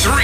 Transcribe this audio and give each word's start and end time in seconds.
3, 0.00 0.12
2, 0.12 0.16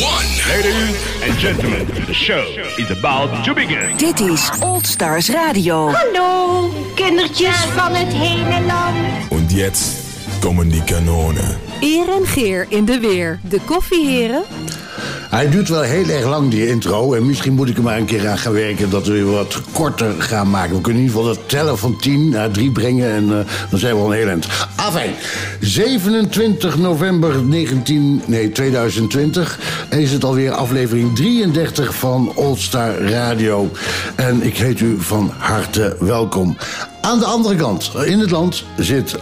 1. 0.00 0.40
Ladies 0.48 0.96
and 1.22 1.38
gentlemen, 1.38 1.86
the 2.06 2.14
show 2.14 2.44
is 2.78 2.90
about 2.90 3.44
to 3.44 3.54
begin. 3.54 3.96
Dit 3.96 4.20
is 4.20 4.50
Old 4.60 4.86
Stars 4.86 5.28
Radio. 5.28 5.90
Hallo, 5.90 6.70
kindertjes 6.94 7.56
van 7.56 7.94
het 7.94 8.12
hele 8.12 8.66
land. 8.66 8.96
Und 9.30 9.52
jetzt 9.52 9.94
kommen 10.40 10.68
die 10.68 10.84
Kanonen. 10.84 11.58
Eer 11.80 12.08
en 12.08 12.26
Geer 12.26 12.66
in 12.68 12.84
de 12.84 12.98
weer. 12.98 13.38
De 13.42 13.60
koffieheren. 13.60 14.42
Hij 15.30 15.50
duurt 15.50 15.68
wel 15.68 15.82
heel 15.82 16.08
erg 16.08 16.24
lang, 16.24 16.50
die 16.50 16.68
intro. 16.68 17.14
En 17.14 17.26
misschien 17.26 17.52
moet 17.52 17.68
ik 17.68 17.76
er 17.76 17.82
maar 17.82 17.96
een 17.96 18.04
keer 18.04 18.28
aan 18.28 18.38
gaan 18.38 18.52
werken 18.52 18.90
dat 18.90 19.06
we 19.06 19.12
weer 19.12 19.30
wat 19.30 19.60
korter 19.72 20.12
gaan 20.18 20.50
maken. 20.50 20.76
We 20.76 20.80
kunnen 20.80 21.02
in 21.02 21.08
ieder 21.08 21.20
geval 21.20 21.34
dat 21.34 21.48
tellen 21.48 21.78
van 21.78 21.96
10 21.96 22.28
naar 22.28 22.50
3 22.50 22.70
brengen. 22.70 23.10
En 23.10 23.38
eh, 23.38 23.46
dan 23.70 23.78
zijn 23.78 23.94
we 23.94 24.00
al 24.00 24.12
een 24.12 24.18
heel 24.18 24.28
eind. 24.28 24.46
Afijn, 24.76 25.14
27 25.60 26.78
november 26.78 27.44
19, 27.44 28.22
nee, 28.26 28.52
2020 28.52 29.58
is 29.90 30.12
het 30.12 30.24
alweer 30.24 30.52
aflevering 30.52 31.16
33 31.16 31.94
van 31.94 32.32
Old 32.34 32.60
Star 32.60 33.00
Radio. 33.00 33.70
En 34.14 34.42
ik 34.42 34.56
heet 34.56 34.80
u 34.80 34.96
van 34.98 35.32
harte 35.38 35.96
welkom. 36.00 36.56
Aan 37.00 37.18
de 37.18 37.24
andere 37.24 37.54
kant, 37.54 37.92
in 38.04 38.18
het 38.18 38.30
land, 38.30 38.64
zit 38.76 39.16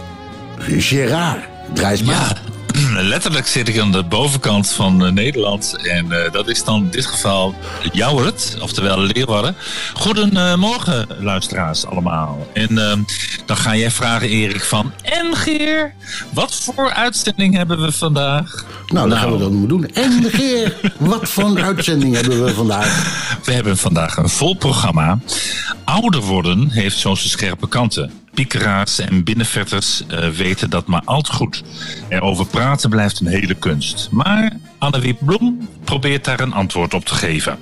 Gerard 0.57 1.39
Drijsma. 1.73 2.11
Ja, 2.11 2.48
letterlijk 3.13 3.47
zit 3.47 3.67
ik 3.67 3.79
aan 3.79 3.91
de 3.91 4.03
bovenkant 4.03 4.71
van 4.71 5.05
eh, 5.05 5.11
Nederland. 5.11 5.75
En 5.87 6.11
eh, 6.11 6.31
dat 6.31 6.47
is 6.47 6.63
dan 6.63 6.81
in 6.81 6.89
dit 6.89 7.05
geval 7.05 7.55
Jouwert, 7.91 8.57
oftewel 8.61 8.99
Leeuwarden. 8.99 9.55
Goedemorgen, 9.93 11.07
luisteraars 11.19 11.85
allemaal. 11.85 12.47
En 12.53 12.77
eh, 12.77 12.97
dan 13.45 13.57
ga 13.57 13.75
jij 13.75 13.91
vragen, 13.91 14.29
Erik, 14.29 14.63
van... 14.63 14.91
En 15.01 15.35
Geer, 15.35 15.93
wat 16.33 16.55
voor 16.55 16.93
uitzending 16.93 17.55
hebben 17.55 17.81
we 17.81 17.91
vandaag? 17.91 18.65
Nou, 18.87 19.09
dat 19.09 19.17
gaan 19.17 19.31
we 19.31 19.37
dan 19.37 19.67
doen. 19.67 19.85
En 19.85 20.21
de 20.21 20.29
keer, 20.29 20.75
wat 20.97 21.29
voor 21.29 21.61
uitzending 21.61 22.15
hebben 22.15 22.43
we 22.43 22.53
vandaag? 22.53 23.37
We 23.43 23.53
hebben 23.53 23.77
vandaag 23.77 24.17
een 24.17 24.29
vol 24.29 24.55
programma. 24.55 25.19
Ouder 25.83 26.21
worden 26.21 26.69
heeft 26.69 26.97
zo 26.97 27.15
zijn 27.15 27.29
scherpe 27.29 27.67
kanten. 27.67 28.11
Piekeraars 28.39 28.99
en 28.99 29.23
binnenvetters 29.23 30.05
eh, 30.07 30.29
weten 30.29 30.69
dat 30.69 30.87
maar 30.87 31.01
al 31.05 31.21
te 31.21 31.33
goed. 31.33 31.63
Erover 32.09 32.45
praten 32.45 32.89
blijft 32.89 33.19
een 33.19 33.27
hele 33.27 33.53
kunst. 33.53 34.07
Maar 34.11 34.51
Annewiep 34.77 35.17
Bloem 35.21 35.69
probeert 35.83 36.25
daar 36.25 36.39
een 36.39 36.53
antwoord 36.53 36.93
op 36.93 37.05
te 37.05 37.13
geven. 37.13 37.59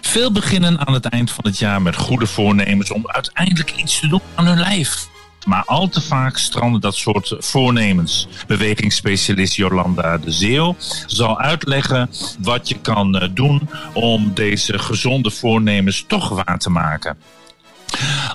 Veel 0.00 0.32
beginnen 0.32 0.86
aan 0.86 0.94
het 0.94 1.04
eind 1.04 1.30
van 1.30 1.44
het 1.44 1.58
jaar 1.58 1.82
met 1.82 1.96
goede 1.96 2.26
voornemens 2.26 2.92
om 2.92 3.02
uiteindelijk 3.06 3.72
iets 3.76 4.00
te 4.00 4.08
doen 4.08 4.20
aan 4.34 4.46
hun 4.46 4.58
lijf. 4.58 5.08
Maar 5.46 5.64
al 5.64 5.88
te 5.88 6.00
vaak 6.00 6.38
stranden 6.38 6.80
dat 6.80 6.94
soort 6.94 7.34
voornemens. 7.38 8.28
Bewegingsspecialist 8.46 9.54
Jolanda 9.54 10.18
de 10.18 10.30
Zeeuw 10.30 10.76
zal 11.06 11.38
uitleggen 11.40 12.10
wat 12.38 12.68
je 12.68 12.78
kan 12.78 13.18
eh, 13.18 13.28
doen 13.34 13.68
om 13.92 14.34
deze 14.34 14.78
gezonde 14.78 15.30
voornemens 15.30 16.04
toch 16.08 16.28
waar 16.28 16.58
te 16.58 16.70
maken. 16.70 17.16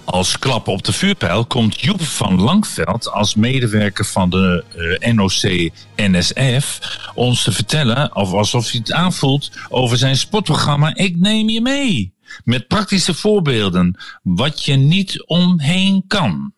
Als 0.06 0.40
klap 0.40 0.68
op 0.68 0.84
de 0.84 0.94
vuurpijl 0.94 1.46
komt 1.46 1.82
Joep 1.82 2.02
van 2.02 2.42
Langveld 2.42 3.12
als 3.12 3.36
medewerker 3.36 4.06
van 4.06 4.30
de 4.30 4.64
eh, 5.02 5.14
NOC-NSF 5.14 6.80
ons 7.16 7.44
te 7.44 7.52
vertellen, 7.52 8.16
of 8.16 8.32
alsof 8.32 8.72
hij 8.72 8.80
het 8.80 8.94
aanvoelt, 8.94 9.52
over 9.70 9.98
zijn 9.98 10.18
sportprogramma 10.18 10.96
Ik 10.96 11.16
Neem 11.20 11.50
Je 11.50 11.62
Mee. 11.62 12.14
Met 12.44 12.68
praktische 12.68 13.14
voorbeelden 13.14 13.98
wat 14.24 14.66
je 14.66 14.76
niet 14.76 15.24
omheen 15.26 16.04
kan. 16.08 16.54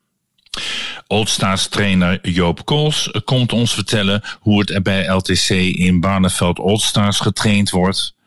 Oldstars 1.08 1.68
trainer 1.68 2.30
Joop 2.30 2.66
Kools 2.66 3.12
komt 3.24 3.54
ons 3.54 3.74
vertellen 3.74 4.22
hoe 4.40 4.60
het 4.60 4.70
er 4.70 4.82
bij 4.82 5.08
LTC 5.08 5.50
in 5.50 6.00
Barneveld 6.00 6.60
Oldstars 6.60 7.20
getraind 7.20 7.70
wordt. 7.70 8.18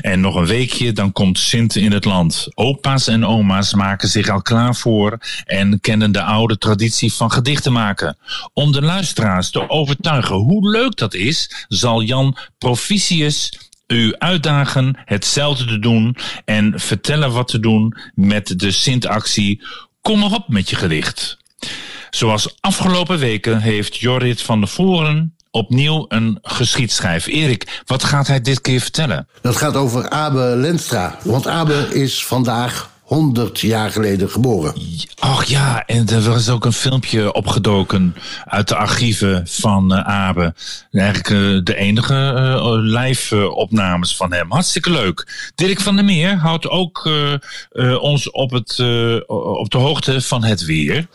En 0.00 0.20
nog 0.20 0.34
een 0.34 0.46
weekje, 0.46 0.92
dan 0.92 1.12
komt 1.12 1.38
Sint 1.38 1.76
in 1.76 1.92
het 1.92 2.04
land. 2.04 2.48
Opa's 2.54 3.06
en 3.06 3.26
oma's 3.26 3.74
maken 3.74 4.08
zich 4.08 4.28
al 4.28 4.42
klaar 4.42 4.74
voor 4.74 5.18
en 5.44 5.80
kennen 5.80 6.12
de 6.12 6.22
oude 6.22 6.58
traditie 6.58 7.12
van 7.12 7.32
gedichten 7.32 7.72
maken. 7.72 8.16
Om 8.52 8.72
de 8.72 8.82
luisteraars 8.82 9.50
te 9.50 9.70
overtuigen 9.70 10.36
hoe 10.36 10.70
leuk 10.70 10.96
dat 10.96 11.14
is, 11.14 11.66
zal 11.68 12.02
Jan 12.02 12.36
Proficius 12.58 13.70
u 13.86 14.14
uitdagen 14.18 14.98
hetzelfde 15.04 15.64
te 15.64 15.78
doen 15.78 16.16
en 16.44 16.80
vertellen 16.80 17.32
wat 17.32 17.48
te 17.48 17.60
doen 17.60 17.96
met 18.14 18.58
de 18.58 18.70
Sint-actie. 18.70 19.62
Kom 20.00 20.18
maar 20.18 20.32
op 20.32 20.48
met 20.48 20.70
je 20.70 20.76
gedicht. 20.76 21.36
Zoals 22.10 22.56
afgelopen 22.60 23.18
weken 23.18 23.60
heeft 23.60 23.96
Jorrit 23.96 24.42
van 24.42 24.60
der 24.60 24.68
Voren 24.68 25.36
opnieuw 25.52 26.04
een 26.08 26.38
geschiedschrijf. 26.42 27.26
Erik, 27.26 27.82
wat 27.86 28.04
gaat 28.04 28.26
hij 28.26 28.40
dit 28.40 28.60
keer 28.60 28.80
vertellen? 28.80 29.28
Dat 29.40 29.56
gaat 29.56 29.76
over 29.76 30.10
Abe 30.10 30.40
Lenstra. 30.56 31.18
Want 31.24 31.46
Abe 31.46 31.88
is 31.90 32.26
vandaag 32.26 32.90
100 33.12 33.60
jaar 33.60 33.90
geleden 33.90 34.30
geboren. 34.30 34.74
Ach 35.18 35.44
ja, 35.44 35.86
en 35.86 36.08
er 36.08 36.30
was 36.30 36.48
ook 36.48 36.64
een 36.64 36.72
filmpje 36.72 37.32
opgedoken 37.32 38.14
uit 38.44 38.68
de 38.68 38.76
archieven 38.76 39.46
van 39.48 39.92
uh, 39.92 39.98
Abe. 39.98 40.54
Eigenlijk 40.90 41.30
uh, 41.30 41.60
de 41.64 41.76
enige 41.76 42.14
uh, 42.36 43.00
live 43.02 43.50
opnames 43.50 44.16
van 44.16 44.32
hem. 44.32 44.50
Hartstikke 44.50 44.90
leuk. 44.90 45.50
Dirk 45.54 45.80
van 45.80 45.96
der 45.96 46.04
Meer 46.04 46.36
houdt 46.36 46.68
ook 46.68 47.10
ons 48.00 48.30
op, 48.30 48.50
het, 48.50 48.78
op 49.26 49.70
de 49.70 49.78
hoogte 49.78 50.20
van 50.20 50.44
het 50.44 50.64
weer. 50.64 51.06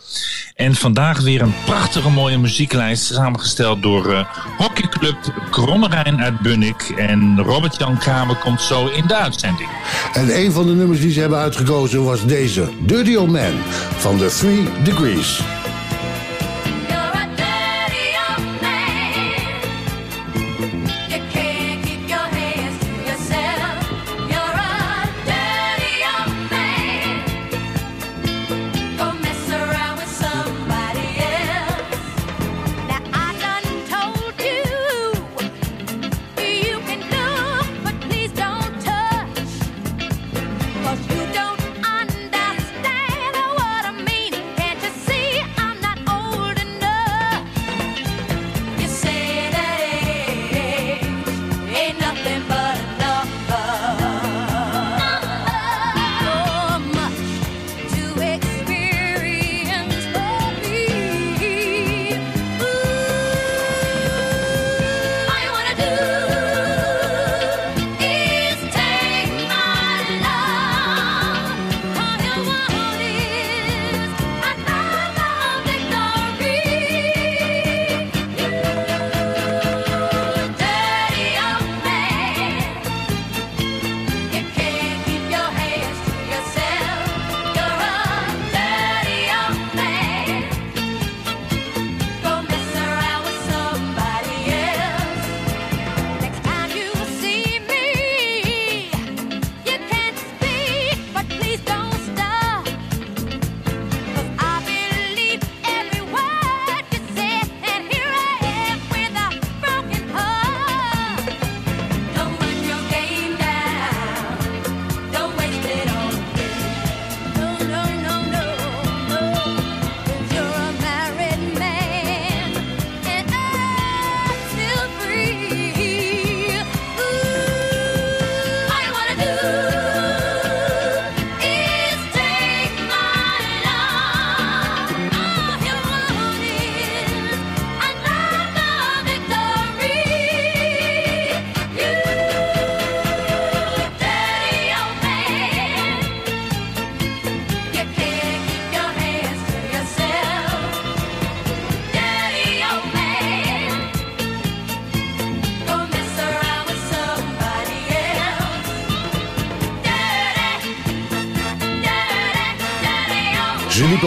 En 0.54 0.74
vandaag 0.74 1.20
weer 1.20 1.42
een 1.42 1.54
prachtige 1.64 2.10
mooie 2.10 2.38
muzieklijst 2.38 3.04
samengesteld 3.04 3.82
door 3.82 4.26
hockeyclub 4.56 5.16
Krommerijn 5.50 6.22
uit 6.22 6.40
Bunnik. 6.40 6.92
En 6.96 7.42
Robert-Jan 7.42 7.98
Kramer 7.98 8.36
komt 8.36 8.62
zo 8.62 8.86
in 8.86 9.06
de 9.06 9.16
uitzending. 9.16 9.70
En 10.12 10.36
een 10.36 10.52
van 10.52 10.66
de 10.66 10.72
nummers 10.72 11.00
die 11.00 11.12
ze 11.12 11.20
hebben 11.20 11.38
uitgekozen 11.38 11.87
was 11.96 12.26
deze 12.26 12.68
Dirty 12.80 13.14
Old 13.14 13.30
Man 13.30 13.52
van 13.98 14.18
The 14.18 14.26
Three 14.26 14.82
Degrees. 14.84 15.57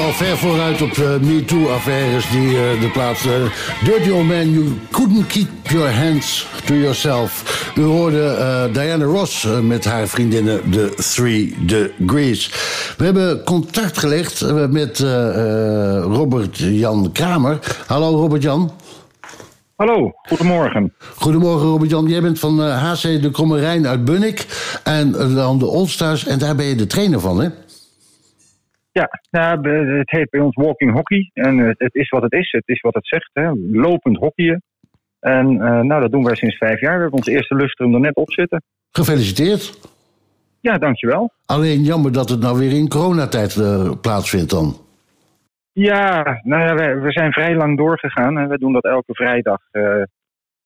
Al 0.01 0.11
ver 0.11 0.37
vooruit 0.37 0.81
op 0.81 0.93
de 0.93 1.17
MeToo-affaires 1.21 2.29
die 2.29 2.47
eh, 2.47 2.81
de 2.81 2.89
plaats... 2.93 3.25
eh, 3.25 3.31
Dirty 3.83 4.09
Old 4.09 4.27
Man, 4.27 4.49
you 4.51 4.65
couldn't 4.91 5.27
keep 5.27 5.47
your 5.63 5.91
hands 5.91 6.47
to 6.65 6.73
yourself. 6.73 7.71
U 7.77 7.81
hoorde 7.83 8.23
eh, 8.25 8.73
Diana 8.73 9.05
Ross 9.05 9.45
eh, 9.45 9.59
met 9.59 9.85
haar 9.85 10.07
vriendinnen 10.07 10.71
de 10.71 10.93
Three 11.13 11.55
Degrees. 11.65 12.51
We 12.97 13.03
hebben 13.03 13.43
contact 13.43 13.97
gelegd 13.97 14.41
eh, 14.41 14.67
met 14.67 14.99
eh, 14.99 15.27
eh, 15.97 16.03
Robert-Jan 16.03 17.09
Kramer. 17.11 17.59
Hallo 17.87 18.15
Robert-Jan. 18.15 18.71
Hallo, 19.75 20.11
goedemorgen. 20.27 20.93
Goedemorgen 21.15 21.67
Robert-Jan. 21.67 22.07
Jij 22.07 22.21
bent 22.21 22.39
van 22.39 22.63
eh, 22.63 22.91
HC 22.91 23.01
de 23.21 23.29
Kromme 23.31 23.59
Rijn 23.59 23.87
uit 23.87 24.05
Bunnik. 24.05 24.45
En 24.83 25.15
eh, 25.19 25.35
dan 25.35 25.59
de 25.59 25.65
Allstars. 25.65 26.25
En 26.25 26.39
daar 26.39 26.55
ben 26.55 26.65
je 26.65 26.75
de 26.75 26.87
trainer 26.87 27.19
van, 27.19 27.41
hè? 27.41 27.49
Ja, 28.91 29.09
nou, 29.29 29.69
het 29.97 30.09
heet 30.09 30.29
bij 30.29 30.39
ons 30.39 30.55
walking 30.55 30.91
hockey. 30.93 31.29
En 31.33 31.57
het 31.57 31.95
is 31.95 32.09
wat 32.09 32.21
het 32.21 32.33
is. 32.33 32.51
Het 32.51 32.67
is 32.67 32.81
wat 32.81 32.93
het 32.93 33.07
zegt. 33.07 33.29
Hè. 33.33 33.51
Lopend 33.71 34.17
hockeyen. 34.17 34.63
En 35.19 35.61
eh, 35.61 35.79
nou, 35.81 36.01
dat 36.01 36.11
doen 36.11 36.23
wij 36.23 36.35
sinds 36.35 36.57
vijf 36.57 36.79
jaar. 36.79 36.95
We 36.95 37.01
hebben 37.01 37.19
ons 37.19 37.27
eerste 37.27 37.55
lustrum 37.55 37.93
er 37.93 37.99
net 37.99 38.15
op 38.15 38.31
zitten. 38.31 38.63
Gefeliciteerd. 38.91 39.89
Ja, 40.59 40.77
dankjewel. 40.77 41.31
Alleen 41.45 41.81
jammer 41.83 42.11
dat 42.11 42.29
het 42.29 42.39
nou 42.39 42.57
weer 42.59 42.71
in 42.71 42.87
coronatijd 42.87 43.55
eh, 43.57 43.91
plaatsvindt 44.01 44.49
dan. 44.49 44.75
Ja, 45.71 46.39
nou 46.43 46.63
ja, 46.63 46.75
wij, 46.75 46.99
we 46.99 47.11
zijn 47.11 47.31
vrij 47.31 47.55
lang 47.55 47.77
doorgegaan. 47.77 48.37
En 48.37 48.49
we 48.49 48.57
doen 48.57 48.73
dat 48.73 48.83
elke 48.83 49.13
vrijdag. 49.13 49.61
eh 49.71 50.03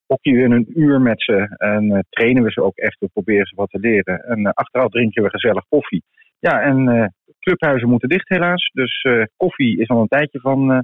hockeyen 0.07 0.50
we 0.50 0.56
een 0.56 0.72
uur 0.75 1.01
met 1.01 1.22
ze. 1.22 1.56
En 1.57 1.92
eh, 1.92 2.00
trainen 2.10 2.44
we 2.44 2.51
ze 2.51 2.62
ook 2.63 2.77
echt. 2.77 3.00
We 3.00 3.10
proberen 3.13 3.45
ze 3.45 3.56
wat 3.56 3.69
te 3.69 3.80
leren. 3.80 4.19
En 4.19 4.54
achteraf 4.54 4.89
drinken 4.89 5.24
we 5.24 5.30
gezellig 5.30 5.66
koffie. 5.69 6.04
Ja, 6.50 6.62
en 6.62 6.88
eh, 6.88 7.06
clubhuizen 7.39 7.89
moeten 7.89 8.09
dicht 8.09 8.30
helaas. 8.30 8.69
Dus 8.74 9.01
eh, 9.01 9.24
koffie 9.38 9.80
is 9.80 9.88
al 9.88 10.01
een 10.01 10.07
tijdje 10.07 10.39
van 10.39 10.71
eh, 10.71 10.77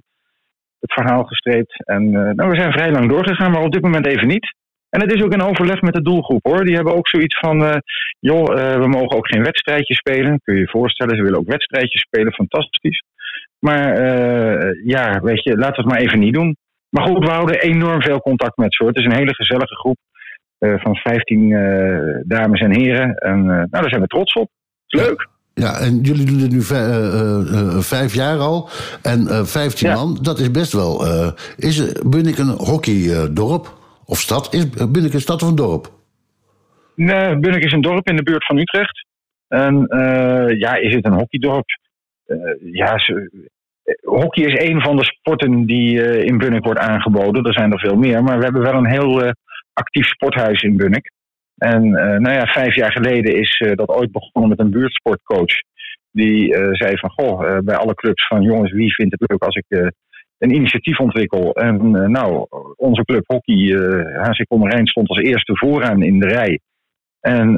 het 0.80 0.94
verhaal 0.94 1.24
gestreept. 1.24 1.86
En 1.86 2.12
nou, 2.12 2.50
we 2.50 2.56
zijn 2.56 2.72
vrij 2.72 2.92
lang 2.92 3.10
doorgegaan, 3.10 3.52
maar 3.52 3.64
op 3.64 3.72
dit 3.72 3.82
moment 3.82 4.06
even 4.06 4.28
niet. 4.28 4.56
En 4.90 5.02
het 5.02 5.14
is 5.14 5.24
ook 5.24 5.34
in 5.34 5.42
overleg 5.42 5.82
met 5.82 5.94
de 5.94 6.02
doelgroep 6.02 6.44
hoor. 6.44 6.66
Die 6.66 6.76
hebben 6.76 6.96
ook 6.96 7.08
zoiets 7.08 7.40
van, 7.40 7.82
joh, 8.20 8.46
we 8.80 8.88
mogen 8.88 9.18
ook 9.18 9.28
geen 9.28 9.44
wedstrijdjes 9.44 9.98
spelen. 9.98 10.40
Kun 10.44 10.54
je 10.54 10.60
je 10.60 10.68
voorstellen, 10.68 11.16
ze 11.16 11.24
willen 11.24 11.40
ook 11.40 11.48
wedstrijdjes 11.48 12.02
spelen, 12.02 12.34
fantastisch. 12.34 13.04
Maar 13.60 14.04
ja, 14.84 15.20
weet 15.20 15.44
je, 15.44 15.58
laten 15.58 15.76
we 15.76 15.82
het 15.82 15.92
maar 15.92 16.02
even 16.02 16.20
niet 16.20 16.34
doen. 16.34 16.56
Maar 16.90 17.08
goed, 17.08 17.26
we 17.26 17.32
houden 17.32 17.62
enorm 17.62 18.02
veel 18.02 18.20
contact 18.20 18.58
met 18.58 18.74
ze 18.74 18.84
hoor. 18.84 18.94
Het 18.94 19.02
is 19.02 19.06
een 19.06 19.20
hele 19.20 19.36
gezellige 19.36 19.76
groep 19.76 19.98
van 20.60 20.96
15 20.96 21.52
eh, 21.52 22.22
dames 22.24 22.62
en 22.62 22.76
heren. 22.76 23.16
En 23.16 23.46
nou, 23.46 23.68
daar 23.70 23.90
zijn 23.90 24.02
we 24.02 24.08
trots 24.08 24.34
op. 24.34 24.50
Leuk. 24.88 25.31
Ja, 25.54 25.80
en 25.80 26.02
jullie 26.02 26.26
doen 26.26 26.38
dit 26.38 26.52
nu 26.52 26.60
eh, 26.62 26.96
eh, 26.96 27.60
eh, 27.60 27.78
vijf 27.80 28.14
jaar 28.14 28.38
al. 28.40 28.70
En 29.02 29.48
15 29.48 29.88
Ja. 29.88 29.94
man, 29.96 30.18
dat 30.22 30.40
is 30.40 30.52
best 30.52 30.74
wel... 30.74 31.06
is 31.58 31.94
Bunnik 32.06 32.38
een 32.38 32.50
hockeydorp? 32.50 33.80
Of 34.06 34.20
stad? 34.20 34.54
Is 34.54 34.70
Bunnik 34.70 35.14
een 35.14 35.22
stad 35.22 35.42
of 35.44 35.50
een 35.50 35.56
dorp? 35.56 35.92
Nee, 36.96 37.40
Bunnik 37.40 37.64
is 37.64 37.72
een 37.72 37.82
dorp 37.82 38.08
in 38.10 38.16
de 38.16 38.24
buurt 38.24 38.46
van 38.46 38.58
Utrecht. 38.58 39.06
En 39.48 39.86
ja, 40.58 40.76
is 40.76 40.96
het 40.96 41.06
een 41.06 41.14
hockeydorp? 41.14 41.66
Ja, 42.62 43.00
ze- 43.00 43.50
hockey 44.02 44.44
is 44.44 44.70
een 44.70 44.82
van 44.82 44.96
de 44.96 45.04
sporten 45.04 45.66
die 45.66 46.24
in 46.24 46.38
Bunnik 46.38 46.64
wordt 46.64 46.80
aangeboden. 46.80 47.44
Er 47.44 47.54
zijn 47.54 47.72
er 47.72 47.80
veel 47.80 47.96
meer, 47.96 48.24
maar 48.24 48.38
we 48.38 48.44
hebben 48.44 48.62
wel 48.62 48.74
een 48.74 48.90
heel 48.92 49.34
actief 49.74 50.08
sporthuis 50.08 50.62
in 50.62 50.78
Bunnik. 50.78 51.12
En 51.70 51.96
eh, 51.96 52.20
nou 52.20 52.36
ja, 52.36 52.46
vijf 52.46 52.76
jaar 52.76 52.92
geleden 52.92 53.36
is 53.36 53.60
eh, 53.60 53.72
dat 53.76 53.90
ooit 53.90 54.12
begonnen 54.12 54.50
met 54.50 54.60
een 54.60 54.72
buurtsportcoach. 54.72 55.56
Die 56.12 56.56
eh, 56.56 56.68
zei 56.72 56.98
van, 56.98 57.10
goh, 57.10 57.60
bij 57.60 57.76
alle 57.76 57.94
clubs 57.94 58.28
van 58.28 58.42
jongens, 58.42 58.72
wie 58.72 58.94
vindt 58.94 59.16
het 59.20 59.30
leuk 59.30 59.44
als 59.44 59.56
ik 59.56 59.94
een 60.38 60.54
initiatief 60.54 61.00
ontwikkel? 61.00 61.54
En 61.54 61.92
nou, 62.12 62.46
onze 62.76 63.04
club 63.04 63.24
hockey, 63.26 63.76
HC 64.22 64.48
Kommerijn, 64.48 64.88
stond 64.88 65.10
als 65.10 65.20
eerste 65.20 65.58
vooraan 65.58 66.04
in 66.04 66.20
de 66.20 66.28
rij. 66.28 66.60
En 67.20 67.54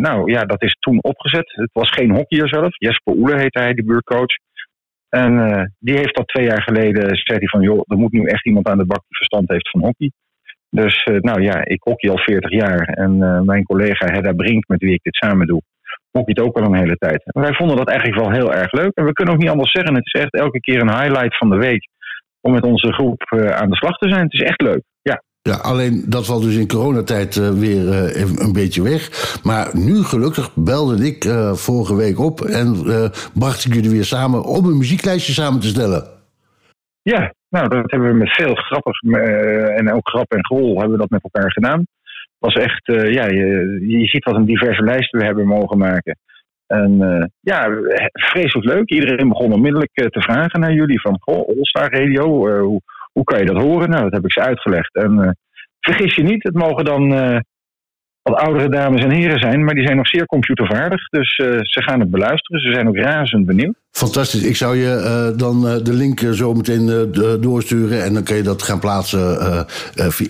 nou 0.00 0.30
ja, 0.30 0.44
dat 0.44 0.62
is 0.62 0.76
toen 0.78 1.02
opgezet. 1.02 1.52
Het 1.54 1.70
was 1.72 1.90
geen 1.90 2.10
hockeyer 2.10 2.48
zelf. 2.48 2.78
Jesper 2.78 3.14
Oele 3.14 3.38
heette 3.38 3.60
hij, 3.60 3.74
die 3.74 3.84
buurtcoach. 3.84 4.34
En 5.08 5.32
die 5.78 5.96
heeft 5.96 6.16
dat 6.16 6.28
twee 6.28 6.46
jaar 6.46 6.62
geleden, 6.62 7.20
hij 7.22 7.38
van 7.40 7.60
joh, 7.60 7.80
er 7.86 7.96
moet 7.96 8.12
nu 8.12 8.24
echt 8.24 8.46
iemand 8.46 8.68
aan 8.68 8.78
de 8.78 8.86
bak 8.86 9.02
die 9.08 9.16
verstand 9.16 9.48
heeft 9.48 9.70
van 9.70 9.80
hockey. 9.80 10.10
Dus 10.70 11.02
eh, 11.02 11.16
nou 11.20 11.42
ja, 11.42 11.64
ik 11.64 11.82
hockey 11.82 12.10
al 12.10 12.18
40 12.18 12.50
jaar. 12.50 12.80
En 12.80 13.22
eh, 13.22 13.40
mijn 13.40 13.64
collega 13.64 14.06
Hedda 14.06 14.32
Brink, 14.32 14.68
met 14.68 14.80
wie 14.80 14.94
ik 14.94 15.02
dit 15.02 15.14
samen 15.14 15.46
doe, 15.46 15.62
hockeyt 16.10 16.40
ook 16.40 16.56
al 16.56 16.64
een 16.64 16.78
hele 16.78 16.96
tijd. 16.96 17.22
En 17.24 17.42
wij 17.42 17.54
vonden 17.54 17.76
dat 17.76 17.88
eigenlijk 17.88 18.20
wel 18.20 18.30
heel 18.30 18.54
erg 18.54 18.72
leuk. 18.72 18.90
En 18.94 19.04
we 19.04 19.12
kunnen 19.12 19.34
ook 19.34 19.40
niet 19.40 19.50
anders 19.50 19.70
zeggen. 19.70 19.94
Het 19.94 20.06
is 20.06 20.20
echt 20.20 20.34
elke 20.34 20.60
keer 20.60 20.80
een 20.80 21.00
highlight 21.00 21.36
van 21.36 21.50
de 21.50 21.56
week 21.56 21.88
om 22.40 22.52
met 22.52 22.64
onze 22.64 22.92
groep 22.92 23.22
eh, 23.22 23.50
aan 23.50 23.70
de 23.70 23.76
slag 23.76 23.96
te 23.98 24.08
zijn. 24.08 24.22
Het 24.22 24.32
is 24.32 24.42
echt 24.42 24.62
leuk. 24.62 24.82
Ja. 25.02 25.22
Ja, 25.42 25.54
alleen 25.54 26.04
dat 26.06 26.26
valt 26.26 26.42
dus 26.42 26.56
in 26.56 26.68
coronatijd 26.68 27.34
weer 27.58 27.88
een 28.40 28.52
beetje 28.52 28.82
weg. 28.82 29.08
Maar 29.42 29.70
nu 29.72 30.02
gelukkig 30.02 30.54
belde 30.54 31.06
ik 31.06 31.24
vorige 31.52 31.96
week 31.96 32.18
op 32.18 32.40
en 32.40 32.82
bracht 33.34 33.64
ik 33.64 33.74
jullie 33.74 33.90
weer 33.90 34.04
samen 34.04 34.44
om 34.44 34.64
een 34.64 34.78
muzieklijstje 34.78 35.32
samen 35.32 35.60
te 35.60 35.66
stellen. 35.66 36.04
Ja, 37.02 37.32
nou, 37.50 37.68
dat 37.68 37.90
hebben 37.90 38.08
we 38.10 38.16
met 38.16 38.34
veel 38.34 38.54
grappig 38.54 39.00
eh, 39.02 39.78
en 39.78 39.92
ook 39.92 40.08
grap 40.08 40.32
en 40.32 40.44
grol 40.44 40.78
hebben 40.78 40.92
we 40.92 40.98
dat 40.98 41.10
met 41.10 41.22
elkaar 41.22 41.52
gedaan. 41.52 41.84
Was 42.38 42.54
echt, 42.54 42.88
eh, 42.88 43.12
ja, 43.12 43.26
je, 43.26 43.78
je 43.86 44.06
ziet 44.06 44.24
wat 44.24 44.34
een 44.34 44.44
diverse 44.44 44.82
lijst 44.82 45.10
we 45.10 45.24
hebben 45.24 45.46
mogen 45.46 45.78
maken. 45.78 46.18
En 46.66 47.02
eh, 47.02 47.26
ja, 47.40 47.68
vreselijk 48.12 48.66
leuk. 48.66 48.90
Iedereen 48.90 49.28
begon 49.28 49.52
onmiddellijk 49.52 49.92
te 49.92 50.20
vragen 50.20 50.60
naar 50.60 50.72
jullie 50.72 51.00
van, 51.00 51.16
goh, 51.20 51.48
All-Star 51.48 51.92
Radio, 51.92 52.26
hoe, 52.62 52.80
hoe 53.12 53.24
kan 53.24 53.38
je 53.38 53.44
dat 53.44 53.62
horen? 53.62 53.90
Nou, 53.90 54.02
dat 54.02 54.12
heb 54.12 54.24
ik 54.24 54.32
ze 54.32 54.40
uitgelegd. 54.40 54.94
En 54.94 55.38
vergis 55.80 56.14
je 56.14 56.22
niet, 56.22 56.42
het 56.42 56.54
mogen 56.54 56.84
dan 56.84 57.08
wat 58.22 58.36
oudere 58.36 58.68
dames 58.68 59.02
en 59.02 59.10
heren 59.10 59.38
zijn, 59.38 59.64
maar 59.64 59.74
die 59.74 59.84
zijn 59.84 59.96
nog 59.96 60.08
zeer 60.08 60.26
computervaardig. 60.26 61.08
Dus 61.08 61.36
eh, 61.36 61.46
ze 61.46 61.82
gaan 61.82 62.00
het 62.00 62.10
beluisteren. 62.10 62.60
Ze 62.60 62.72
zijn 62.72 62.88
ook 62.88 62.96
razend 62.96 63.46
benieuwd. 63.46 63.74
Fantastisch. 63.90 64.44
Ik 64.44 64.56
zou 64.56 64.76
je 64.76 64.94
eh, 64.94 65.38
dan 65.38 65.66
eh, 65.66 65.84
de 65.84 65.92
link 65.92 66.18
zo 66.18 66.54
meteen 66.54 67.12
doorsturen. 67.40 68.04
En 68.04 68.14
dan 68.14 68.24
kun 68.24 68.36
je 68.36 68.42
dat 68.42 68.62
gaan 68.62 68.80
plaatsen 68.80 69.38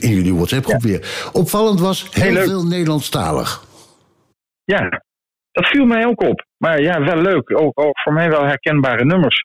in 0.00 0.10
jullie 0.10 0.34
WhatsApp-groep 0.34 0.82
weer. 0.82 1.30
Opvallend 1.32 1.80
was 1.80 2.08
heel, 2.10 2.36
veel 2.36 2.64
Nederlandstalig. 2.64 3.64
Ja, 4.64 5.02
dat 5.52 5.66
viel 5.66 5.84
mij 5.84 6.06
ook 6.06 6.22
op. 6.22 6.44
Maar 6.56 6.80
ja, 6.80 7.04
wel 7.04 7.22
leuk. 7.22 7.60
Ook, 7.60 7.80
ook 7.80 8.00
voor 8.00 8.12
mij 8.12 8.28
wel 8.28 8.44
herkenbare 8.44 9.04
nummers. 9.04 9.44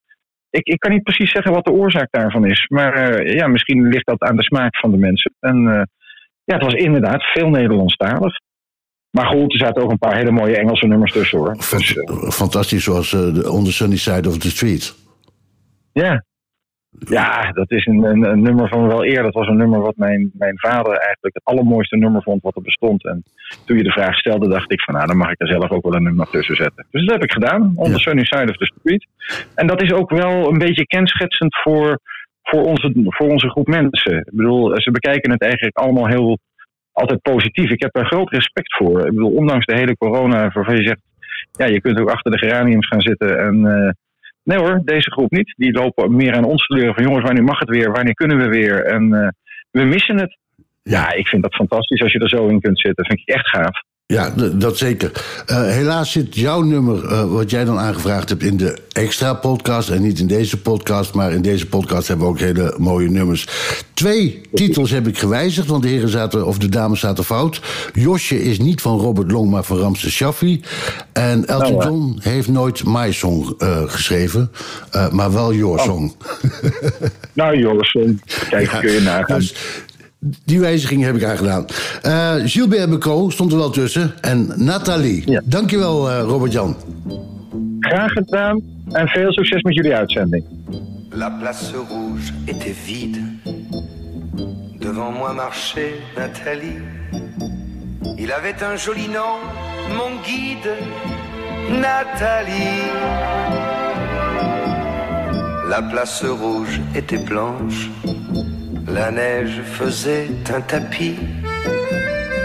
Ik, 0.49 0.67
ik 0.67 0.79
kan 0.79 0.91
niet 0.91 1.03
precies 1.03 1.31
zeggen 1.31 1.51
wat 1.51 1.65
de 1.65 1.71
oorzaak 1.71 2.07
daarvan 2.11 2.45
is. 2.45 2.65
Maar 2.67 3.25
ja, 3.27 3.47
misschien 3.47 3.87
ligt 3.87 4.05
dat 4.05 4.21
aan 4.21 4.35
de 4.35 4.43
smaak 4.43 4.77
van 4.77 4.91
de 4.91 4.97
mensen. 4.97 5.33
En 5.39 5.87
ja, 6.45 6.53
het 6.55 6.63
was 6.63 6.73
inderdaad 6.73 7.23
veel 7.23 7.49
Nederlandstalig. 7.49 8.33
Maar 9.09 9.25
goed, 9.25 9.53
er 9.53 9.59
zaten 9.59 9.83
ook 9.83 9.91
een 9.91 9.97
paar 9.97 10.15
hele 10.15 10.31
mooie 10.31 10.57
Engelse 10.57 10.87
nummers 10.87 11.11
tussen 11.11 11.37
hoor. 11.39 11.53
Dus, 11.53 11.65
Fant- 11.65 12.33
Fantastisch, 12.33 12.83
zoals 12.83 13.13
eh, 13.13 13.33
de 13.33 13.51
On 13.51 13.63
the 13.63 13.71
Sunny 13.73 13.97
Side 13.97 14.29
of 14.29 14.37
the 14.37 14.49
Street. 14.49 14.95
ja. 15.93 16.23
Ja, 17.07 17.51
dat 17.51 17.71
is 17.71 17.85
een, 17.85 18.03
een, 18.03 18.23
een 18.23 18.41
nummer 18.41 18.67
van 18.69 18.87
wel 18.87 19.05
eer. 19.05 19.21
Dat 19.23 19.33
was 19.33 19.47
een 19.47 19.57
nummer 19.57 19.79
wat 19.81 19.95
mijn, 19.95 20.31
mijn 20.33 20.59
vader 20.59 20.91
eigenlijk 20.91 21.33
het 21.35 21.43
allermooiste 21.43 21.97
nummer 21.97 22.21
vond 22.23 22.41
wat 22.41 22.55
er 22.55 22.61
bestond. 22.61 23.05
En 23.05 23.23
toen 23.65 23.77
je 23.77 23.83
de 23.83 23.91
vraag 23.91 24.17
stelde, 24.17 24.47
dacht 24.49 24.71
ik 24.71 24.81
van 24.81 24.93
nou, 24.93 25.07
dan 25.07 25.17
mag 25.17 25.31
ik 25.31 25.41
er 25.41 25.47
zelf 25.47 25.69
ook 25.71 25.83
wel 25.83 25.95
een 25.95 26.03
nummer 26.03 26.27
tussen 26.29 26.55
zetten. 26.55 26.85
Dus 26.91 27.05
dat 27.05 27.13
heb 27.15 27.23
ik 27.23 27.31
gedaan, 27.31 27.71
On 27.75 27.91
the 27.91 27.99
Sunny 27.99 28.23
Side 28.25 28.49
of 28.49 28.57
the 28.57 28.65
Street. 28.79 29.05
En 29.55 29.67
dat 29.67 29.81
is 29.81 29.91
ook 29.91 30.09
wel 30.09 30.47
een 30.51 30.57
beetje 30.57 30.85
kenschetsend 30.85 31.55
voor, 31.61 31.99
voor, 32.49 32.63
onze, 32.63 32.91
voor 33.03 33.29
onze 33.29 33.49
groep 33.49 33.67
mensen. 33.67 34.17
Ik 34.17 34.35
bedoel, 34.35 34.81
ze 34.81 34.91
bekijken 34.91 35.31
het 35.31 35.41
eigenlijk 35.41 35.77
allemaal 35.77 36.07
heel 36.07 36.37
altijd 36.91 37.21
positief. 37.21 37.71
Ik 37.71 37.81
heb 37.81 37.93
daar 37.93 38.05
groot 38.05 38.29
respect 38.31 38.75
voor. 38.75 38.99
Ik 38.99 39.13
bedoel, 39.13 39.31
ondanks 39.31 39.65
de 39.65 39.75
hele 39.77 39.97
corona, 39.97 40.49
waarvan 40.49 40.75
je 40.75 40.87
zegt, 40.87 41.01
ja, 41.51 41.65
je 41.65 41.81
kunt 41.81 41.99
ook 41.99 42.09
achter 42.09 42.31
de 42.31 42.37
geraniums 42.37 42.87
gaan 42.87 43.01
zitten 43.01 43.39
en... 43.39 43.65
eh, 43.65 43.89
Nee 44.45 44.57
hoor, 44.57 44.81
deze 44.83 45.11
groep 45.11 45.31
niet. 45.31 45.53
Die 45.57 45.71
lopen 45.71 46.15
meer 46.15 46.35
aan 46.35 46.43
ons 46.43 46.65
te 46.65 46.73
leren 46.73 46.93
van 46.93 47.03
jongens, 47.03 47.23
wanneer 47.23 47.43
mag 47.43 47.59
het 47.59 47.69
weer? 47.69 47.91
Wanneer 47.91 48.13
kunnen 48.13 48.37
we 48.37 48.47
weer? 48.47 48.85
En 48.85 49.13
eh, 49.13 49.27
we 49.71 49.83
missen 49.83 50.19
het. 50.19 50.37
Ja, 50.83 51.13
ik 51.13 51.27
vind 51.27 51.41
dat 51.41 51.55
fantastisch 51.55 52.01
als 52.01 52.11
je 52.11 52.19
er 52.19 52.29
zo 52.29 52.47
in 52.47 52.59
kunt 52.61 52.79
zitten. 52.79 53.05
vind 53.05 53.19
ik 53.19 53.35
echt 53.35 53.47
gaaf. 53.49 53.81
Ja, 54.07 54.33
dat 54.53 54.77
zeker. 54.77 55.11
Eh, 55.45 55.61
helaas 55.61 56.11
zit 56.11 56.35
jouw 56.35 56.61
nummer, 56.61 57.05
eh, 57.05 57.31
wat 57.31 57.49
jij 57.49 57.65
dan 57.65 57.79
aangevraagd 57.79 58.29
hebt, 58.29 58.43
in 58.43 58.57
de 58.57 58.77
extra 58.91 59.33
podcast. 59.33 59.89
En 59.89 60.01
niet 60.01 60.19
in 60.19 60.27
deze 60.27 60.61
podcast. 60.61 61.13
Maar 61.13 61.31
in 61.31 61.41
deze 61.41 61.67
podcast 61.67 62.07
hebben 62.07 62.25
we 62.25 62.31
ook 62.31 62.39
hele 62.39 62.75
mooie 62.77 63.09
nummers. 63.09 63.47
Twee 63.93 64.41
titels 64.53 64.91
heb 64.91 65.07
ik 65.07 65.17
gewijzigd, 65.17 65.67
want 65.67 65.83
de 65.83 65.89
heren 65.89 66.09
zaten, 66.09 66.45
of 66.45 66.57
de 66.57 66.69
dames 66.69 66.99
zaten 66.99 67.23
fout. 67.23 67.61
Josje 67.93 68.43
is 68.43 68.59
niet 68.59 68.81
van 68.81 68.99
Robert 68.99 69.31
Long, 69.31 69.49
maar 69.49 69.63
van 69.63 69.77
Ramses 69.77 70.13
Shaffi. 70.13 70.61
En 71.13 71.45
Elton 71.45 71.71
Nou, 71.71 71.83
ja. 71.83 71.89
John 71.89 72.17
heeft 72.19 72.47
nooit 72.47 72.83
My 72.85 73.11
Song 73.11 73.53
eh, 73.57 73.81
geschreven, 73.85 74.51
maar 75.11 75.33
wel 75.33 75.53
Your 75.53 75.79
Song. 75.79 76.15
Nou 77.33 77.57
Joris, 77.57 77.93
eh, 77.99 78.09
kijk, 78.49 78.69
kun 78.69 78.91
je 78.91 79.01
nagaan. 79.01 79.39
Dus 79.39 79.55
die 80.45 80.59
wijziging 80.59 81.03
heb 81.03 81.15
ik 81.15 81.23
aangedaan. 81.23 81.65
Eh 82.01 82.33
Gilbert 82.45 82.89
Becot 82.89 83.33
stond 83.33 83.51
er 83.51 83.57
wel 83.57 83.69
tussen. 83.69 84.13
En 84.21 84.51
Nathalie. 84.55 85.31
Ja. 85.31 85.41
Dankjewel, 85.45 86.09
eh 86.09 86.21
Robert-Jan. 86.21 86.75
Graag 87.79 88.11
gedaan. 88.11 88.61
En 88.91 89.07
veel 89.07 89.31
succes 89.33 89.61
met 89.61 89.75
jullie 89.75 89.95
uitzending. 89.95 90.43
La 91.09 91.29
place 91.29 91.71
rouge 91.89 92.31
était 92.45 92.75
vide. 92.85 93.17
Devant 94.79 95.17
moi 95.17 95.33
marchait 95.33 95.93
Nathalie. 96.15 96.81
Il 98.17 98.31
avait 98.31 98.63
un 98.63 98.77
joli 98.77 99.07
nom, 99.07 99.39
mon 99.97 100.21
guide, 100.23 100.71
Nathalie. 101.69 102.91
La 105.69 105.81
place 105.81 106.23
rouge 106.23 106.79
était 106.93 107.23
blanche, 107.25 107.89
la 108.87 109.11
neige 109.11 109.61
faisait 109.63 110.29
un 110.53 110.61
tapis. 110.61 111.17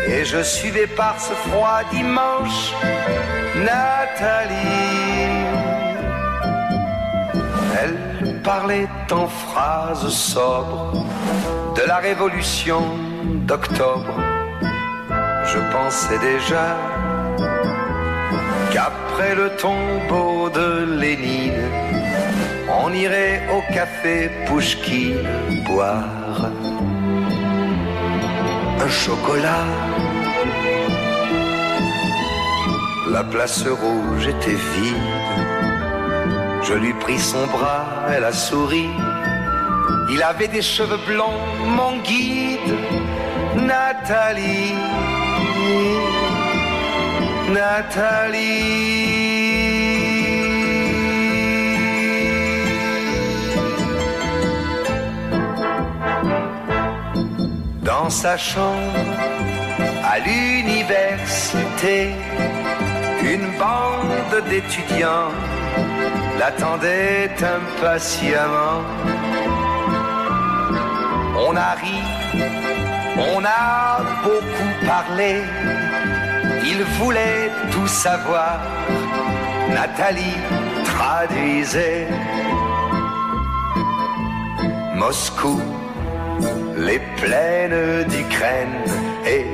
Et 0.08 0.24
je 0.24 0.42
suivais 0.42 0.86
par 0.86 1.20
ce 1.20 1.32
froid 1.32 1.80
dimanche 1.92 2.72
Nathalie. 3.56 4.56
Elle 7.80 8.40
parlait 8.42 8.88
en 9.12 9.26
phrases 9.26 10.08
sobres 10.08 11.04
de 11.76 11.82
la 11.86 11.98
révolution 11.98 12.82
d'octobre. 13.46 14.14
Je 15.44 15.58
pensais 15.72 16.18
déjà 16.18 16.76
qu'après 18.72 19.34
le 19.34 19.50
tombeau 19.56 20.48
de 20.50 20.96
Lénine, 21.00 21.99
on 22.84 22.92
irait 22.92 23.42
au 23.54 23.60
café 23.72 24.30
Pouchkine 24.46 25.26
boire 25.66 26.50
un 28.82 28.88
chocolat. 28.88 29.66
La 33.10 33.24
place 33.24 33.66
rouge 33.66 34.26
était 34.26 34.60
vide. 34.72 35.08
Je 36.62 36.74
lui 36.74 36.92
pris 36.94 37.18
son 37.18 37.46
bras, 37.46 37.86
elle 38.12 38.24
a 38.24 38.32
souri. 38.32 38.88
Il 40.12 40.22
avait 40.22 40.48
des 40.48 40.62
cheveux 40.62 41.00
blonds, 41.06 41.40
mon 41.66 41.98
guide, 41.98 42.74
Nathalie. 43.56 44.74
Nathalie. 47.52 49.39
Dans 58.02 58.08
sa 58.08 58.34
chambre, 58.38 58.94
à 60.02 60.18
l'université, 60.20 62.14
une 63.22 63.46
bande 63.58 64.48
d'étudiants 64.48 65.32
l'attendait 66.38 67.30
impatiemment. 67.58 68.80
On 71.46 71.54
a 71.54 71.72
ri, 71.82 72.00
on 73.34 73.44
a 73.44 74.00
beaucoup 74.24 74.72
parlé, 74.86 75.42
il 76.64 76.82
voulait 76.98 77.50
tout 77.70 77.86
savoir. 77.86 78.60
Nathalie 79.74 80.40
traduisait 80.86 82.08
Moscou, 84.94 85.60
les 86.80 87.00
plaines 87.16 88.04
d'Ukraine 88.08 88.84
et 89.26 89.44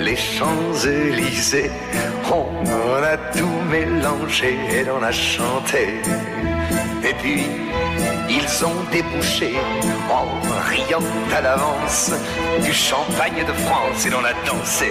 les 0.00 0.16
Champs-Élysées. 0.16 1.70
On 2.30 3.02
a 3.02 3.16
tout 3.36 3.58
mélangé 3.70 4.58
et 4.70 4.84
on 4.90 5.02
a 5.02 5.12
chanté. 5.12 6.00
Et 7.04 7.14
puis, 7.20 7.42
ils 8.28 8.64
ont 8.64 8.82
débouché 8.90 9.54
en 10.10 10.26
riant 10.70 11.06
à 11.36 11.40
l'avance 11.40 12.10
du 12.64 12.72
champagne 12.72 13.44
de 13.46 13.52
France 13.64 14.06
et 14.06 14.10
l'on 14.10 14.24
a 14.24 14.34
dansé. 14.46 14.90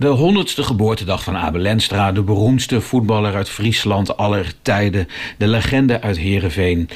De 0.00 0.08
honderdste 0.08 0.62
geboortedag 0.62 1.22
van 1.22 1.36
Abel 1.36 1.60
Lenstra, 1.60 2.12
de 2.12 2.22
beroemdste 2.22 2.80
voetballer 2.80 3.34
uit 3.34 3.48
Friesland 3.48 4.16
aller 4.16 4.52
tijden, 4.62 5.08
de 5.38 5.48
legende 5.48 6.00
uit 6.00 6.18
Heerenveen. 6.18 6.88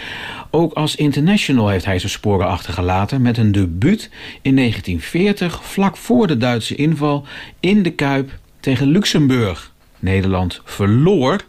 Ook 0.51 0.73
als 0.73 0.97
international 0.97 1.69
heeft 1.69 1.85
hij 1.85 1.99
zijn 1.99 2.13
sporen 2.13 2.47
achtergelaten 2.47 3.23
met 3.23 3.37
een 3.37 3.53
debuut 3.53 4.11
in 4.43 4.57
1940, 4.57 5.65
vlak 5.65 5.97
voor 5.97 6.27
de 6.27 6.37
Duitse 6.37 6.75
inval, 6.75 7.27
in 7.61 7.83
de 7.83 7.91
Kuip 7.91 8.39
tegen 8.61 8.87
Luxemburg. 8.87 9.73
Nederland 9.99 10.61
verloor 10.65 11.45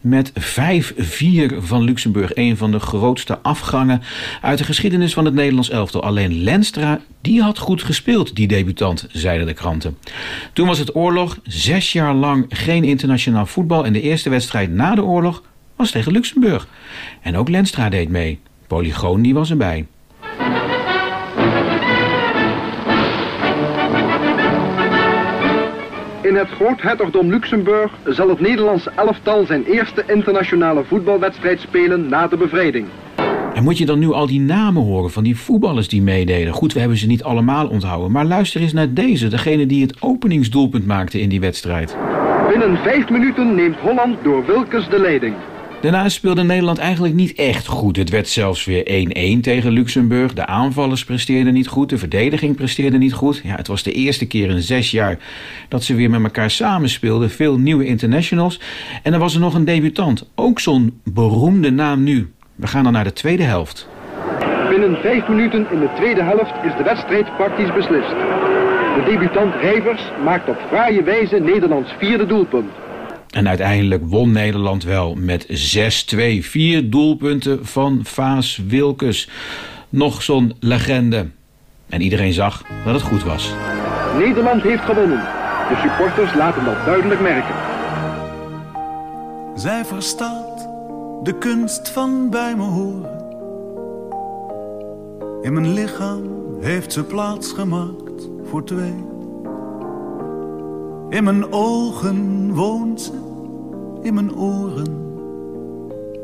met 0.00 0.32
5-4 0.32 0.34
van 1.58 1.82
Luxemburg. 1.82 2.34
Een 2.34 2.56
van 2.56 2.70
de 2.70 2.78
grootste 2.78 3.38
afgangen 3.42 4.02
uit 4.40 4.58
de 4.58 4.64
geschiedenis 4.64 5.12
van 5.12 5.24
het 5.24 5.34
Nederlands 5.34 5.70
elftal. 5.70 6.02
Alleen 6.02 6.42
Lenstra, 6.42 7.00
die 7.20 7.42
had 7.42 7.58
goed 7.58 7.82
gespeeld, 7.82 8.36
die 8.36 8.46
debutant, 8.46 9.06
zeiden 9.12 9.46
de 9.46 9.52
kranten. 9.52 9.98
Toen 10.52 10.66
was 10.66 10.78
het 10.78 10.94
oorlog, 10.94 11.38
zes 11.42 11.92
jaar 11.92 12.14
lang 12.14 12.46
geen 12.48 12.84
internationaal 12.84 13.46
voetbal. 13.46 13.84
En 13.84 13.92
de 13.92 14.00
eerste 14.00 14.30
wedstrijd 14.30 14.70
na 14.70 14.94
de 14.94 15.04
oorlog 15.04 15.42
was 15.76 15.90
tegen 15.90 16.12
Luxemburg. 16.12 16.68
En 17.22 17.36
ook 17.36 17.48
Lenstra 17.48 17.88
deed 17.88 18.08
mee. 18.08 18.38
Polygoon 18.66 19.22
die 19.22 19.34
was 19.34 19.50
erbij. 19.50 19.86
In 26.22 26.34
het 26.34 26.48
groothertogdom 26.48 27.30
Luxemburg 27.30 27.92
zal 28.04 28.28
het 28.28 28.40
Nederlandse 28.40 28.90
elftal 28.96 29.44
zijn 29.46 29.64
eerste 29.64 30.04
internationale 30.06 30.84
voetbalwedstrijd 30.84 31.60
spelen 31.60 32.08
na 32.08 32.26
de 32.26 32.36
bevrijding. 32.36 32.86
En 33.54 33.62
moet 33.62 33.78
je 33.78 33.86
dan 33.86 33.98
nu 33.98 34.12
al 34.12 34.26
die 34.26 34.40
namen 34.40 34.82
horen 34.82 35.10
van 35.10 35.22
die 35.22 35.36
voetballers 35.36 35.88
die 35.88 36.02
meededen? 36.02 36.52
Goed, 36.52 36.72
we 36.72 36.80
hebben 36.80 36.98
ze 36.98 37.06
niet 37.06 37.22
allemaal 37.22 37.68
onthouden. 37.68 38.10
Maar 38.10 38.24
luister 38.24 38.60
eens 38.60 38.72
naar 38.72 38.92
deze, 38.92 39.28
degene 39.28 39.66
die 39.66 39.82
het 39.82 39.96
openingsdoelpunt 40.00 40.86
maakte 40.86 41.20
in 41.20 41.28
die 41.28 41.40
wedstrijd. 41.40 41.96
Binnen 42.48 42.76
vijf 42.76 43.10
minuten 43.10 43.54
neemt 43.54 43.76
Holland 43.76 44.16
door 44.22 44.46
Wilkes 44.46 44.88
de 44.88 45.00
leiding. 45.00 45.34
Daarna 45.80 46.08
speelde 46.08 46.42
Nederland 46.42 46.78
eigenlijk 46.78 47.14
niet 47.14 47.34
echt 47.34 47.66
goed. 47.66 47.96
Het 47.96 48.10
werd 48.10 48.28
zelfs 48.28 48.64
weer 48.64 49.06
1-1 49.38 49.40
tegen 49.40 49.70
Luxemburg. 49.70 50.32
De 50.32 50.46
aanvallers 50.46 51.04
presteerden 51.04 51.52
niet 51.52 51.68
goed, 51.68 51.88
de 51.88 51.98
verdediging 51.98 52.56
presteerde 52.56 52.98
niet 52.98 53.12
goed. 53.12 53.40
Ja, 53.44 53.54
het 53.56 53.66
was 53.66 53.82
de 53.82 53.92
eerste 53.92 54.26
keer 54.26 54.50
in 54.50 54.62
zes 54.62 54.90
jaar 54.90 55.18
dat 55.68 55.84
ze 55.84 55.94
weer 55.94 56.10
met 56.10 56.22
elkaar 56.22 56.50
samenspeelden. 56.50 57.30
Veel 57.30 57.58
nieuwe 57.58 57.84
internationals. 57.84 58.60
En 59.02 59.10
dan 59.10 59.20
was 59.20 59.34
er 59.34 59.40
nog 59.40 59.54
een 59.54 59.64
debutant. 59.64 60.30
Ook 60.34 60.60
zo'n 60.60 61.00
beroemde 61.04 61.70
naam 61.70 62.02
nu. 62.02 62.32
We 62.54 62.66
gaan 62.66 62.84
dan 62.84 62.92
naar 62.92 63.04
de 63.04 63.12
tweede 63.12 63.42
helft. 63.42 63.88
Binnen 64.68 64.96
vijf 64.96 65.28
minuten 65.28 65.66
in 65.70 65.80
de 65.80 65.90
tweede 65.96 66.22
helft 66.22 66.54
is 66.64 66.76
de 66.76 66.82
wedstrijd 66.84 67.36
praktisch 67.36 67.72
beslist. 67.72 68.14
De 68.96 69.02
debutant 69.04 69.54
Rijvers 69.54 70.02
maakt 70.24 70.48
op 70.48 70.58
fraaie 70.68 71.02
wijze 71.02 71.38
Nederlands 71.38 71.90
vierde 71.98 72.26
doelpunt. 72.26 72.70
En 73.30 73.48
uiteindelijk 73.48 74.02
won 74.06 74.32
Nederland 74.32 74.84
wel 74.84 75.14
met 75.14 75.46
6-2. 75.46 76.16
Vier 76.40 76.90
doelpunten 76.90 77.66
van 77.66 78.00
Vaas 78.02 78.60
Wilkes. 78.66 79.28
Nog 79.88 80.22
zo'n 80.22 80.56
legende. 80.60 81.26
En 81.88 82.00
iedereen 82.00 82.32
zag 82.32 82.62
dat 82.84 82.94
het 82.94 83.02
goed 83.02 83.22
was. 83.22 83.52
Nederland 84.18 84.62
heeft 84.62 84.82
gewonnen. 84.82 85.20
De 85.68 85.76
supporters 85.82 86.34
laten 86.34 86.64
dat 86.64 86.84
duidelijk 86.84 87.20
merken. 87.20 87.54
Zij 89.54 89.84
verstaat 89.84 90.68
de 91.22 91.38
kunst 91.38 91.88
van 91.88 92.30
bij 92.30 92.56
me 92.56 92.62
horen. 92.62 93.18
In 95.42 95.52
mijn 95.52 95.72
lichaam 95.72 96.22
heeft 96.60 96.92
ze 96.92 97.04
plaats 97.04 97.52
gemaakt 97.52 98.28
voor 98.44 98.64
twee. 98.64 98.94
In 101.10 101.24
mijn 101.24 101.52
ogen 101.52 102.54
woont 102.54 103.00
ze, 103.00 103.12
in 104.02 104.14
mijn 104.14 104.36
oren. 104.36 104.98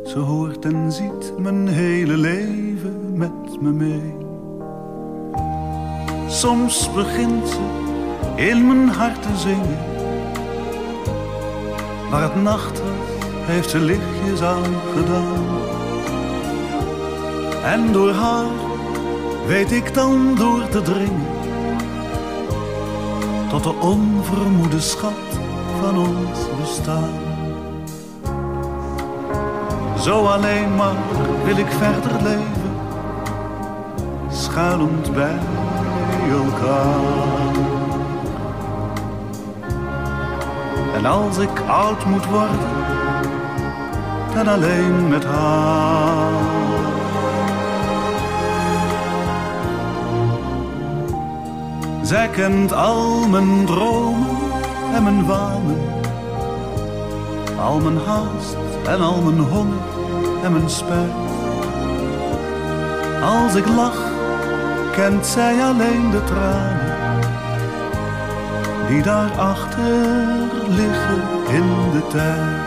Ze 0.04 0.18
hoort 0.18 0.64
en 0.64 0.92
ziet 0.92 1.32
mijn 1.38 1.68
hele 1.68 2.16
leven 2.16 3.18
met 3.18 3.60
me 3.60 3.70
mee. 3.70 4.14
Soms 6.28 6.92
begint 6.92 7.48
ze 7.48 7.58
in 8.36 8.66
mijn 8.66 8.88
hart 8.88 9.22
te 9.22 9.36
zingen. 9.36 9.78
Waar 12.10 12.22
het 12.22 12.42
nacht 12.42 12.82
heeft 13.40 13.70
ze 13.70 13.78
lichtjes 13.78 14.42
aan 14.42 14.74
gedaan. 14.96 15.44
En 17.64 17.92
door 17.92 18.10
haar 18.10 18.50
weet 19.46 19.72
ik 19.72 19.94
dan 19.94 20.34
door 20.34 20.68
te 20.68 20.82
dringen 20.82 21.35
tot 23.48 23.62
de 23.62 23.74
onvermoede 23.80 24.80
schat 24.80 25.12
van 25.80 25.98
ons 25.98 26.38
bestaan. 26.60 27.10
Zo 29.98 30.24
alleen 30.24 30.74
maar 30.74 30.96
wil 31.44 31.56
ik 31.56 31.70
verder 31.70 32.22
leven, 32.22 32.76
schuilend 34.30 35.14
bij 35.14 35.38
elkaar. 36.30 37.54
En 40.96 41.06
als 41.06 41.38
ik 41.38 41.60
oud 41.68 42.04
moet 42.04 42.26
worden, 42.26 42.58
dan 44.34 44.48
alleen 44.48 45.08
met 45.08 45.24
haar. 45.24 46.65
Zij 52.06 52.28
kent 52.28 52.72
al 52.72 53.28
mijn 53.28 53.66
dromen 53.66 54.36
en 54.94 55.02
mijn 55.02 55.26
wanen. 55.26 55.80
Al 57.60 57.80
mijn 57.80 57.98
haast 58.06 58.56
en 58.86 59.00
al 59.00 59.22
mijn 59.22 59.38
honger 59.38 59.78
en 60.42 60.52
mijn 60.52 60.70
spijt. 60.70 61.10
Als 63.22 63.54
ik 63.54 63.68
lach, 63.68 64.10
kent 64.92 65.26
zij 65.26 65.64
alleen 65.64 66.10
de 66.10 66.24
tranen. 66.24 66.94
Die 68.88 69.02
daarachter 69.02 70.04
liggen 70.68 71.22
in 71.48 71.90
de 71.92 72.06
tijd. 72.08 72.65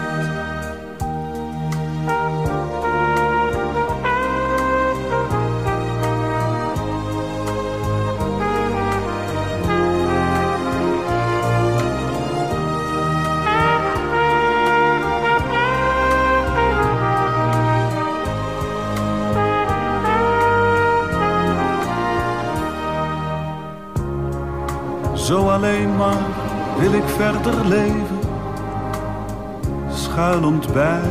Bij 30.73 31.01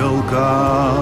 elkaar. 0.00 0.92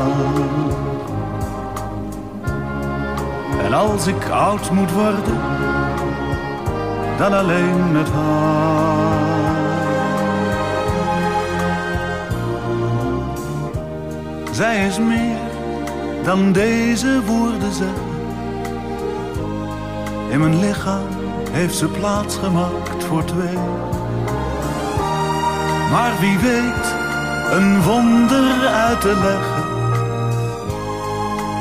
En 3.64 3.72
als 3.72 4.07
ik 4.07 4.29
oud 4.29 4.70
moet 4.70 4.92
worden, 4.92 5.40
dan 7.18 7.33
alleen 7.33 7.92
met 7.92 8.09
haar. 8.09 9.11
Zij 14.53 14.87
is 14.87 14.98
meer 14.98 15.38
dan 16.24 16.53
deze 16.53 17.20
woorden 17.26 17.72
zeggen. 17.72 18.09
In 20.31 20.40
mijn 20.40 20.61
lichaam 20.61 21.07
heeft 21.50 21.76
ze 21.76 21.87
plaats 21.87 22.37
gemaakt 22.37 23.05
voor 23.05 23.24
twee. 23.24 23.59
Maar 25.90 26.12
wie 26.20 26.38
weet 26.38 26.89
een 27.50 27.82
wonder 27.82 28.66
uit 28.66 29.00
te 29.00 29.14
leggen. 29.22 29.68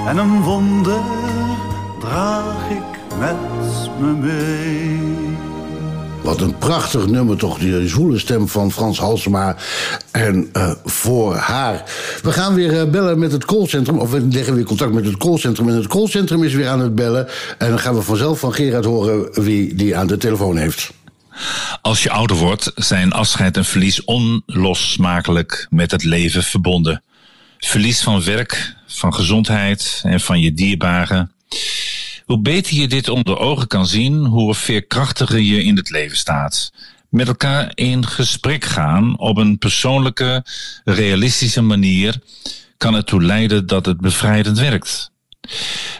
En 0.07 0.17
een 0.17 0.41
wonder 0.41 1.01
draag 1.99 2.69
ik 2.69 3.17
met 3.19 3.35
me 3.99 4.07
mee. 4.07 5.37
Wat 6.21 6.41
een 6.41 6.57
prachtig 6.57 7.07
nummer 7.07 7.37
toch, 7.37 7.57
die 7.57 7.87
zwoele 7.87 8.19
stem 8.19 8.47
van 8.47 8.71
Frans 8.71 8.99
Halsema. 8.99 9.55
En 10.11 10.49
uh, 10.57 10.71
voor 10.85 11.35
haar. 11.35 11.83
We 12.21 12.31
gaan 12.31 12.53
weer 12.53 12.73
uh, 12.73 12.91
bellen 12.91 13.19
met 13.19 13.31
het 13.31 13.45
callcentrum. 13.45 13.97
Of 13.97 14.11
we 14.11 14.27
leggen 14.29 14.55
weer 14.55 14.63
contact 14.63 14.93
met 14.93 15.05
het 15.05 15.17
callcentrum. 15.17 15.69
En 15.69 15.75
het 15.75 15.87
callcentrum 15.87 16.43
is 16.43 16.53
weer 16.53 16.67
aan 16.67 16.79
het 16.79 16.95
bellen. 16.95 17.27
En 17.57 17.69
dan 17.69 17.79
gaan 17.79 17.95
we 17.95 18.01
vanzelf 18.01 18.39
van 18.39 18.53
Gerard 18.53 18.85
horen 18.85 19.43
wie 19.43 19.75
die 19.75 19.97
aan 19.97 20.07
de 20.07 20.17
telefoon 20.17 20.57
heeft. 20.57 20.91
Als 21.81 22.03
je 22.03 22.09
ouder 22.09 22.37
wordt, 22.37 22.71
zijn 22.75 23.11
afscheid 23.11 23.57
en 23.57 23.65
verlies 23.65 24.03
onlosmakelijk 24.03 25.67
met 25.69 25.91
het 25.91 26.03
leven 26.03 26.43
verbonden. 26.43 27.03
Verlies 27.57 28.01
van 28.01 28.23
werk, 28.23 28.75
van 28.87 29.13
gezondheid 29.13 30.01
en 30.03 30.19
van 30.19 30.39
je 30.39 30.53
dierbaren. 30.53 31.31
Hoe 32.25 32.39
beter 32.39 32.75
je 32.75 32.87
dit 32.87 33.09
onder 33.09 33.37
ogen 33.37 33.67
kan 33.67 33.87
zien, 33.87 34.25
hoe 34.25 34.55
veerkrachtiger 34.55 35.39
je 35.39 35.63
in 35.63 35.75
het 35.75 35.89
leven 35.89 36.17
staat. 36.17 36.71
Met 37.09 37.27
elkaar 37.27 37.71
in 37.73 38.07
gesprek 38.07 38.65
gaan 38.65 39.17
op 39.17 39.37
een 39.37 39.57
persoonlijke, 39.57 40.45
realistische 40.83 41.61
manier 41.61 42.19
kan 42.77 42.95
ertoe 42.95 43.23
leiden 43.23 43.67
dat 43.67 43.85
het 43.85 44.01
bevrijdend 44.01 44.59
werkt. 44.59 45.11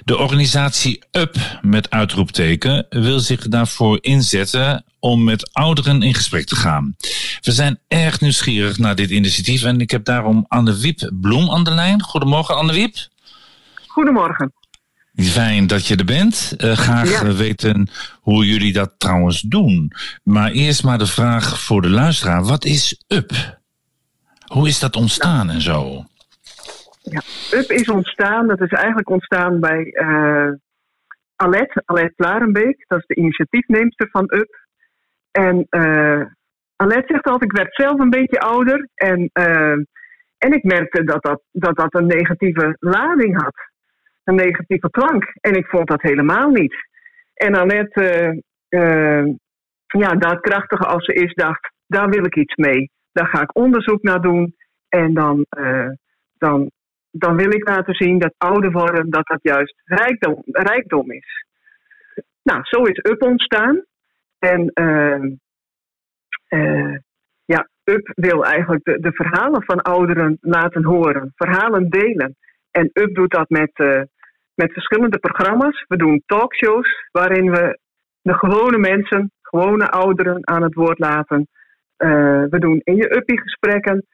De 0.03 0.17
organisatie 0.17 1.03
UP 1.11 1.35
met 1.61 1.89
uitroepteken 1.89 2.85
wil 2.89 3.19
zich 3.19 3.47
daarvoor 3.47 3.97
inzetten 4.01 4.83
om 4.99 5.23
met 5.23 5.53
ouderen 5.53 6.01
in 6.01 6.13
gesprek 6.13 6.45
te 6.45 6.55
gaan. 6.55 6.95
We 7.41 7.51
zijn 7.51 7.79
erg 7.87 8.19
nieuwsgierig 8.19 8.77
naar 8.77 8.95
dit 8.95 9.09
initiatief 9.09 9.63
en 9.63 9.81
ik 9.81 9.91
heb 9.91 10.05
daarom 10.05 10.45
Anne 10.47 10.77
Wiep 10.77 11.11
Bloem 11.13 11.51
aan 11.51 11.63
de 11.63 11.71
lijn. 11.71 12.01
Goedemorgen 12.01 12.55
Anne 12.55 12.73
Wiep. 12.73 12.95
Goedemorgen. 13.87 14.53
Fijn 15.15 15.67
dat 15.67 15.87
je 15.87 15.95
er 15.95 16.05
bent. 16.05 16.53
Uh, 16.57 16.71
graag 16.77 17.09
ja. 17.09 17.33
weten 17.33 17.89
hoe 18.21 18.45
jullie 18.45 18.73
dat 18.73 18.91
trouwens 18.97 19.41
doen. 19.41 19.91
Maar 20.23 20.51
eerst 20.51 20.83
maar 20.83 20.97
de 20.97 21.07
vraag 21.07 21.61
voor 21.61 21.81
de 21.81 21.89
luisteraar. 21.89 22.43
Wat 22.43 22.65
is 22.65 23.01
UP? 23.07 23.59
Hoe 24.45 24.67
is 24.67 24.79
dat 24.79 24.95
ontstaan 24.95 25.49
en 25.49 25.61
zo? 25.61 26.05
Ja, 27.09 27.21
UP 27.57 27.71
is 27.71 27.89
ontstaan, 27.89 28.47
dat 28.47 28.61
is 28.61 28.71
eigenlijk 28.71 29.09
ontstaan 29.09 29.59
bij 29.59 29.85
uh, 29.85 30.51
Alet, 31.35 31.81
Alet. 31.85 32.13
Dat 32.87 32.99
is 32.99 33.05
de 33.05 33.15
initiatiefneemster 33.15 34.09
van 34.11 34.23
UP. 34.33 34.67
En 35.31 35.67
uh, 35.69 36.25
Alet 36.75 37.07
zegt 37.07 37.25
altijd, 37.25 37.51
ik 37.51 37.57
werd 37.57 37.75
zelf 37.75 37.99
een 37.99 38.09
beetje 38.09 38.39
ouder. 38.39 38.87
En, 38.95 39.29
en 40.37 40.53
ik 40.53 40.63
merkte 40.63 41.03
dat 41.03 41.23
dat, 41.23 41.41
dat 41.51 41.75
dat 41.75 41.93
een 41.93 42.07
negatieve 42.07 42.75
lading 42.79 43.41
had 43.41 43.69
een 44.29 44.35
negatieve 44.35 44.89
klank. 44.89 45.23
En 45.41 45.53
ik 45.53 45.67
vond 45.67 45.87
dat 45.87 46.01
helemaal 46.01 46.49
niet. 46.49 46.75
En 47.33 47.53
uh, 47.93 48.31
uh, 48.69 49.25
ja, 49.87 50.15
daadkrachtige 50.15 50.85
als 50.85 51.05
ze 51.05 51.13
is, 51.13 51.33
dacht, 51.33 51.71
daar 51.87 52.09
wil 52.09 52.25
ik 52.25 52.35
iets 52.35 52.55
mee. 52.55 52.91
Daar 53.11 53.27
ga 53.27 53.41
ik 53.41 53.57
onderzoek 53.57 54.01
naar 54.01 54.21
doen. 54.21 54.55
En 54.89 55.13
dan, 55.13 55.45
eh, 55.49 55.89
dan, 56.37 56.71
dan 57.11 57.35
wil 57.35 57.51
ik 57.51 57.67
laten 57.67 57.93
zien 57.93 58.19
dat 58.19 58.33
ouder 58.37 58.71
worden, 58.71 59.09
dat 59.09 59.27
dat 59.27 59.39
juist 59.41 59.81
rijkdom, 59.85 60.41
rijkdom 60.45 61.11
is. 61.11 61.45
Nou, 62.43 62.59
zo 62.63 62.81
is 62.81 63.11
UP 63.11 63.21
ontstaan. 63.21 63.83
En 64.39 64.71
uh, 66.49 66.97
ja, 67.45 67.69
UP 67.83 68.11
wil 68.15 68.45
eigenlijk 68.45 68.83
de, 68.83 68.99
de, 68.99 69.11
verhalen 69.11 69.63
van 69.63 69.81
ouderen 69.81 70.37
laten 70.41 70.83
horen, 70.83 71.31
verhalen 71.35 71.89
delen. 71.89 72.35
En 72.71 72.89
UP 72.93 73.15
doet 73.15 73.31
dat 73.31 73.49
met, 73.49 73.71
uh, 73.75 74.01
met 74.53 74.73
verschillende 74.73 75.19
programma's. 75.19 75.85
We 75.87 75.97
doen 75.97 76.23
talkshows 76.25 77.07
waarin 77.11 77.51
we 77.51 77.79
de 78.21 78.33
gewone 78.33 78.77
mensen, 78.77 79.31
gewone 79.41 79.89
ouderen 79.89 80.47
aan 80.47 80.61
het 80.61 80.73
woord 80.73 80.99
laten. 80.99 81.47
Uh, 81.97 82.43
we 82.49 82.59
doen 82.59 82.81
in 82.83 82.95
je 82.95 83.15
uppie 83.15 83.41
gesprekken. 83.41 84.05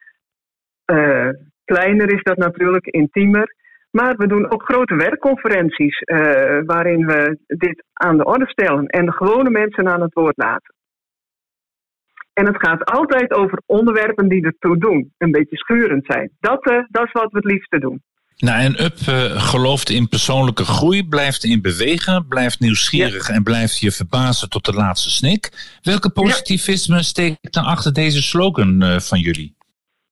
Kleiner 1.66 2.14
is 2.14 2.24
dat 2.24 2.38
natuurlijk, 2.38 2.86
intiemer. 2.86 3.56
Maar 3.92 4.16
we 4.16 4.28
doen 4.28 4.52
ook 4.52 4.64
grote 4.64 4.96
werkconferenties 4.96 6.02
uh, 6.02 6.18
waarin 6.66 7.06
we 7.06 7.40
dit 7.48 7.84
aan 7.94 8.18
de 8.18 8.26
orde 8.26 8.48
stellen 8.48 8.86
en 8.86 9.06
de 9.06 9.12
gewone 9.12 9.50
mensen 9.50 9.88
aan 9.88 10.02
het 10.02 10.14
woord 10.14 10.38
laten. 10.38 10.74
En 12.34 12.46
het 12.46 12.58
gaat 12.58 12.86
altijd 12.86 13.34
over 13.34 13.62
onderwerpen 13.66 14.28
die 14.28 14.46
ertoe 14.46 14.78
doen, 14.78 15.14
een 15.18 15.32
beetje 15.32 15.58
schurend 15.58 16.06
zijn. 16.06 16.32
Dat, 16.40 16.70
uh, 16.70 16.84
dat 16.90 17.06
is 17.06 17.12
wat 17.12 17.32
we 17.32 17.38
het 17.38 17.52
liefste 17.52 17.80
doen. 17.80 18.04
Nou, 18.38 18.62
en 18.62 18.84
UP 18.84 18.98
uh, 19.10 19.42
gelooft 19.42 19.90
in 19.90 20.10
persoonlijke 20.10 20.66
groei, 20.66 21.08
blijft 21.08 21.44
in 21.44 21.62
bewegen, 21.62 22.28
blijft 22.28 22.60
nieuwsgierig 22.60 23.28
ja. 23.28 23.34
en 23.34 23.44
blijft 23.44 23.80
je 23.80 23.92
verbazen 23.92 24.50
tot 24.50 24.66
de 24.66 24.74
laatste 24.74 25.10
snik. 25.10 25.78
Welke 25.82 26.10
positivisme 26.10 26.96
ja. 26.96 27.02
steekt 27.02 27.54
dan 27.54 27.64
achter 27.64 27.94
deze 27.94 28.22
slogan 28.22 29.00
van 29.02 29.20
jullie? 29.20 29.56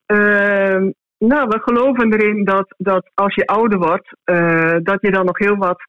Uh, 0.08 0.90
nou, 1.28 1.48
we 1.48 1.60
geloven 1.60 2.14
erin 2.14 2.44
dat, 2.44 2.76
dat 2.78 3.12
als 3.14 3.36
je 3.36 3.46
ouder 3.46 3.80
wordt, 3.80 4.16
uh, 4.26 4.78
dat 4.84 5.02
je 5.02 5.12
dan 5.12 5.26
nog 5.26 5.38
heel 5.38 5.56
wat 5.56 5.88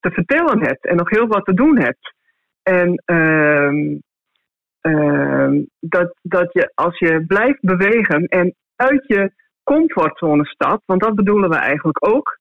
te 0.00 0.10
vertellen 0.10 0.64
hebt 0.64 0.86
en 0.86 0.96
nog 0.96 1.10
heel 1.10 1.26
wat 1.26 1.44
te 1.44 1.54
doen 1.54 1.78
hebt. 1.78 2.14
En 2.62 3.02
dat, 5.80 6.16
dat 6.22 6.52
je 6.52 6.72
als 6.74 6.98
je 6.98 7.24
blijft 7.26 7.60
bewegen 7.60 8.26
en 8.26 8.54
uit 8.76 9.04
je 9.06 9.32
comfortzone 9.62 10.44
stapt, 10.44 10.86
want 10.86 11.00
dat 11.00 11.14
bedoelen 11.14 11.50
we 11.50 11.56
eigenlijk 11.56 12.06
ook, 12.06 12.38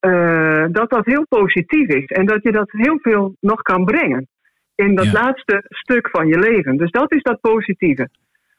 uh, 0.00 0.64
dat 0.70 0.90
dat 0.90 1.04
heel 1.04 1.26
positief 1.28 1.88
is 1.88 2.06
en 2.06 2.26
dat 2.26 2.42
je 2.42 2.52
dat 2.52 2.70
heel 2.70 2.98
veel 3.00 3.36
nog 3.40 3.62
kan 3.62 3.84
brengen 3.84 4.28
in 4.74 4.94
dat 4.94 5.04
ja. 5.04 5.12
laatste 5.12 5.64
stuk 5.68 6.08
van 6.10 6.26
je 6.26 6.38
leven. 6.38 6.76
Dus 6.76 6.90
dat 6.90 7.12
is 7.12 7.22
dat 7.22 7.40
positieve. 7.40 8.08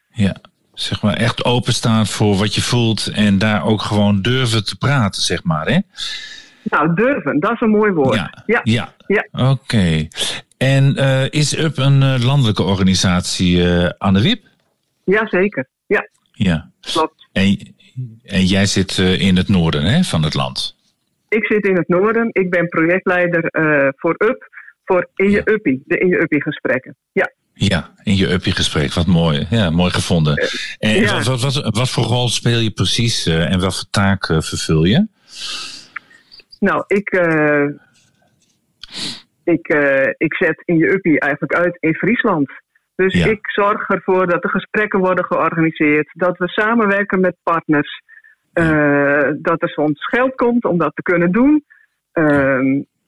Ja, 0.09 0.35
zeg 0.81 1.01
maar 1.01 1.13
echt 1.13 1.45
openstaan 1.45 2.05
voor 2.05 2.35
wat 2.35 2.55
je 2.55 2.61
voelt 2.61 3.11
en 3.13 3.37
daar 3.37 3.65
ook 3.65 3.81
gewoon 3.81 4.21
durven 4.21 4.65
te 4.65 4.77
praten, 4.77 5.21
zeg 5.21 5.43
maar, 5.43 5.67
hè? 5.67 5.79
Nou, 6.63 6.93
durven, 6.93 7.39
dat 7.39 7.51
is 7.51 7.61
een 7.61 7.69
mooi 7.69 7.91
woord. 7.91 8.15
Ja, 8.15 8.43
ja. 8.45 8.61
ja. 8.63 8.93
ja. 9.07 9.27
oké. 9.31 9.51
Okay. 9.51 10.09
En 10.57 10.93
uh, 10.97 11.29
is 11.29 11.57
UP 11.57 11.77
een 11.77 12.01
uh, 12.01 12.25
landelijke 12.25 12.63
organisatie, 12.63 13.57
uh, 13.57 13.89
Anne 13.97 14.21
Wip? 14.21 14.43
Jazeker, 15.03 15.67
ja. 15.85 16.09
Ja. 16.31 16.71
Klopt. 16.81 17.27
En, 17.31 17.57
en 18.23 18.45
jij 18.45 18.65
zit 18.65 18.97
in 18.97 19.37
het 19.37 19.47
noorden 19.47 19.83
hè, 19.83 20.03
van 20.03 20.23
het 20.23 20.33
land? 20.33 20.75
Ik 21.29 21.45
zit 21.45 21.65
in 21.65 21.75
het 21.75 21.87
noorden. 21.87 22.29
Ik 22.31 22.49
ben 22.49 22.67
projectleider 22.67 23.49
voor 23.95 24.15
UP, 24.17 24.49
voor 24.85 25.09
In 25.15 25.29
Je 25.29 25.41
Uppie, 25.45 25.83
de 25.85 25.97
In 25.97 26.07
Je 26.07 26.21
Uppie 26.21 26.41
gesprekken. 26.41 26.95
Ja. 27.11 27.31
Ja, 27.61 27.89
in 28.03 28.15
je 28.15 28.31
uppie 28.31 28.53
gesprek. 28.53 28.93
Wat 28.93 29.05
mooi. 29.05 29.47
Ja, 29.49 29.69
mooi 29.69 29.91
gevonden. 29.91 30.35
En 30.79 31.01
ja. 31.01 31.21
wat, 31.21 31.41
wat, 31.41 31.69
wat, 31.77 31.89
voor 31.89 32.03
rol 32.03 32.29
speel 32.29 32.59
je 32.59 32.71
precies 32.71 33.27
uh, 33.27 33.51
en 33.51 33.59
wat 33.59 33.75
voor 33.75 33.89
taak 33.89 34.25
vervul 34.25 34.83
je? 34.83 35.07
Nou, 36.59 36.83
ik, 36.87 37.09
ik, 39.43 39.67
ik 40.17 40.33
zet 40.33 40.61
in 40.65 40.77
je 40.77 40.91
uppie 40.91 41.19
eigenlijk 41.19 41.53
uit 41.53 41.77
in 41.79 41.93
Friesland. 41.93 42.51
Dus 42.95 43.13
ja. 43.13 43.25
ik 43.25 43.39
zorg 43.41 43.89
ervoor 43.89 44.27
dat 44.27 44.43
er 44.43 44.49
gesprekken 44.49 44.99
worden 44.99 45.25
georganiseerd, 45.25 46.09
dat 46.13 46.37
we 46.37 46.47
samenwerken 46.47 47.19
met 47.19 47.35
partners, 47.43 48.01
dat 49.41 49.61
er 49.61 49.69
soms 49.69 50.05
geld 50.05 50.35
komt 50.35 50.65
om 50.65 50.77
dat 50.77 50.91
te 50.95 51.01
kunnen 51.01 51.31
doen. 51.31 51.63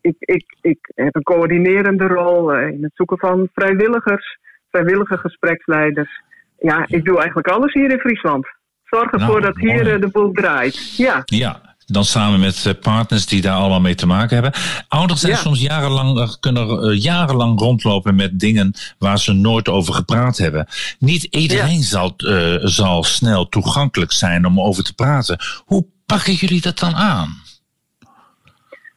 Ik, 0.01 0.15
ik, 0.19 0.57
ik 0.61 0.91
heb 0.95 1.15
een 1.15 1.23
coördinerende 1.23 2.07
rol 2.07 2.55
uh, 2.55 2.67
in 2.67 2.83
het 2.83 2.91
zoeken 2.95 3.17
van 3.17 3.49
vrijwilligers, 3.53 4.37
vrijwillige 4.69 5.17
gespreksleiders. 5.17 6.21
Ja, 6.59 6.85
ik 6.87 7.05
doe 7.05 7.17
eigenlijk 7.17 7.47
alles 7.47 7.73
hier 7.73 7.91
in 7.91 7.99
Friesland. 7.99 8.47
Zorg 8.83 9.11
ervoor 9.11 9.39
nou, 9.39 9.41
dat 9.41 9.57
hier 9.57 9.83
mooi. 9.83 9.99
de 9.99 10.07
boel 10.07 10.31
draait. 10.31 10.97
Ja. 10.97 11.21
ja, 11.25 11.75
dan 11.85 12.05
samen 12.05 12.39
met 12.39 12.75
partners 12.81 13.25
die 13.25 13.41
daar 13.41 13.55
allemaal 13.55 13.81
mee 13.81 13.95
te 13.95 14.05
maken 14.05 14.33
hebben. 14.33 14.61
Ouders 14.87 15.19
zijn 15.19 15.31
ja. 15.31 15.37
soms 15.37 15.61
jarenlang, 15.61 16.39
kunnen 16.39 16.97
jarenlang 16.97 17.59
rondlopen 17.59 18.15
met 18.15 18.39
dingen 18.39 18.73
waar 18.97 19.19
ze 19.19 19.33
nooit 19.33 19.69
over 19.69 19.93
gepraat 19.93 20.37
hebben. 20.37 20.67
Niet 20.99 21.23
iedereen 21.23 21.77
ja. 21.77 21.83
zal, 21.83 22.13
uh, 22.17 22.55
zal 22.59 23.03
snel 23.03 23.49
toegankelijk 23.49 24.11
zijn 24.11 24.45
om 24.45 24.61
over 24.61 24.83
te 24.83 24.93
praten. 24.93 25.39
Hoe 25.65 25.85
pakken 26.05 26.33
jullie 26.33 26.61
dat 26.61 26.79
dan 26.79 26.95
aan? 26.95 27.41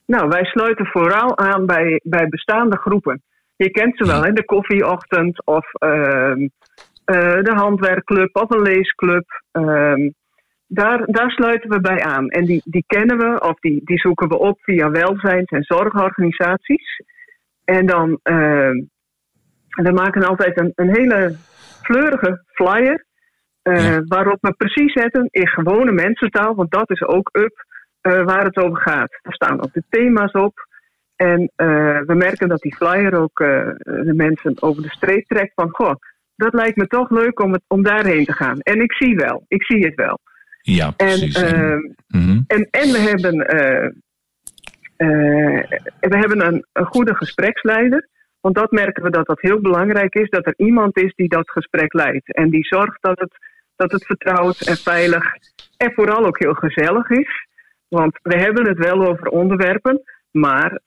Nou, 0.07 0.29
wij 0.29 0.45
sluiten 0.45 0.87
vooral 0.87 1.39
aan 1.39 1.67
bij, 1.67 2.01
bij 2.05 2.29
bestaande 2.29 2.77
groepen. 2.77 3.23
Je 3.57 3.71
kent 3.71 3.97
ze 3.97 4.07
wel, 4.07 4.23
hè? 4.23 4.33
de 4.33 4.45
koffieochtend 4.45 5.47
of 5.47 5.67
uh, 5.75 6.35
de 7.43 7.53
handwerkclub 7.55 8.37
of 8.37 8.51
een 8.51 8.63
leesclub. 8.63 9.43
Ehm, 9.53 10.11
daar, 10.67 11.03
daar 11.07 11.31
sluiten 11.31 11.71
we 11.71 11.81
bij 11.81 12.03
aan. 12.03 12.29
En 12.29 12.45
die, 12.45 12.63
die 12.65 12.85
kennen 12.87 13.19
we 13.19 13.41
of 13.41 13.59
die, 13.59 13.81
die 13.85 13.99
zoeken 13.99 14.29
we 14.29 14.39
op 14.39 14.59
via 14.63 14.91
welzijns- 14.91 15.51
en 15.51 15.63
zorgorganisaties. 15.63 17.03
En 17.65 17.87
dan 17.87 18.11
uh, 18.11 18.71
we 19.69 19.93
maken 19.93 20.25
altijd 20.25 20.61
een, 20.61 20.73
een 20.75 20.95
hele 20.95 21.37
fleurige 21.83 22.45
flyer. 22.47 23.05
Ja. 23.63 24.03
Waarop 24.05 24.39
we 24.41 24.55
precies 24.57 24.93
zetten 24.93 25.29
in 25.31 25.49
gewone 25.49 25.93
mensentaal, 25.93 26.55
want 26.55 26.71
dat 26.71 26.91
is 26.91 27.03
ook 27.03 27.29
up 27.33 27.65
uh, 28.09 28.25
waar 28.25 28.45
het 28.45 28.57
over 28.57 28.81
gaat. 28.81 29.19
Er 29.23 29.35
staan 29.35 29.63
ook 29.63 29.73
de 29.73 29.83
thema's 29.89 30.33
op. 30.33 30.67
En 31.17 31.51
we 32.07 32.15
merken 32.15 32.49
dat 32.49 32.61
die 32.61 32.75
flyer 32.75 33.15
ook 33.15 33.39
de 33.39 34.13
mensen 34.15 34.63
over 34.63 34.83
de 34.83 34.91
streep 34.91 35.27
trekt 35.27 35.53
van 35.55 35.71
goh, 35.71 35.95
dat 36.37 36.55
lijkt 36.55 36.77
me 36.77 36.87
toch 36.87 37.11
leuk 37.11 37.41
om, 37.41 37.53
het, 37.53 37.63
om 37.69 37.83
daarheen 37.83 38.25
te 38.25 38.33
gaan. 38.33 38.61
En 38.61 38.81
ik 38.81 38.93
zie 38.93 39.17
wel, 39.17 39.45
ik 39.49 39.65
zie 39.65 39.85
het 39.85 39.95
wel. 39.95 40.19
Ja, 40.61 40.91
precies. 40.91 41.43
En, 41.43 41.61
uh, 41.61 42.21
mm-hmm. 42.21 42.45
en, 42.47 42.69
en 42.71 42.93
we 42.93 42.99
hebben, 42.99 43.37
we 46.01 46.17
hebben 46.19 46.47
een, 46.47 46.67
een, 46.73 46.87
goede 46.87 47.15
gespreksleider. 47.15 48.09
Want 48.41 48.55
dat 48.55 48.71
merken 48.71 49.03
we 49.03 49.11
dat 49.11 49.27
dat 49.27 49.41
heel 49.41 49.61
belangrijk 49.61 50.15
is. 50.15 50.31
Dat 50.31 50.47
er 50.47 50.55
iemand 50.57 50.97
is 50.97 51.15
die 51.15 51.29
dat 51.29 51.51
gesprek 51.51 51.93
leidt. 51.93 52.35
En 52.35 52.51
die 52.51 52.65
zorgt 52.65 53.03
dat 53.03 53.21
het, 53.21 53.33
dat 53.77 53.93
het 53.93 54.07
vertrouwd 54.07 54.61
en 54.61 54.77
veilig 54.77 55.25
en 55.77 55.93
vooral 55.93 56.27
ook 56.27 56.39
heel 56.39 56.55
gezellig 56.55 57.11
is. 57.11 57.47
Want 57.95 58.19
we 58.23 58.37
hebben 58.37 58.69
het 58.69 58.79
wel 58.79 59.07
over 59.07 59.27
onderwerpen. 59.29 60.03
Maar 60.31 60.81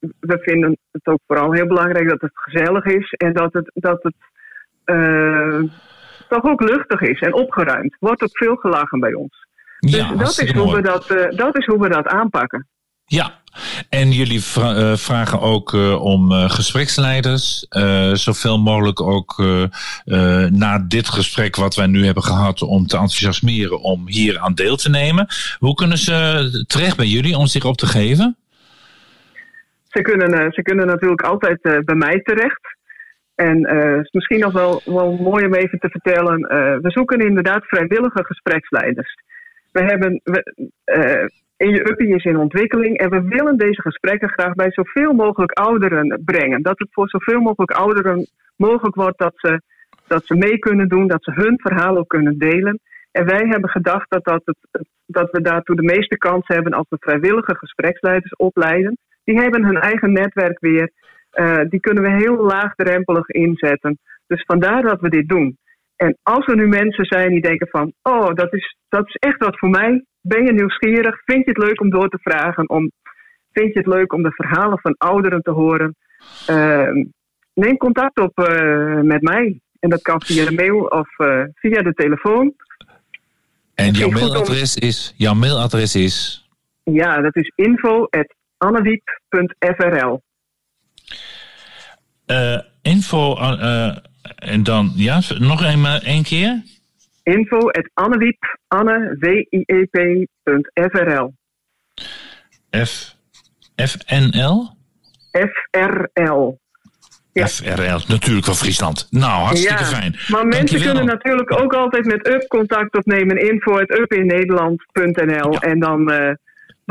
we 0.00 0.38
vinden 0.40 0.78
het 0.90 1.06
ook 1.06 1.20
vooral 1.26 1.52
heel 1.52 1.66
belangrijk 1.66 2.08
dat 2.08 2.20
het 2.20 2.30
gezellig 2.34 2.84
is. 2.84 3.10
En 3.10 3.32
dat 3.32 3.52
het... 3.52 3.70
Dat 3.74 4.02
het 4.02 4.14
toch 6.28 6.44
ook 6.44 6.60
luchtig 6.60 7.00
is 7.00 7.20
en 7.20 7.34
opgeruimd. 7.34 7.96
Wordt 7.98 8.22
ook 8.22 8.36
veel 8.36 8.56
gelachen 8.56 9.00
bij 9.00 9.14
ons. 9.14 9.46
Ja, 9.78 10.08
dus 10.08 10.18
dat 10.18 10.46
is, 10.46 10.52
hoe 10.52 10.74
we 10.74 10.82
dat, 10.82 11.10
uh, 11.10 11.30
dat 11.30 11.58
is 11.58 11.66
hoe 11.66 11.80
we 11.80 11.88
dat 11.88 12.06
aanpakken. 12.06 12.66
Ja, 13.12 13.34
en 13.88 14.12
jullie 14.12 14.42
uh, 14.58 14.94
vragen 14.94 15.40
ook 15.40 15.72
uh, 15.72 16.02
om 16.02 16.32
gespreksleiders. 16.32 17.66
zoveel 18.12 18.58
mogelijk 18.58 19.00
ook 19.00 19.42
na 20.50 20.78
dit 20.78 21.08
gesprek 21.08 21.56
wat 21.56 21.74
wij 21.74 21.86
nu 21.86 22.04
hebben 22.04 22.22
gehad, 22.22 22.62
om 22.62 22.86
te 22.86 22.96
enthousiasmeren 22.96 23.80
om 23.80 24.08
hier 24.08 24.38
aan 24.38 24.54
deel 24.54 24.76
te 24.76 24.90
nemen. 24.90 25.26
Hoe 25.58 25.74
kunnen 25.74 25.98
ze 25.98 26.64
terecht 26.66 26.96
bij 26.96 27.06
jullie 27.06 27.36
om 27.36 27.46
zich 27.46 27.64
op 27.64 27.76
te 27.76 27.86
geven? 27.86 28.36
Ze 29.88 30.02
kunnen, 30.02 30.52
ze 30.52 30.62
kunnen 30.62 30.86
natuurlijk 30.86 31.22
altijd 31.22 31.60
bij 31.62 31.94
mij 31.94 32.20
terecht. 32.22 32.76
En 33.34 33.56
is 34.02 34.10
misschien 34.10 34.40
nog 34.40 34.52
wel, 34.52 34.82
wel 34.84 35.12
mooi 35.12 35.46
om 35.46 35.54
even 35.54 35.78
te 35.78 35.88
vertellen. 35.88 36.40
We 36.82 36.90
zoeken 36.90 37.18
inderdaad 37.18 37.64
vrijwillige 37.64 38.24
gespreksleiders. 38.24 39.14
We 39.72 39.80
hebben, 39.80 40.20
we, 40.24 40.42
in 41.60 41.70
je 41.70 41.90
uppie 41.90 42.14
is 42.14 42.24
in 42.24 42.36
ontwikkeling 42.36 42.98
en 42.98 43.10
we 43.10 43.22
willen 43.22 43.56
deze 43.56 43.80
gesprekken 43.80 44.28
graag 44.28 44.54
bij 44.54 44.70
zoveel 44.70 45.12
mogelijk 45.12 45.52
ouderen 45.52 46.22
brengen. 46.24 46.62
Dat 46.62 46.78
het 46.78 46.88
voor 46.90 47.08
zoveel 47.08 47.40
mogelijk 47.40 47.70
ouderen 47.70 48.26
mogelijk 48.56 48.94
wordt 48.94 49.18
dat 49.18 49.32
ze, 49.36 49.60
dat 50.06 50.26
ze 50.26 50.34
mee 50.34 50.58
kunnen 50.58 50.88
doen, 50.88 51.06
dat 51.06 51.24
ze 51.24 51.30
hun 51.30 51.60
verhaal 51.60 51.96
ook 51.96 52.08
kunnen 52.08 52.38
delen. 52.38 52.80
En 53.10 53.24
wij 53.24 53.46
hebben 53.48 53.70
gedacht 53.70 54.10
dat, 54.10 54.24
dat, 54.24 54.42
het, 54.44 54.88
dat 55.06 55.30
we 55.30 55.40
daartoe 55.40 55.76
de 55.76 55.82
meeste 55.82 56.18
kans 56.18 56.46
hebben 56.46 56.72
als 56.72 56.86
we 56.88 56.96
vrijwillige 57.00 57.56
gespreksleiders 57.56 58.36
opleiden. 58.36 58.98
Die 59.24 59.40
hebben 59.40 59.64
hun 59.64 59.80
eigen 59.80 60.12
netwerk 60.12 60.60
weer. 60.60 60.90
Uh, 61.32 61.60
die 61.68 61.80
kunnen 61.80 62.02
we 62.02 62.10
heel 62.10 62.36
laagdrempelig 62.36 63.28
inzetten. 63.28 63.98
Dus 64.26 64.44
vandaar 64.46 64.82
dat 64.82 65.00
we 65.00 65.08
dit 65.08 65.28
doen. 65.28 65.56
En 65.96 66.18
als 66.22 66.46
er 66.46 66.56
nu 66.56 66.68
mensen 66.68 67.04
zijn 67.04 67.30
die 67.30 67.40
denken 67.40 67.68
van, 67.68 67.92
oh, 68.02 68.34
dat 68.34 68.52
is, 68.52 68.76
dat 68.88 69.08
is 69.08 69.14
echt 69.14 69.44
wat 69.44 69.58
voor 69.58 69.70
mij. 69.70 70.04
Ben 70.20 70.44
je 70.44 70.52
nieuwsgierig? 70.52 71.22
Vind 71.24 71.44
je 71.44 71.50
het 71.50 71.58
leuk 71.64 71.80
om 71.80 71.90
door 71.90 72.08
te 72.08 72.18
vragen? 72.22 72.68
Om, 72.68 72.90
vind 73.52 73.72
je 73.72 73.78
het 73.78 73.88
leuk 73.88 74.12
om 74.12 74.22
de 74.22 74.32
verhalen 74.32 74.78
van 74.80 74.94
ouderen 74.98 75.42
te 75.42 75.50
horen? 75.50 75.96
Ehm, 76.46 77.04
neem 77.54 77.76
contact 77.76 78.18
op 78.20 78.38
eh, 78.38 79.00
met 79.00 79.22
mij. 79.22 79.60
En 79.80 79.88
dat 79.90 80.02
kan 80.02 80.22
via 80.22 80.44
de 80.44 80.52
mail 80.52 80.78
of 80.84 81.18
eh, 81.18 81.42
via 81.54 81.82
de 81.82 81.92
telefoon. 81.94 82.54
En 83.74 83.92
jouw 83.92 84.08
om- 84.08 84.14
mailadres 84.14 84.76
is, 84.76 85.14
jouw 85.16 85.34
mailadres 85.34 85.94
is 85.94 86.44
Ja, 86.84 87.20
dat 87.20 87.36
is 87.36 87.52
info.annewiep.frl. 87.54 90.20
info 92.82 93.36
eh, 93.36 93.96
en 94.34 94.62
dan, 94.62 94.92
ja, 94.96 95.20
nog 95.38 95.64
eenmaal 95.64 95.98
één 96.00 96.22
keer? 96.22 96.62
info.annewiep, 97.22 98.58
Anne, 98.68 99.16
W-I-E-P.frl. 99.18 100.28
F, 102.70 103.14
FNL? 103.76 104.78
FRL. 105.30 106.58
FRL, 107.34 107.98
natuurlijk 108.08 108.46
van 108.46 108.54
Friesland. 108.54 109.06
Nou, 109.10 109.42
hartstikke 109.42 109.82
ja, 109.82 109.88
fijn. 109.88 110.16
Maar 110.28 110.46
mensen 110.46 110.66
Dankjewel. 110.66 110.94
kunnen 110.94 111.14
natuurlijk 111.14 111.60
ook 111.60 111.74
altijd 111.74 112.04
met 112.04 112.28
UP 112.28 112.48
contact 112.48 112.96
opnemen. 112.96 113.36
info.upinederland.nl 113.36 115.58
En 115.58 115.78
dan, 115.78 116.10
eh, 116.10 116.34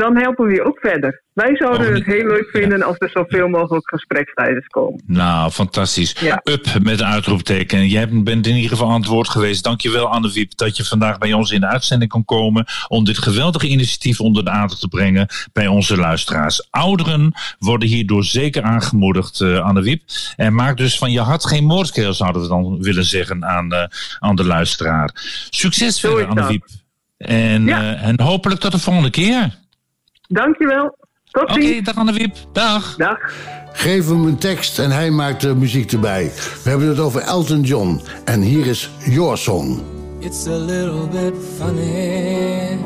dan 0.00 0.16
helpen 0.16 0.46
we 0.46 0.52
je 0.52 0.64
ook 0.64 0.78
verder. 0.78 1.22
Wij 1.32 1.56
zouden 1.56 1.88
Oh, 1.88 1.94
het 1.94 2.04
heel 2.04 2.26
leuk 2.26 2.48
vinden 2.52 2.82
als 2.82 2.96
er 2.98 3.10
zoveel 3.10 3.48
mogelijk 3.48 3.88
gespreksleiders 3.88 4.66
komen. 4.66 5.02
Nou, 5.06 5.50
fantastisch. 5.50 6.16
Ja. 6.20 6.40
Up 6.44 6.66
met 6.82 7.00
een 7.00 7.06
uitroepteken. 7.06 7.88
Jij 7.88 8.08
bent 8.08 8.46
in 8.46 8.54
ieder 8.54 8.70
geval 8.70 8.90
aan 8.90 9.00
het 9.00 9.08
woord 9.08 9.28
geweest. 9.28 9.64
Dankjewel 9.64 10.08
Anne 10.08 10.32
Wiep 10.32 10.56
dat 10.56 10.76
je 10.76 10.84
vandaag 10.84 11.18
bij 11.18 11.32
ons 11.32 11.50
in 11.50 11.60
de 11.60 11.66
uitzending 11.66 12.10
kon 12.10 12.24
komen 12.24 12.66
om 12.88 13.04
dit 13.04 13.18
geweldige 13.18 13.66
initiatief 13.66 14.20
onder 14.20 14.44
de 14.44 14.50
aandacht 14.50 14.80
te 14.80 14.88
brengen 14.88 15.26
bij 15.52 15.66
onze 15.66 15.96
luisteraars. 15.96 16.66
Ouderen 16.70 17.32
worden 17.58 17.88
hierdoor 17.88 18.24
zeker 18.24 18.62
aangemoedigd, 18.62 19.40
eh, 19.40 19.60
Anne 19.60 19.82
Wiep. 19.82 20.02
En 20.36 20.54
maak 20.54 20.76
dus 20.76 20.98
van 20.98 21.10
je 21.10 21.20
hart 21.20 21.46
geen 21.46 21.64
moordkeel, 21.64 22.14
zouden 22.14 22.42
we 22.42 22.48
dan 22.48 22.82
willen 22.82 23.04
zeggen 23.04 23.44
aan, 23.44 23.72
eh, 23.72 23.84
aan 24.18 24.36
de 24.36 24.44
luisteraar. 24.44 25.10
Succes 25.50 26.00
verder, 26.00 26.26
Anne 26.26 26.46
Wiep. 26.46 26.64
En, 27.18 27.68
eh, 27.68 28.06
en 28.06 28.20
hopelijk 28.20 28.60
tot 28.60 28.72
de 28.72 28.78
volgende 28.78 29.10
keer. 29.10 29.58
Dankjewel. 30.32 30.96
Tot 31.30 31.52
ziens. 31.52 31.70
Oké, 31.70 31.82
dag 31.82 31.96
Anne 31.96 32.12
Wiep. 32.12 32.34
Dag. 32.52 32.96
Dag. 32.96 33.18
Geef 33.72 34.08
hem 34.08 34.24
een 34.24 34.38
tekst 34.38 34.78
en 34.78 34.90
hij 34.90 35.10
maakt 35.10 35.40
de 35.40 35.54
muziek 35.54 35.92
erbij. 35.92 36.32
We 36.62 36.70
hebben 36.70 36.88
het 36.88 36.98
over 36.98 37.20
Elton 37.20 37.60
John. 37.60 38.00
En 38.24 38.40
hier 38.40 38.66
is 38.66 38.90
Your 39.04 39.36
Song. 39.36 39.82
It's 40.18 40.46
a 40.46 40.58
little 40.58 41.06
bit 41.08 41.34
funny, 41.58 42.78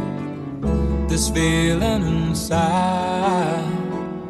this 1.08 1.30
feeling 1.30 2.04
inside. 2.04 3.64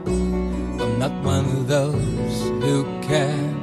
I'm 0.07 0.99
not 0.99 1.13
one 1.25 1.45
of 1.45 1.67
those 1.69 2.51
who 2.61 2.85
can 3.09 3.61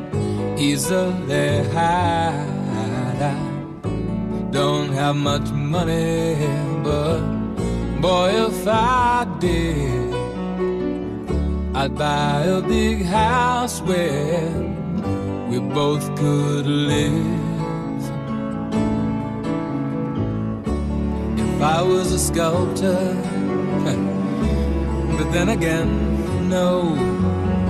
easily 0.57 1.63
hide. 1.73 2.49
I 3.21 3.33
don't 4.51 4.93
have 4.93 5.15
much 5.15 5.51
money, 5.51 6.35
but 6.83 7.40
boy, 8.01 8.31
if 8.47 8.67
I 8.67 9.27
did, 9.39 10.13
I'd 11.75 11.95
buy 11.95 12.41
a 12.45 12.61
big 12.61 13.05
house 13.05 13.79
where 13.81 14.49
we 15.49 15.59
both 15.59 16.03
could 16.17 16.65
live. 16.65 17.39
If 21.37 21.61
I 21.61 21.83
was 21.83 22.11
a 22.11 22.17
sculptor, 22.19 23.13
but 25.17 25.31
then 25.31 25.49
again, 25.49 26.49
no, 26.49 26.97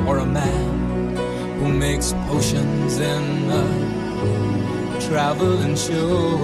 or 0.07 0.19
a 0.19 0.25
man 0.25 1.17
who 1.59 1.73
makes 1.73 2.13
potions 2.29 2.99
in 2.99 3.51
a 3.51 3.63
uh, 3.63 5.01
traveling 5.01 5.75
show. 5.75 6.37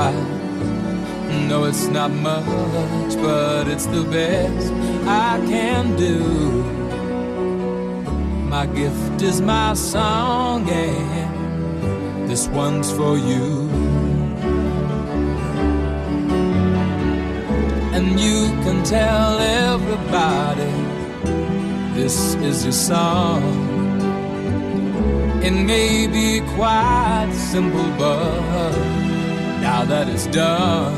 I 0.00 0.37
know 1.48 1.64
it's 1.64 1.86
not 1.86 2.10
much, 2.10 3.14
but 3.16 3.68
it's 3.68 3.86
the 3.86 4.02
best 4.02 4.72
I 5.06 5.38
can 5.46 5.96
do. 5.96 6.18
My 8.48 8.66
gift 8.66 9.22
is 9.22 9.40
my 9.40 9.74
song, 9.74 10.68
and 10.68 12.28
this 12.28 12.48
one's 12.48 12.90
for 12.90 13.16
you. 13.16 13.68
And 17.96 18.18
you 18.18 18.48
can 18.64 18.82
tell 18.84 19.38
everybody 19.38 20.72
this 21.94 22.34
is 22.36 22.64
your 22.64 22.72
song. 22.72 23.42
It 25.42 25.52
may 25.52 26.06
be 26.06 26.40
quite 26.54 27.32
simple, 27.32 27.90
but 27.98 29.07
now 29.68 29.84
that 29.84 30.08
it's 30.08 30.26
done, 30.28 30.94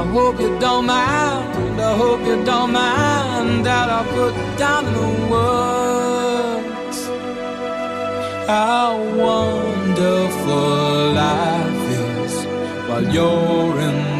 I 0.00 0.04
hope 0.16 0.36
you 0.44 0.52
don't 0.58 0.86
mind. 0.86 1.76
I 1.90 1.92
hope 2.02 2.20
you 2.30 2.36
don't 2.50 2.72
mind 2.72 3.64
that 3.68 3.88
I 3.98 4.00
put 4.16 4.34
down 4.62 4.82
in 4.88 4.94
the 5.00 5.12
words 5.34 6.98
how 8.54 8.90
wonderful 9.28 10.72
life 11.24 11.86
is 12.06 12.34
while 12.88 13.06
you're 13.16 13.76
in 13.88 14.19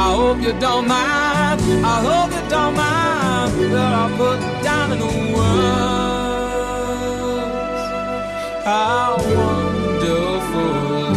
I 0.00 0.14
hope 0.14 0.40
you 0.40 0.54
don't 0.58 0.86
mind. 0.88 1.60
I 1.84 1.96
hope 2.08 2.32
you 2.32 2.44
don't 2.48 2.74
mind 2.74 3.52
that 3.74 3.92
I 4.02 4.06
put 4.16 4.38
down 4.62 4.92
in 4.92 5.00
words 5.34 6.00
how 8.64 9.16
wonderful 9.36 10.72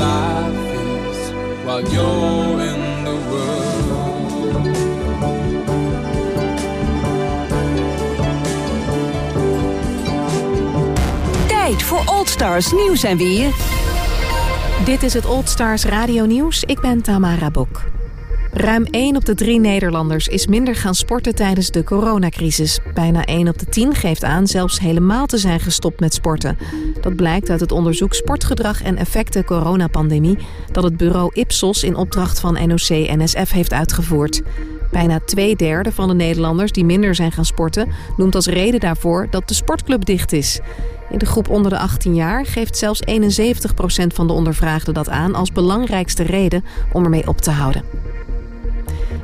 life 0.05 0.73
is 0.75 1.17
while 1.65 1.83
you're 1.93 2.59
in 2.71 2.81
the 3.07 3.17
world. 3.29 4.67
Tijd 11.47 11.83
voor 11.83 12.01
Old 12.05 12.29
Stars 12.29 12.71
nieuws 12.71 13.03
en 13.03 13.17
weer. 13.17 13.51
Dit 14.85 15.03
is 15.03 15.13
het 15.13 15.25
Old 15.25 15.49
Stars 15.49 15.85
Radio 15.85 16.25
Nieuws. 16.25 16.63
Ik 16.63 16.79
ben 16.79 17.01
Tamara 17.01 17.51
Bok. 17.51 17.81
Ruim 18.55 18.85
1 18.85 19.15
op 19.15 19.25
de 19.25 19.35
3 19.35 19.59
Nederlanders 19.59 20.27
is 20.27 20.47
minder 20.47 20.75
gaan 20.75 20.95
sporten 20.95 21.35
tijdens 21.35 21.71
de 21.71 21.83
coronacrisis. 21.83 22.79
Bijna 22.93 23.25
1 23.25 23.47
op 23.47 23.59
de 23.59 23.65
10 23.65 23.95
geeft 23.95 24.23
aan 24.23 24.47
zelfs 24.47 24.79
helemaal 24.79 25.25
te 25.25 25.37
zijn 25.37 25.59
gestopt 25.59 25.99
met 25.99 26.13
sporten. 26.13 26.57
Dat 27.01 27.15
blijkt 27.15 27.49
uit 27.49 27.59
het 27.59 27.71
onderzoek 27.71 28.13
Sportgedrag 28.13 28.83
en 28.83 28.97
Effecten 28.97 29.45
Coronapandemie... 29.45 30.37
dat 30.71 30.83
het 30.83 30.97
bureau 30.97 31.31
Ipsos 31.33 31.83
in 31.83 31.95
opdracht 31.95 32.39
van 32.39 32.53
NOC-NSF 32.67 33.51
heeft 33.51 33.73
uitgevoerd. 33.73 34.41
Bijna 34.91 35.19
twee 35.25 35.55
derde 35.55 35.91
van 35.91 36.07
de 36.07 36.13
Nederlanders 36.13 36.71
die 36.71 36.85
minder 36.85 37.15
zijn 37.15 37.31
gaan 37.31 37.45
sporten... 37.45 37.89
noemt 38.17 38.35
als 38.35 38.47
reden 38.47 38.79
daarvoor 38.79 39.27
dat 39.29 39.47
de 39.47 39.53
sportclub 39.53 40.05
dicht 40.05 40.31
is. 40.31 40.59
In 41.09 41.17
de 41.17 41.25
groep 41.25 41.49
onder 41.49 41.71
de 41.71 41.77
18 41.77 42.15
jaar 42.15 42.45
geeft 42.45 42.77
zelfs 42.77 43.01
71% 43.09 43.11
van 44.07 44.27
de 44.27 44.33
ondervraagden 44.33 44.93
dat 44.93 45.09
aan... 45.09 45.35
als 45.35 45.51
belangrijkste 45.51 46.23
reden 46.23 46.63
om 46.91 47.03
ermee 47.03 47.27
op 47.27 47.41
te 47.41 47.51
houden. 47.51 47.83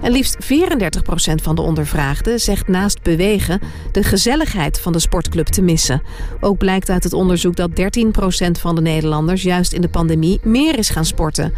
En 0.01 0.11
liefst 0.11 0.37
34% 0.43 1.43
van 1.43 1.55
de 1.55 1.61
ondervraagden 1.61 2.39
zegt 2.39 2.67
naast 2.67 3.01
bewegen 3.01 3.59
de 3.91 4.03
gezelligheid 4.03 4.79
van 4.79 4.91
de 4.91 4.99
sportclub 4.99 5.45
te 5.45 5.61
missen. 5.61 6.01
Ook 6.39 6.57
blijkt 6.57 6.89
uit 6.89 7.03
het 7.03 7.13
onderzoek 7.13 7.55
dat 7.55 7.69
13% 7.69 8.51
van 8.51 8.75
de 8.75 8.81
Nederlanders 8.81 9.43
juist 9.43 9.73
in 9.73 9.81
de 9.81 9.89
pandemie 9.89 10.39
meer 10.43 10.77
is 10.77 10.89
gaan 10.89 11.05
sporten. 11.05 11.53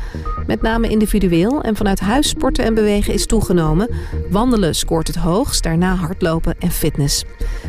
Met 0.47 0.62
name 0.62 0.89
individueel 0.89 1.62
en 1.62 1.75
vanuit 1.75 1.99
huis 1.99 2.30
sporten 2.30 2.65
en 2.65 2.73
bewegen 2.73 3.13
is 3.13 3.25
toegenomen. 3.25 3.89
Wandelen 4.30 4.75
scoort 4.75 5.08
het 5.08 5.15
hoogst, 5.15 5.63
daarna 5.63 5.95
hardlopen 5.95 6.56
en 6.60 6.71
fitness. 6.71 7.23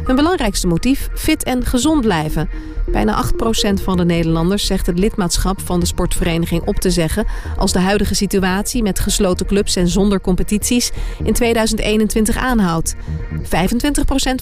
Hun 0.04 0.16
belangrijkste 0.16 0.66
motief: 0.66 1.08
fit 1.14 1.42
en 1.42 1.64
gezond 1.64 2.00
blijven. 2.00 2.48
Bijna 2.86 3.24
8% 3.24 3.82
van 3.82 3.96
de 3.96 4.04
Nederlanders 4.04 4.66
zegt 4.66 4.86
het 4.86 4.98
lidmaatschap 4.98 5.60
van 5.60 5.80
de 5.80 5.86
sportvereniging 5.86 6.62
op 6.64 6.76
te 6.76 6.90
zeggen 6.90 7.26
als 7.56 7.72
de 7.72 7.78
huidige 7.78 8.14
situatie 8.14 8.82
met 8.82 9.00
gesloten 9.00 9.46
clubs 9.46 9.76
en 9.76 9.88
zonder 9.88 10.20
in 11.24 11.32
2021 11.32 12.36
aanhoudt. 12.36 12.94
25% 13.42 13.44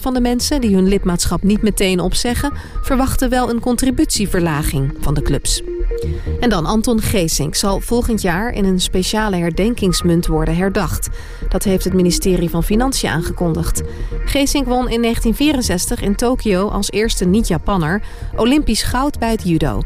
van 0.01 0.13
de 0.13 0.21
mensen 0.21 0.61
die 0.61 0.75
hun 0.75 0.87
lidmaatschap 0.87 1.43
niet 1.43 1.61
meteen 1.61 1.99
opzeggen 1.99 2.53
verwachten 2.81 3.29
wel 3.29 3.49
een 3.49 3.59
contributieverlaging 3.59 4.93
van 4.99 5.13
de 5.13 5.21
clubs. 5.21 5.61
En 6.39 6.49
dan 6.49 6.65
Anton 6.65 7.01
Geesink 7.01 7.55
zal 7.55 7.79
volgend 7.79 8.21
jaar 8.21 8.53
in 8.53 8.65
een 8.65 8.79
speciale 8.79 9.35
herdenkingsmunt 9.35 10.27
worden 10.27 10.55
herdacht. 10.55 11.09
Dat 11.49 11.63
heeft 11.63 11.83
het 11.83 11.93
ministerie 11.93 12.49
van 12.49 12.63
Financiën 12.63 13.09
aangekondigd. 13.09 13.81
Geesink 14.25 14.65
won 14.65 14.89
in 14.89 15.01
1964 15.01 16.01
in 16.01 16.15
Tokio 16.15 16.67
als 16.67 16.91
eerste 16.91 17.25
niet-Japanner 17.25 18.03
Olympisch 18.35 18.83
goud 18.83 19.19
bij 19.19 19.31
het 19.31 19.43
judo. 19.43 19.81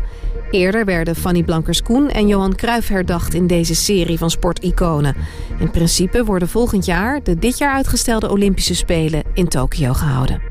Eerder 0.56 0.86
werden 0.86 1.16
Fanny 1.16 1.44
Blankers-Koen 1.44 2.10
en 2.10 2.28
Johan 2.28 2.56
Cruijff 2.56 2.88
herdacht 2.88 3.34
in 3.34 3.48
deze 3.48 3.76
serie 3.76 4.18
van 4.18 4.30
sporticonen. 4.30 5.16
In 5.60 5.72
principe 5.72 6.26
worden 6.26 6.48
volgend 6.48 6.86
jaar 6.86 7.24
de 7.24 7.40
dit 7.40 7.58
jaar 7.58 7.74
uitgestelde 7.74 8.30
Olympische 8.30 8.76
Spelen 8.76 9.24
in 9.34 9.48
Tokio 9.48 9.94
gehouden. 9.94 10.42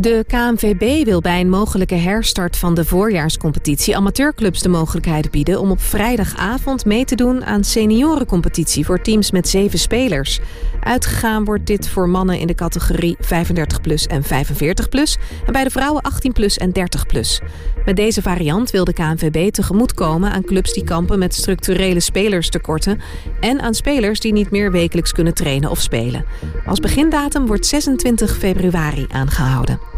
De 0.00 0.24
KNVB 0.26 1.04
wil 1.04 1.20
bij 1.20 1.40
een 1.40 1.48
mogelijke 1.48 1.94
herstart 1.94 2.56
van 2.56 2.74
de 2.74 2.84
voorjaarscompetitie 2.84 3.96
amateurclubs 3.96 4.62
de 4.62 4.68
mogelijkheid 4.68 5.30
bieden 5.30 5.60
om 5.60 5.70
op 5.70 5.80
vrijdagavond 5.80 6.84
mee 6.84 7.04
te 7.04 7.14
doen 7.14 7.44
aan 7.44 7.64
seniorencompetitie 7.64 8.84
voor 8.84 9.02
teams 9.02 9.30
met 9.30 9.48
zeven 9.48 9.78
spelers. 9.78 10.40
Uitgegaan 10.80 11.44
wordt 11.44 11.66
dit 11.66 11.88
voor 11.88 12.08
mannen 12.08 12.38
in 12.38 12.46
de 12.46 12.54
categorie 12.54 13.16
35 13.18 13.80
plus 13.80 14.06
en 14.06 14.22
45 14.22 14.88
plus 14.88 15.16
en 15.46 15.52
bij 15.52 15.64
de 15.64 15.70
vrouwen 15.70 16.02
18 16.02 16.32
plus 16.32 16.58
en 16.58 16.72
30 16.72 17.06
plus. 17.06 17.40
Met 17.84 17.96
deze 17.96 18.22
variant 18.22 18.70
wil 18.70 18.84
de 18.84 18.92
KNVB 18.92 19.52
tegemoetkomen 19.52 20.32
aan 20.32 20.44
clubs 20.44 20.72
die 20.72 20.84
kampen 20.84 21.18
met 21.18 21.34
structurele 21.34 22.00
spelerstekorten 22.00 23.00
en 23.40 23.60
aan 23.60 23.74
spelers 23.74 24.20
die 24.20 24.32
niet 24.32 24.50
meer 24.50 24.72
wekelijks 24.72 25.12
kunnen 25.12 25.34
trainen 25.34 25.70
of 25.70 25.80
spelen. 25.80 26.24
Als 26.66 26.80
begindatum 26.80 27.46
wordt 27.46 27.66
26 27.66 28.36
februari 28.36 29.06
aangehouden. 29.08 29.89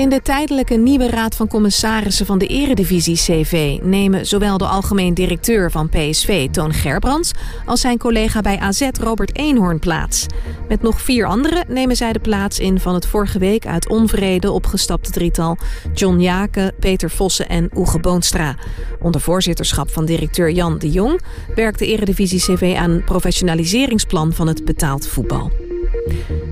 In 0.00 0.08
de 0.08 0.22
tijdelijke 0.22 0.74
nieuwe 0.74 1.08
raad 1.08 1.34
van 1.34 1.48
commissarissen 1.48 2.26
van 2.26 2.38
de 2.38 2.46
Eredivisie 2.46 3.16
CV 3.16 3.78
nemen 3.82 4.26
zowel 4.26 4.58
de 4.58 4.66
algemeen 4.66 5.14
directeur 5.14 5.70
van 5.70 5.88
PSV 5.88 6.50
Toon 6.50 6.72
Gerbrands 6.72 7.32
als 7.66 7.80
zijn 7.80 7.98
collega 7.98 8.40
bij 8.40 8.58
AZ 8.58 8.88
Robert 9.00 9.36
Eenhoorn 9.36 9.78
plaats. 9.78 10.26
Met 10.68 10.82
nog 10.82 11.00
vier 11.00 11.26
anderen 11.26 11.64
nemen 11.68 11.96
zij 11.96 12.12
de 12.12 12.18
plaats 12.18 12.58
in 12.58 12.80
van 12.80 12.94
het 12.94 13.06
vorige 13.06 13.38
week 13.38 13.66
uit 13.66 13.88
onvrede 13.88 14.50
opgestapte 14.50 15.10
drietal 15.10 15.56
John 15.94 16.18
Jake, 16.18 16.72
Peter 16.78 17.10
Vossen 17.10 17.48
en 17.48 17.70
Oege 17.74 17.98
Boonstra. 17.98 18.56
Onder 19.00 19.20
voorzitterschap 19.20 19.90
van 19.90 20.04
directeur 20.04 20.50
Jan 20.50 20.78
de 20.78 20.90
Jong 20.90 21.20
werkt 21.54 21.78
de 21.78 21.86
Eredivisie 21.86 22.40
CV 22.40 22.76
aan 22.78 22.90
een 22.90 23.04
professionaliseringsplan 23.04 24.32
van 24.32 24.46
het 24.46 24.64
betaald 24.64 25.06
voetbal. 25.06 25.50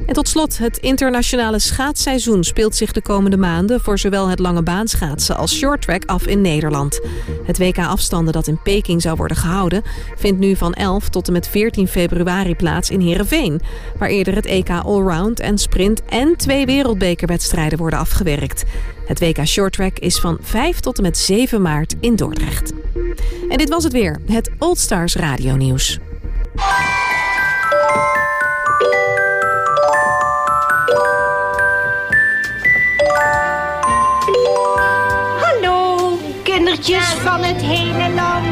En 0.07 0.15
tot 0.15 0.29
slot, 0.29 0.59
het 0.59 0.79
internationale 0.79 1.59
schaatsseizoen 1.59 2.45
speelt 2.45 2.75
zich 2.75 2.93
de 2.93 3.03
komende 3.03 3.37
maanden 3.37 3.81
voor 3.81 3.99
zowel 3.99 4.29
het 4.29 4.39
lange 4.39 4.63
baanschaatsen 4.63 5.37
als 5.37 5.57
shorttrack 5.57 6.05
af 6.05 6.27
in 6.27 6.41
Nederland. 6.41 7.01
Het 7.45 7.59
WK 7.59 7.79
afstanden 7.79 8.33
dat 8.33 8.47
in 8.47 8.63
Peking 8.63 9.03
zou 9.03 9.17
worden 9.17 9.37
gehouden, 9.37 9.83
vindt 10.17 10.41
nu 10.41 10.57
van 10.57 10.73
11 10.73 11.09
tot 11.09 11.27
en 11.27 11.33
met 11.33 11.49
14 11.49 11.89
februari 11.89 12.55
plaats 12.55 12.91
in 12.91 13.01
Heerenveen, 13.01 13.61
waar 13.99 14.09
eerder 14.09 14.35
het 14.35 14.47
EK 14.47 14.71
Allround 14.71 15.41
en 15.41 15.59
Sprint 15.59 16.05
en 16.05 16.37
twee 16.37 16.67
wereldbekerwedstrijden 16.67 17.79
worden 17.79 17.99
afgewerkt. 17.99 18.65
Het 19.07 19.21
WK 19.21 19.47
Shorttrack 19.47 19.99
is 19.99 20.19
van 20.19 20.39
5 20.41 20.81
tot 20.81 20.97
en 20.97 21.03
met 21.03 21.19
7 21.19 21.63
maart 21.63 21.95
in 22.01 22.17
Dordrecht. 22.17 22.73
En 23.49 23.59
dit 23.59 23.69
was 23.69 23.85
het 23.85 23.93
weer, 23.93 24.21
het 24.27 24.51
Old 24.59 24.79
Stars 24.79 25.17
Radio 25.17 25.57
Nieuws. 25.57 25.99
Kindertjes 36.79 37.23
van 37.23 37.43
het 37.43 37.63
hele 37.63 38.15
land. 38.15 38.47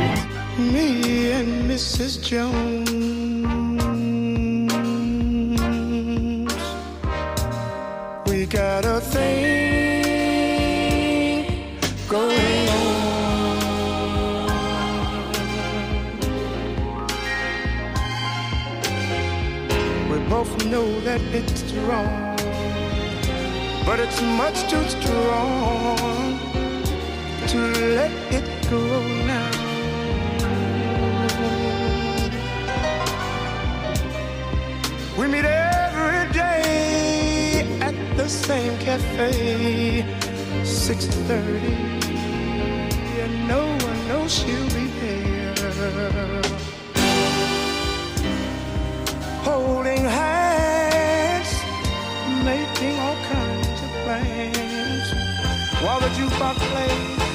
Me 0.56 1.32
and 1.38 1.66
Mrs. 1.66 2.28
Jones. 2.28 2.90
We 8.24 8.46
got 8.46 8.84
a 8.84 9.00
thing 9.00 10.36
going 12.08 12.68
on. 12.68 12.84
We 20.10 20.18
both 20.28 20.64
know 20.64 21.00
that 21.04 21.20
it's 21.32 21.72
wrong, 21.72 22.36
but 23.84 23.98
it's 23.98 24.20
much 24.20 24.68
too 24.68 24.88
strong 24.88 26.45
to 27.48 27.58
let 27.94 28.10
it 28.32 28.44
go 28.68 28.82
now. 29.24 29.50
We 35.16 35.28
meet 35.28 35.44
every 35.44 36.32
day 36.32 37.78
at 37.80 37.94
the 38.16 38.28
same 38.28 38.76
cafe, 38.78 40.04
6:30, 40.64 41.74
and 43.22 43.46
no 43.46 43.62
one 43.86 44.00
knows 44.08 44.32
she'll 44.34 44.70
be 44.78 44.86
there. 45.00 45.54
Holding 49.44 50.04
hands, 50.04 51.50
making 52.44 52.98
all 53.04 53.18
kinds 53.30 53.78
of 53.86 53.90
plans, 54.02 55.06
while 55.82 56.00
the 56.00 56.10
jukebox 56.16 56.56
plays 56.72 57.25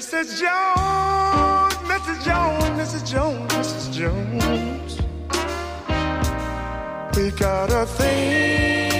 Mrs. 0.00 0.40
Jones, 0.40 1.74
Mrs. 1.90 2.24
Jones, 2.24 2.64
Mrs. 2.80 3.02
Jones, 3.12 3.52
Mrs. 3.52 3.92
Jones. 3.92 4.92
We 7.16 7.30
got 7.32 7.70
a 7.70 7.84
thing 7.86 8.90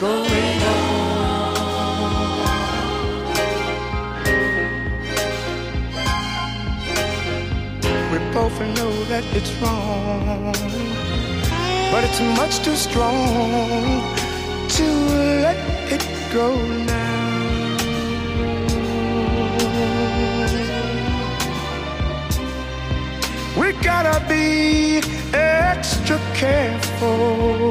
going 0.00 0.62
on. 0.62 0.96
We 8.10 8.18
both 8.32 8.58
know 8.60 9.04
that 9.04 9.24
it's 9.36 9.52
wrong. 9.60 11.05
But 11.92 12.04
it's 12.04 12.20
much 12.20 12.64
too 12.64 12.76
strong 12.76 14.02
to 14.76 14.86
let 15.44 15.56
it 15.90 16.04
go 16.32 16.48
now. 16.94 17.06
We 23.58 23.72
gotta 23.82 24.18
be 24.28 25.00
extra 25.32 26.18
careful 26.34 27.70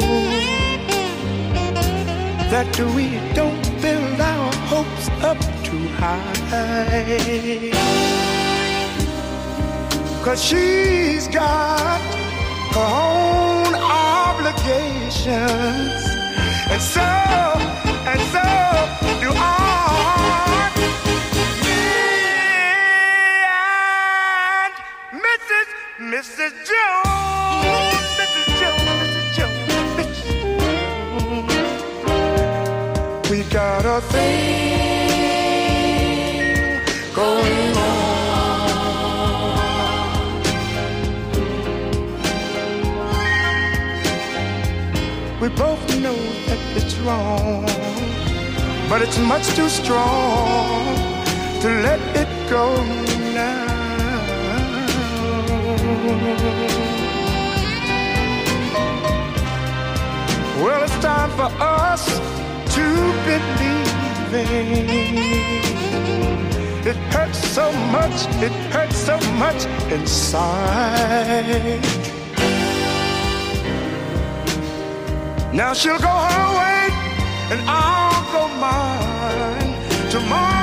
that 2.50 2.80
we 2.96 3.20
don't 3.34 3.66
build 3.82 4.22
our 4.22 4.52
hopes 4.72 5.10
up 5.30 5.40
too 5.64 5.88
high. 6.00 7.72
Cause 10.24 10.44
she's 10.44 11.28
got 11.28 12.02
her 12.76 12.82
own 12.82 13.55
obligations. 14.46 16.06
And 16.70 16.82
so, 16.82 17.02
and 17.02 18.22
so 18.34 18.44
do 19.22 19.30
I. 19.34 20.72
Me 21.64 21.82
and 23.50 24.74
Mrs. 25.26 25.68
Mrs. 26.14 26.54
Jones, 26.70 28.08
Mrs. 28.20 28.48
Jones, 28.60 28.86
Mrs. 29.02 29.28
Jones, 29.36 29.70
Mrs. 29.98 30.28
Jones. 31.26 31.54
We 33.32 33.38
got 33.52 33.84
a 33.86 34.02
thing 34.02 35.26
going 37.16 37.78
on. 37.78 38.05
We 45.46 45.52
both 45.52 45.86
know 46.02 46.18
that 46.48 46.60
it's 46.76 46.98
wrong, 47.06 47.66
but 48.90 49.04
it's 49.04 49.20
much 49.20 49.46
too 49.56 49.70
strong 49.70 50.96
to 51.62 51.68
let 51.86 52.00
it 52.18 52.50
go 52.50 52.76
now. 53.32 53.68
Well, 60.64 60.82
it's 60.84 60.98
time 60.98 61.30
for 61.38 61.52
us 61.62 62.08
to 62.74 62.86
believe 63.28 64.34
It 66.88 66.98
hurts 67.14 67.38
so 67.50 67.72
much, 67.92 68.26
it 68.42 68.52
hurts 68.74 68.98
so 68.98 69.20
much 69.38 69.68
inside. 69.92 71.84
Now 75.56 75.72
she'll 75.72 75.98
go 75.98 76.08
her 76.10 76.58
way 76.60 76.90
and 77.50 77.62
I'll 77.66 78.24
go 78.34 78.54
mine. 78.60 80.12
Tomorrow 80.12 80.55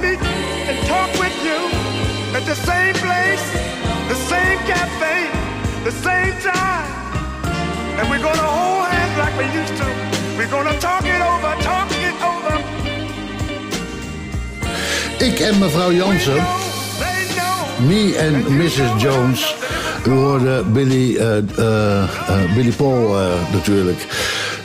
meet 0.00 0.20
and 0.68 0.78
talk 0.86 1.10
with 1.22 1.36
you 1.46 1.60
at 2.36 2.44
the 2.50 2.56
same 2.70 2.94
place, 3.04 3.44
the 4.12 4.18
same 4.32 4.58
cafe, 4.72 5.16
the 5.84 5.94
same 6.06 6.34
time. 6.52 6.90
And 7.98 8.04
we're 8.10 8.24
gonna 8.28 8.50
hold 8.58 8.86
hands 8.88 9.16
like 9.22 9.34
we 9.40 9.46
used 9.60 9.76
to. 9.80 9.86
We're 10.36 10.52
gonna 10.56 10.78
talk 10.78 11.04
it 11.04 11.22
over, 11.32 11.50
talk 11.70 11.90
it 12.06 12.16
over. 12.32 12.56
Ik 15.18 15.40
en 15.40 15.58
mevrouw 15.58 15.92
Jansen. 15.92 16.42
Me 17.86 18.16
en 18.16 18.56
Mrs. 18.56 19.02
Jones. 19.02 19.54
U 20.06 20.10
hoorde 20.10 20.62
Billy, 20.72 21.16
eh, 21.16 21.36
eh, 21.36 22.02
eh, 22.02 22.54
Billy 22.54 22.70
Paul 22.70 23.16
natuurlijk. 23.52 24.06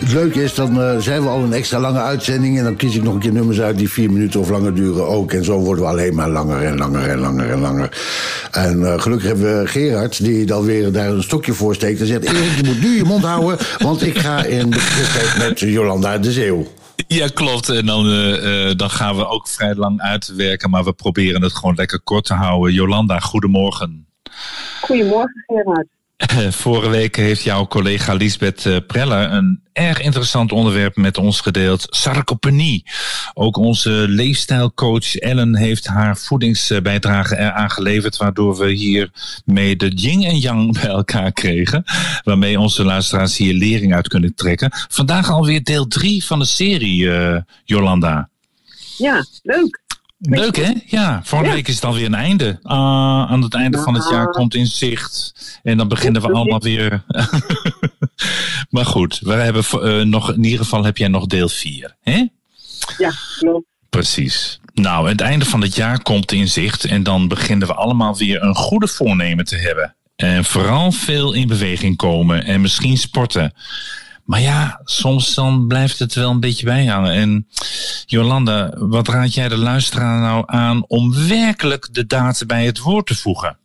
Het 0.05 0.13
leuke 0.13 0.43
is, 0.43 0.53
dan 0.53 0.81
eh, 0.81 0.97
zijn 0.97 1.21
we 1.21 1.29
al 1.29 1.43
een 1.43 1.53
extra 1.53 1.79
lange 1.79 1.99
uitzending... 1.99 2.57
en 2.57 2.63
dan 2.63 2.75
kies 2.75 2.95
ik 2.95 3.03
nog 3.03 3.13
een 3.13 3.19
keer 3.19 3.31
nummers 3.31 3.61
uit 3.61 3.77
die 3.77 3.89
vier 3.89 4.11
minuten 4.11 4.39
of 4.39 4.49
langer 4.49 4.75
duren 4.75 5.07
ook. 5.07 5.31
En 5.31 5.43
zo 5.43 5.59
worden 5.59 5.83
we 5.83 5.89
alleen 5.89 6.15
maar 6.15 6.29
langer 6.29 6.63
en 6.63 6.77
langer 6.77 7.09
en 7.09 7.19
langer 7.19 7.51
en 7.51 7.59
langer. 7.59 7.97
En 8.51 8.85
eh, 8.85 9.01
gelukkig 9.01 9.27
hebben 9.27 9.61
we 9.61 9.67
Gerard, 9.67 10.23
die 10.23 10.45
dan 10.45 10.65
weer 10.65 10.91
daar 10.91 11.09
een 11.09 11.23
stokje 11.23 11.53
voor 11.53 11.75
steekt... 11.75 11.99
en 11.99 12.05
zegt, 12.05 12.23
Erik, 12.23 12.55
je 12.55 12.63
moet 12.63 12.81
nu 12.81 12.95
je 12.95 13.03
mond 13.03 13.23
houden... 13.23 13.57
want 13.77 14.01
ik 14.01 14.17
ga 14.17 14.43
in 14.43 14.69
de 14.69 14.79
gesprek 14.79 15.47
met 15.47 15.59
Jolanda 15.59 16.17
de 16.17 16.31
Zeeuw. 16.31 16.67
Ja, 17.07 17.27
klopt. 17.33 17.69
En 17.69 17.85
dan, 17.85 18.05
eh, 18.05 18.69
eh, 18.69 18.77
dan 18.77 18.89
gaan 18.89 19.15
we 19.15 19.27
ook 19.27 19.47
vrij 19.47 19.75
lang 19.75 20.01
uitwerken, 20.01 20.69
maar 20.69 20.83
we 20.83 20.93
proberen 20.93 21.41
het 21.41 21.53
gewoon 21.53 21.75
lekker 21.75 21.99
kort 21.99 22.25
te 22.25 22.33
houden. 22.33 22.73
Jolanda, 22.73 23.19
goedemorgen. 23.19 24.07
Goedemorgen, 24.81 25.43
Gerard. 25.47 25.87
Vorige 26.49 26.89
week 26.89 27.15
heeft 27.15 27.43
jouw 27.43 27.67
collega 27.67 28.13
Lisbeth 28.13 28.65
eh, 28.65 28.77
Preller 28.87 29.31
een 29.31 29.61
erg 29.73 30.01
interessant 30.01 30.51
onderwerp 30.51 30.95
met 30.95 31.17
ons 31.17 31.41
gedeeld. 31.41 31.85
Sarcopenie. 31.89 32.83
Ook 33.33 33.57
onze 33.57 33.89
leefstijlcoach 33.89 35.15
Ellen 35.15 35.55
heeft 35.55 35.87
haar 35.87 36.17
voedingsbijdrage 36.17 37.37
eraan 37.37 37.69
geleverd. 37.69 38.17
Waardoor 38.17 38.57
we 38.57 38.71
hier 38.71 39.11
mee 39.45 39.75
de 39.75 39.87
yin 39.87 40.23
en 40.23 40.37
yang 40.37 40.71
bij 40.81 40.89
elkaar 40.89 41.31
kregen. 41.31 41.83
Waarmee 42.23 42.59
onze 42.59 42.83
luisteraars 42.83 43.37
hier 43.37 43.53
lering 43.53 43.93
uit 43.93 44.07
kunnen 44.07 44.35
trekken. 44.35 44.69
Vandaag 44.87 45.29
alweer 45.31 45.63
deel 45.63 45.87
3 45.87 46.25
van 46.25 46.39
de 46.39 46.45
serie, 46.45 47.11
eh, 47.11 47.41
Jolanda. 47.63 48.29
Ja, 48.97 49.25
leuk. 49.43 49.83
Leuk 50.17 50.55
hè? 50.55 50.71
Ja, 50.85 51.21
volgende 51.23 51.53
week 51.53 51.67
is 51.67 51.75
het 51.75 51.85
alweer 51.85 52.05
een 52.05 52.13
einde. 52.13 52.59
Ah, 52.63 53.31
aan 53.31 53.41
het 53.41 53.53
einde 53.53 53.77
van 53.77 53.93
het 53.93 54.09
jaar 54.09 54.27
komt 54.27 54.55
in 54.55 54.67
zicht. 54.67 55.33
En 55.63 55.77
dan 55.77 55.87
beginnen 55.87 56.21
we 56.21 56.31
allemaal 56.31 56.61
weer. 56.61 57.03
maar 58.69 58.85
goed, 58.85 59.19
we 59.19 59.33
hebben 59.33 59.63
eh, 59.63 60.05
nog, 60.05 60.33
in 60.33 60.43
ieder 60.43 60.59
geval 60.59 60.83
heb 60.83 60.97
jij 60.97 61.07
nog 61.07 61.25
deel 61.25 61.49
4. 61.49 61.95
Hè? 62.01 62.27
Ja, 62.97 63.11
klopt. 63.39 63.67
Precies. 63.89 64.59
Nou, 64.73 65.09
het 65.09 65.21
einde 65.21 65.45
van 65.45 65.61
het 65.61 65.75
jaar 65.75 66.01
komt 66.01 66.31
in 66.31 66.47
zicht. 66.47 66.85
En 66.85 67.03
dan 67.03 67.27
beginnen 67.27 67.67
we 67.67 67.73
allemaal 67.73 68.17
weer 68.17 68.43
een 68.43 68.55
goede 68.55 68.87
voornemen 68.87 69.45
te 69.45 69.55
hebben. 69.55 69.95
En 70.15 70.45
vooral 70.45 70.91
veel 70.91 71.33
in 71.33 71.47
beweging 71.47 71.95
komen 71.95 72.45
en 72.45 72.61
misschien 72.61 72.97
sporten. 72.97 73.53
Maar 74.25 74.39
ja, 74.39 74.81
soms 74.83 75.35
dan 75.35 75.67
blijft 75.67 75.99
het 75.99 76.13
wel 76.13 76.29
een 76.29 76.39
beetje 76.39 76.65
bijhangen. 76.65 77.11
En 77.11 77.47
Jolanda, 78.05 78.73
wat 78.77 79.07
raad 79.07 79.33
jij 79.33 79.47
de 79.47 79.57
luisteraar 79.57 80.19
nou 80.19 80.43
aan 80.45 80.85
om 80.87 81.13
werkelijk 81.27 81.93
de 81.93 82.05
daad 82.05 82.43
bij 82.47 82.65
het 82.65 82.79
woord 82.79 83.05
te 83.05 83.15
voegen? 83.15 83.57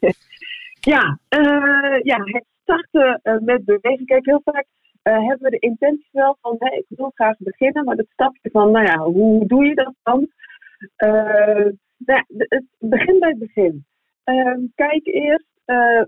Ja, 0.80 1.18
eh, 1.28 2.00
ja 2.02 2.18
het 2.24 2.44
starten 2.62 3.20
eh, 3.22 3.38
met 3.38 3.64
bewegen. 3.64 4.04
Kijk, 4.04 4.24
heel 4.24 4.40
vaak 4.44 4.66
eh, 5.02 5.12
hebben 5.12 5.40
we 5.40 5.50
de 5.50 5.58
intentie 5.58 6.08
wel 6.12 6.38
van, 6.40 6.56
hey, 6.58 6.84
ik 6.88 6.96
wil 6.96 7.10
graag 7.14 7.36
beginnen, 7.38 7.84
maar 7.84 7.96
dat 7.96 8.06
stapje 8.12 8.50
van, 8.52 8.70
nou 8.70 8.86
ja, 8.86 8.98
hoe 8.98 9.46
doe 9.46 9.64
je 9.64 9.74
dat 9.74 9.94
dan? 10.02 10.28
Nou, 11.96 12.24
het 12.28 12.64
begin 12.78 13.18
bij 13.18 13.28
het 13.28 13.38
begin. 13.38 13.84
Ehm, 14.24 14.60
kijk 14.74 15.06
eerst 15.06 15.44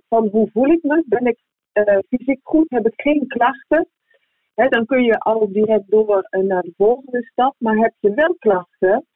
van 0.08 0.28
hoe 0.32 0.50
voel 0.52 0.70
ik 0.70 0.82
me? 0.82 1.02
Ben 1.06 1.26
ik 1.26 1.38
fysiek 2.08 2.40
goed? 2.42 2.70
Heb 2.70 2.86
ik 2.86 3.00
geen 3.00 3.26
klachten? 3.26 3.88
Dan 4.54 4.86
kun 4.86 5.02
je 5.02 5.18
al 5.18 5.52
direct 5.52 5.90
door 5.90 6.26
eh, 6.30 6.40
naar 6.40 6.62
de 6.62 6.72
volgende 6.76 7.22
stap. 7.22 7.54
Maar 7.58 7.76
heb 7.76 7.94
je 8.00 8.14
wel 8.14 8.34
klachten, 8.38 9.06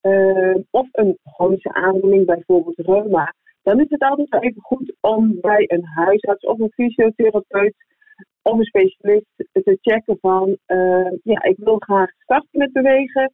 eh, 0.00 0.54
of 0.70 0.88
een 0.92 1.18
chronische 1.24 1.74
aandoening, 1.74 2.26
bijvoorbeeld 2.26 2.78
reuma, 2.78 3.34
dan 3.62 3.80
is 3.80 3.86
het 3.88 4.02
altijd 4.02 4.42
even 4.42 4.62
goed 4.62 4.94
om 5.00 5.40
bij 5.40 5.64
een 5.66 5.84
huisarts 5.84 6.44
of 6.44 6.58
een 6.58 6.72
fysiotherapeut 6.72 7.74
of 8.42 8.58
een 8.58 8.64
specialist 8.64 9.26
te 9.36 9.78
checken 9.80 10.18
van, 10.20 10.58
eh, 10.66 11.10
ja, 11.22 11.42
ik 11.42 11.56
wil 11.56 11.76
graag 11.78 12.10
starten 12.18 12.58
met 12.58 12.72
bewegen. 12.72 13.32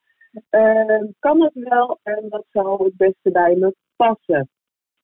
Eh, 0.51 1.03
kan 1.19 1.39
dat 1.39 1.53
wel 1.55 1.99
en 2.03 2.29
wat 2.29 2.45
zou 2.51 2.85
het 2.85 2.97
beste 2.97 3.31
bij 3.31 3.55
me 3.55 3.75
passen? 3.97 4.49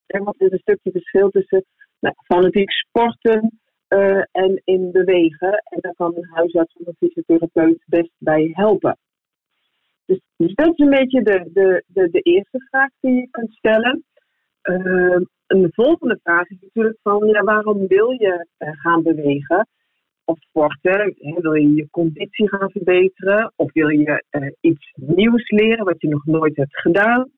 En 0.06 0.24
wat 0.24 0.40
is 0.40 0.50
een 0.50 0.58
stukje 0.58 0.90
verschil 0.90 1.30
tussen 1.30 1.64
nou, 2.00 2.14
fanatiek 2.24 2.70
sporten, 2.70 3.60
eh, 3.92 4.22
en 4.32 4.60
in 4.64 4.90
bewegen. 4.92 5.52
En 5.64 5.78
daar 5.80 5.94
kan 5.94 6.16
een 6.16 6.28
huisarts 6.30 6.76
of 6.76 6.86
een 6.86 6.96
fysiotherapeut 6.98 7.82
best 7.86 8.12
bij 8.18 8.50
helpen. 8.52 8.98
Dus, 10.06 10.20
dus 10.36 10.54
dat 10.54 10.66
is 10.66 10.78
een 10.78 10.90
beetje 10.90 11.22
de, 11.22 11.50
de, 11.52 11.84
de, 11.86 12.10
de 12.10 12.20
eerste 12.20 12.66
vraag 12.68 12.88
die 13.00 13.14
je 13.14 13.28
kunt 13.30 13.52
stellen. 13.52 14.04
Uh, 14.62 15.20
een 15.46 15.70
volgende 15.72 16.18
vraag 16.22 16.50
is 16.50 16.60
natuurlijk 16.60 16.98
van 17.02 17.26
ja, 17.26 17.42
waarom 17.42 17.86
wil 17.86 18.10
je 18.10 18.46
uh, 18.58 18.68
gaan 18.72 19.02
bewegen 19.02 19.68
of 20.24 20.38
sporten? 20.38 21.14
Hè, 21.18 21.40
wil 21.40 21.54
je 21.54 21.74
je 21.74 21.90
conditie 21.90 22.48
gaan 22.48 22.70
verbeteren? 22.70 23.52
Of 23.56 23.72
wil 23.72 23.88
je 23.88 24.24
iets 24.60 24.92
nieuws 24.94 25.50
leren 25.50 25.84
wat 25.84 26.00
je 26.00 26.08
nog 26.08 26.26
nooit 26.26 26.56
hebt 26.56 26.80
gedaan? 26.80 27.30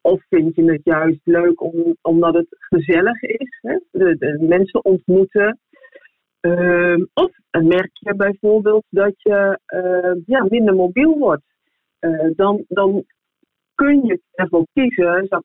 Of 0.00 0.22
vind 0.28 0.54
je 0.54 0.72
het 0.72 0.84
juist 0.84 1.20
leuk 1.24 1.62
om, 1.62 1.96
omdat 2.02 2.34
het 2.34 2.48
gezellig 2.50 3.22
is? 3.22 3.58
Hè? 3.60 3.78
De 3.90 4.36
mensen 4.48 4.84
ontmoeten. 4.84 5.58
Uh, 6.40 7.04
of 7.12 7.30
merk 7.50 7.90
je 7.92 8.14
bijvoorbeeld 8.14 8.84
dat 8.88 9.12
je 9.16 9.58
ja, 10.26 10.46
minder 10.48 10.74
mobiel 10.74 11.18
wordt? 11.18 11.42
dan, 12.36 12.64
dan 12.68 13.04
kun 13.74 14.04
je 14.04 14.20
ervoor 14.34 14.66
kiezen 14.72 15.26
dat, 15.28 15.42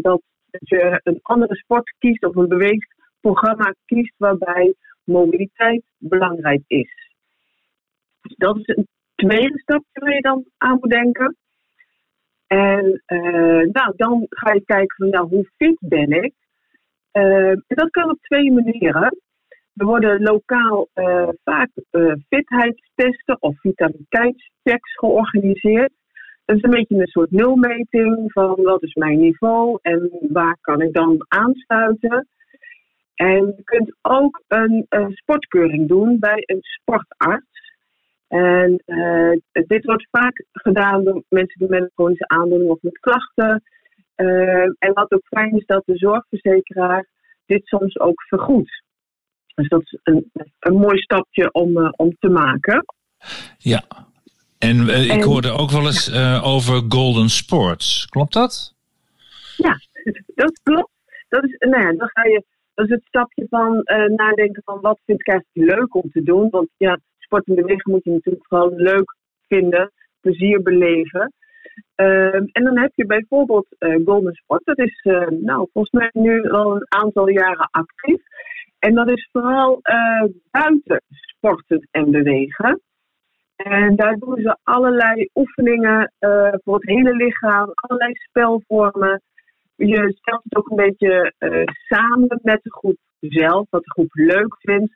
dat 0.00 0.22
dat 0.58 0.68
je 0.68 1.00
een 1.02 1.18
andere 1.22 1.54
sport 1.54 1.94
kiest 1.98 2.24
of 2.24 2.36
een 2.36 2.48
beweegprogramma 2.48 3.74
kiest 3.84 4.14
waarbij 4.16 4.74
mobiliteit 5.04 5.82
belangrijk 5.98 6.62
is. 6.66 7.12
Dus 8.20 8.36
dat 8.36 8.56
is 8.56 8.76
een 8.76 8.88
tweede 9.14 9.58
stapje 9.58 10.00
waar 10.00 10.14
je 10.14 10.20
dan 10.20 10.44
aan 10.56 10.78
moet 10.80 10.90
denken. 10.90 11.36
En 12.46 13.02
uh, 13.06 13.72
nou, 13.72 13.92
dan 13.96 14.26
ga 14.28 14.52
je 14.52 14.64
kijken 14.64 14.96
van 14.96 15.08
nou, 15.08 15.28
hoe 15.28 15.50
fit 15.56 15.76
ben 15.80 16.10
ik? 16.10 16.32
En 17.10 17.64
dat 17.66 17.90
kan 17.90 18.10
op 18.10 18.18
twee 18.20 18.52
manieren. 18.52 19.18
Er 19.76 19.86
worden 19.86 20.22
lokaal 20.22 20.88
uh, 20.94 21.28
vaak 21.44 21.70
fitheidstesten 22.28 23.36
of 23.40 23.60
vitaliteitschecks 23.60 24.94
georganiseerd. 24.94 25.92
Dat 26.44 26.56
is 26.56 26.62
een 26.62 26.70
beetje 26.70 26.96
een 26.96 27.06
soort 27.06 27.30
nulmeting 27.30 28.32
van 28.32 28.62
wat 28.62 28.82
is 28.82 28.94
mijn 28.94 29.18
niveau 29.18 29.78
en 29.82 30.10
waar 30.20 30.58
kan 30.60 30.80
ik 30.80 30.92
dan 30.92 31.24
aansluiten. 31.28 32.28
En 33.14 33.46
je 33.56 33.62
kunt 33.64 33.96
ook 34.02 34.42
een, 34.48 34.86
een 34.88 35.12
sportkeuring 35.12 35.88
doen 35.88 36.18
bij 36.18 36.42
een 36.46 36.62
sportarts. 36.62 37.72
En 38.28 38.82
uh, 38.86 39.30
dit 39.52 39.84
wordt 39.84 40.08
vaak 40.10 40.44
gedaan 40.52 41.04
door 41.04 41.22
mensen 41.28 41.58
die 41.58 41.68
met 41.68 41.80
een 41.80 41.90
chronische 41.94 42.28
aandoening 42.28 42.70
of 42.70 42.82
met 42.82 42.98
klachten. 42.98 43.62
Uh, 44.16 44.62
en 44.62 44.92
wat 44.92 45.12
ook 45.12 45.26
fijn 45.26 45.56
is, 45.56 45.66
dat 45.66 45.82
de 45.86 45.96
zorgverzekeraar 45.96 47.06
dit 47.46 47.66
soms 47.66 47.98
ook 47.98 48.22
vergoedt. 48.22 48.83
Dus 49.54 49.68
dat 49.68 49.80
is 49.80 49.98
een, 50.02 50.30
een 50.58 50.76
mooi 50.76 50.98
stapje 50.98 51.52
om, 51.52 51.78
uh, 51.78 51.88
om 51.96 52.16
te 52.18 52.28
maken. 52.28 52.84
Ja, 53.58 53.84
en, 54.58 54.76
uh, 54.76 55.14
ik 55.14 55.22
hoorde 55.22 55.50
ook 55.50 55.70
wel 55.70 55.86
eens 55.86 56.08
uh, 56.08 56.46
over 56.46 56.82
Golden 56.88 57.28
Sports. 57.28 58.06
Klopt 58.06 58.32
dat? 58.32 58.74
Ja, 59.56 59.78
dat 60.42 60.60
klopt. 60.62 60.92
Dat 61.28 61.44
is, 61.44 61.56
nou 61.58 61.82
ja, 61.82 61.92
dan 61.92 62.08
ga 62.12 62.24
je, 62.24 62.44
dat 62.74 62.84
is 62.84 62.90
het 62.90 63.04
stapje 63.04 63.46
van 63.48 63.82
nadenken 64.16 64.62
van 64.64 64.80
wat 64.80 65.00
vind 65.04 65.20
ik 65.20 65.28
eigenlijk 65.28 65.78
leuk 65.78 65.94
om 65.94 66.10
te 66.10 66.22
doen. 66.22 66.50
Want 66.50 66.68
ja, 66.76 66.98
sport 67.18 67.46
en 67.46 67.54
bewegen 67.54 67.90
moet 67.90 68.04
je 68.04 68.10
natuurlijk 68.10 68.46
gewoon 68.46 68.74
leuk 68.74 69.16
vinden, 69.48 69.92
plezier 70.20 70.62
beleven. 70.62 71.32
Ehm, 71.94 72.44
en 72.52 72.64
dan 72.64 72.78
heb 72.78 72.92
je 72.94 73.06
bijvoorbeeld 73.06 73.66
Golden 74.04 74.34
Sport. 74.34 74.64
Dat 74.64 74.78
is 74.78 75.00
nou, 75.40 75.68
volgens 75.72 75.90
mij 75.90 76.10
nu 76.12 76.50
al 76.50 76.74
een 76.74 76.86
aantal 76.88 77.28
jaren 77.28 77.68
actief. 77.70 78.22
En 78.86 78.94
dat 78.94 79.08
is 79.08 79.28
vooral 79.32 79.80
buiten 80.50 81.02
sporten 81.08 81.88
en 81.90 82.10
bewegen. 82.10 82.80
En 83.56 83.96
daar 83.96 84.16
doen 84.16 84.40
ze 84.40 84.56
allerlei 84.62 85.28
oefeningen 85.34 86.12
uh, 86.20 86.52
voor 86.52 86.74
het 86.74 86.88
hele 86.88 87.14
lichaam, 87.14 87.70
allerlei 87.74 88.12
spelvormen. 88.14 89.22
Je 89.76 90.12
stelt 90.12 90.42
het 90.42 90.56
ook 90.56 90.70
een 90.70 90.76
beetje 90.76 91.32
uh, 91.38 91.62
samen 91.88 92.40
met 92.42 92.62
de 92.62 92.72
groep 92.72 92.96
zelf, 93.20 93.66
wat 93.70 93.84
de 93.84 93.90
groep 93.90 94.14
leuk 94.14 94.56
vindt. 94.58 94.92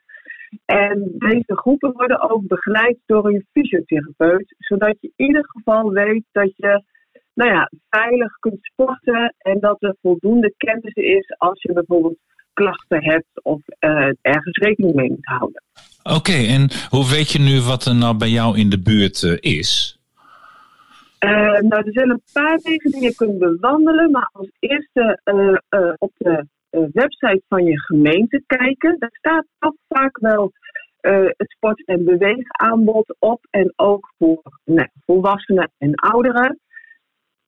En 0.65 1.11
deze 1.17 1.57
groepen 1.57 1.91
worden 1.91 2.29
ook 2.29 2.47
begeleid 2.47 2.97
door 3.05 3.27
een 3.27 3.47
fysiotherapeut, 3.51 4.55
zodat 4.57 4.97
je 4.99 5.11
in 5.15 5.25
ieder 5.25 5.45
geval 5.47 5.91
weet 5.91 6.25
dat 6.31 6.53
je 6.55 6.83
nou 7.33 7.51
ja, 7.51 7.71
veilig 7.89 8.33
kunt 8.39 8.59
sporten 8.61 9.35
en 9.37 9.59
dat 9.59 9.83
er 9.83 9.95
voldoende 10.01 10.53
kennis 10.57 10.93
is 10.93 11.37
als 11.37 11.61
je 11.61 11.73
bijvoorbeeld 11.73 12.17
klachten 12.59 13.03
hebt 13.03 13.43
of 13.43 13.61
uh, 13.79 14.11
ergens 14.21 14.57
rekening 14.57 14.93
mee 14.93 15.09
moet 15.09 15.25
houden. 15.25 15.63
Oké, 16.03 16.15
okay, 16.15 16.47
en 16.47 16.69
hoe 16.89 17.09
weet 17.09 17.31
je 17.31 17.39
nu 17.39 17.61
wat 17.61 17.85
er 17.85 17.95
nou 17.95 18.17
bij 18.17 18.29
jou 18.29 18.57
in 18.57 18.69
de 18.69 18.81
buurt 18.81 19.21
uh, 19.21 19.37
is? 19.39 19.99
Uh, 21.25 21.59
nou, 21.69 21.85
er 21.85 21.93
zijn 21.93 22.09
een 22.09 22.21
paar 22.33 22.59
wegen 22.63 22.91
die 22.91 23.01
je 23.01 23.15
kunt 23.15 23.37
bewandelen, 23.37 24.11
maar 24.11 24.29
als 24.31 24.49
eerste 24.59 25.21
op 25.97 26.11
de 26.17 26.45
website 26.93 27.41
van 27.47 27.63
je 27.63 27.79
gemeente 27.79 28.43
kijken. 28.45 28.95
Daar 28.99 29.13
staat 29.13 29.45
toch 29.59 29.75
vaak 29.87 30.17
wel 30.17 30.51
het 31.37 31.51
sport- 31.55 31.85
en 31.85 32.05
beweegaanbod 32.05 33.15
op 33.19 33.47
en 33.49 33.73
ook 33.75 34.13
voor 34.17 34.41
nou, 34.65 34.87
volwassenen 35.05 35.71
en 35.77 35.95
ouderen. 35.95 36.59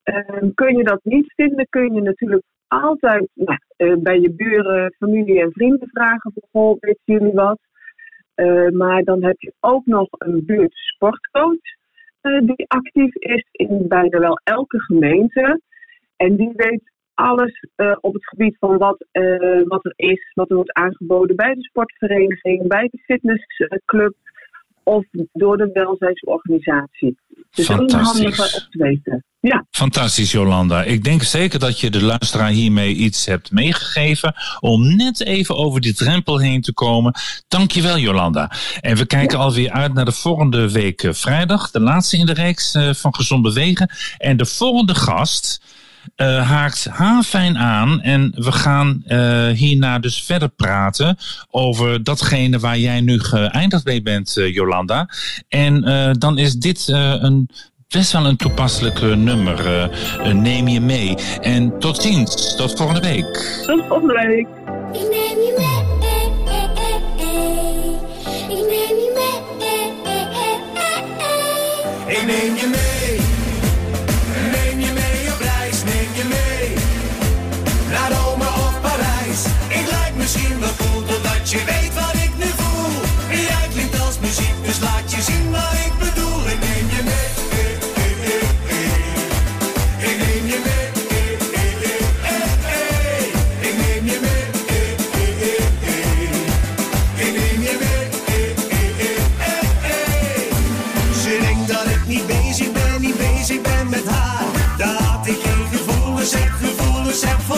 Ehm, 0.04 0.50
kun 0.54 0.78
je 0.78 0.84
dat 0.84 1.00
niet 1.04 1.34
vinden, 1.36 1.68
kun 1.70 1.94
je 1.94 2.02
natuurlijk 2.02 2.44
altijd 2.72 3.30
nou, 3.34 3.58
uh, 3.78 3.96
bij 3.98 4.20
je 4.20 4.32
buren, 4.32 4.96
familie 4.98 5.42
en 5.42 5.52
vrienden 5.52 5.90
vragen 5.90 6.34
goh, 6.52 6.78
weten 6.80 7.02
jullie 7.04 7.34
wat? 7.34 7.60
Uh, 8.36 8.70
maar 8.70 9.04
dan 9.04 9.24
heb 9.24 9.40
je 9.40 9.54
ook 9.60 9.86
nog 9.86 10.08
een 10.10 10.46
buurtsportcoach 10.46 11.80
uh, 12.22 12.40
die 12.40 12.68
actief 12.68 13.16
is 13.16 13.48
in 13.52 13.88
bijna 13.88 14.20
wel 14.20 14.40
elke 14.44 14.80
gemeente. 14.80 15.62
En 16.16 16.36
die 16.36 16.52
weet 16.56 16.92
alles 17.14 17.66
op 18.00 18.14
het 18.14 18.28
gebied 18.28 18.58
van 18.60 18.78
wat, 18.78 19.06
wat 19.68 19.86
er 19.86 19.94
is, 19.96 20.32
wat 20.34 20.50
er 20.50 20.56
wordt 20.56 20.74
aangeboden 20.74 21.36
bij 21.36 21.54
de 21.54 21.64
sportvereniging, 21.64 22.68
bij 22.68 22.88
de 22.92 22.98
fitnessclub 22.98 24.16
of 24.84 25.06
door 25.34 25.58
de 25.58 25.70
welzijnsorganisatie. 25.74 27.18
Dus 27.52 27.68
dat 27.68 27.82
is 27.82 27.94
handig 27.94 28.56
op 28.56 28.72
te 28.72 28.78
weten. 28.78 29.24
Ja. 29.42 29.66
Fantastisch, 29.72 30.32
Jolanda. 30.32 30.84
Ik 30.84 31.04
denk 31.04 31.24
zeker 31.24 31.60
dat 31.60 31.80
je 31.80 31.90
de 31.90 32.04
luisteraar 32.04 32.50
hiermee 32.50 32.94
iets 32.94 33.26
hebt 33.26 33.52
meegegeven 33.52 34.36
om 34.60 34.96
net 34.96 35.22
even 35.22 35.56
over 35.56 35.82
die 35.82 35.94
drempel 35.94 36.38
heen 36.38 36.62
te 36.62 36.74
komen. 36.74 37.14
Dankjewel, 37.48 37.98
Jolanda. 37.98 38.52
En 38.80 38.98
we 38.98 39.06
kijken 39.06 39.38
ja. 39.38 39.44
alweer 39.44 39.72
uit 39.72 39.94
naar 39.94 40.06
de 40.06 40.12
volgende 40.12 40.72
week 40.72 41.08
vrijdag, 41.12 41.72
de 41.72 41.80
laatste 41.80 42.18
in 42.18 42.26
de 42.26 42.34
reeks 42.34 42.78
van 42.92 43.16
Gezond 43.16 43.42
Bewegen. 43.42 43.90
En 44.18 44.38
de 44.38 44.46
volgende 44.46 44.96
gast 44.96 45.62
uh, 46.16 46.50
haakt 46.50 46.86
haarfijn 46.86 47.58
aan. 47.58 48.02
En 48.02 48.32
we 48.36 48.52
gaan 48.52 49.04
uh, 49.08 49.48
hierna 49.48 50.00
dus 50.00 50.24
verder 50.24 50.50
praten 50.50 51.18
over 51.50 52.04
datgene 52.04 52.60
waar 52.60 52.78
jij 52.78 53.02
nu 53.02 53.20
geëindigd 53.20 53.86
mee 53.86 54.02
bent, 54.02 54.34
Jolanda. 54.36 55.10
En 55.48 55.82
dan 56.20 56.38
is 56.38 56.54
dit 56.54 56.88
een 56.88 57.50
best 57.92 58.12
wel 58.12 58.26
een 58.26 58.38
toepasselijk 58.38 59.02
nummer. 59.02 59.90
neem 60.34 60.68
je 60.68 60.82
mee. 60.82 61.16
En 61.42 61.80
tot 61.80 62.02
ziens. 62.02 62.56
Tot 62.56 62.78
volgende 62.78 63.02
week. 63.02 63.64
Tot 63.66 63.84
volgende 63.88 64.14
week. 64.14 64.48
Ik 64.92 65.10
neem 65.10 65.40
je 65.40 65.54
mee. 65.58 65.80
Ik 68.58 68.66
neem 68.68 68.98
je 68.98 69.12
mee. 69.16 69.30
Ik 72.16 72.26
neem 72.26 72.56
je 72.56 72.68
mee. 72.72 72.91
Gevoelens 106.22 106.34
heb, 106.34 106.78
gevoelens. 106.78 107.22
heb 107.22 107.40
voor 107.42 107.51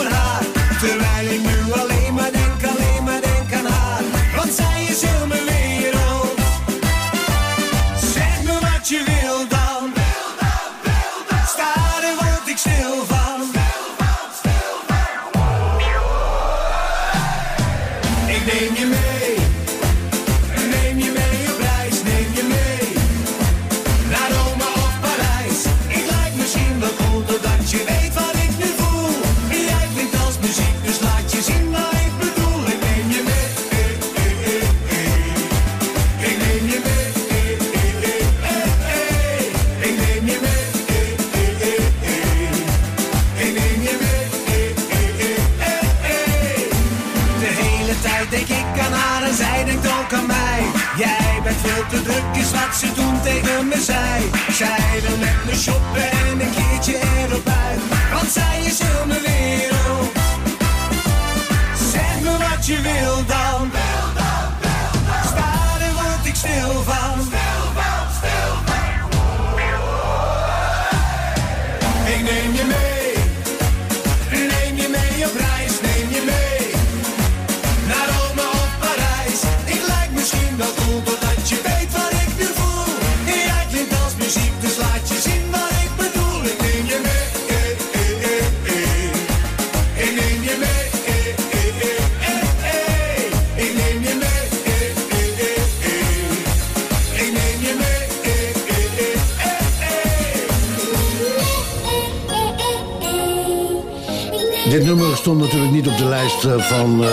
eh, 106.45 106.57
van 106.57 107.03
eh, 107.03 107.09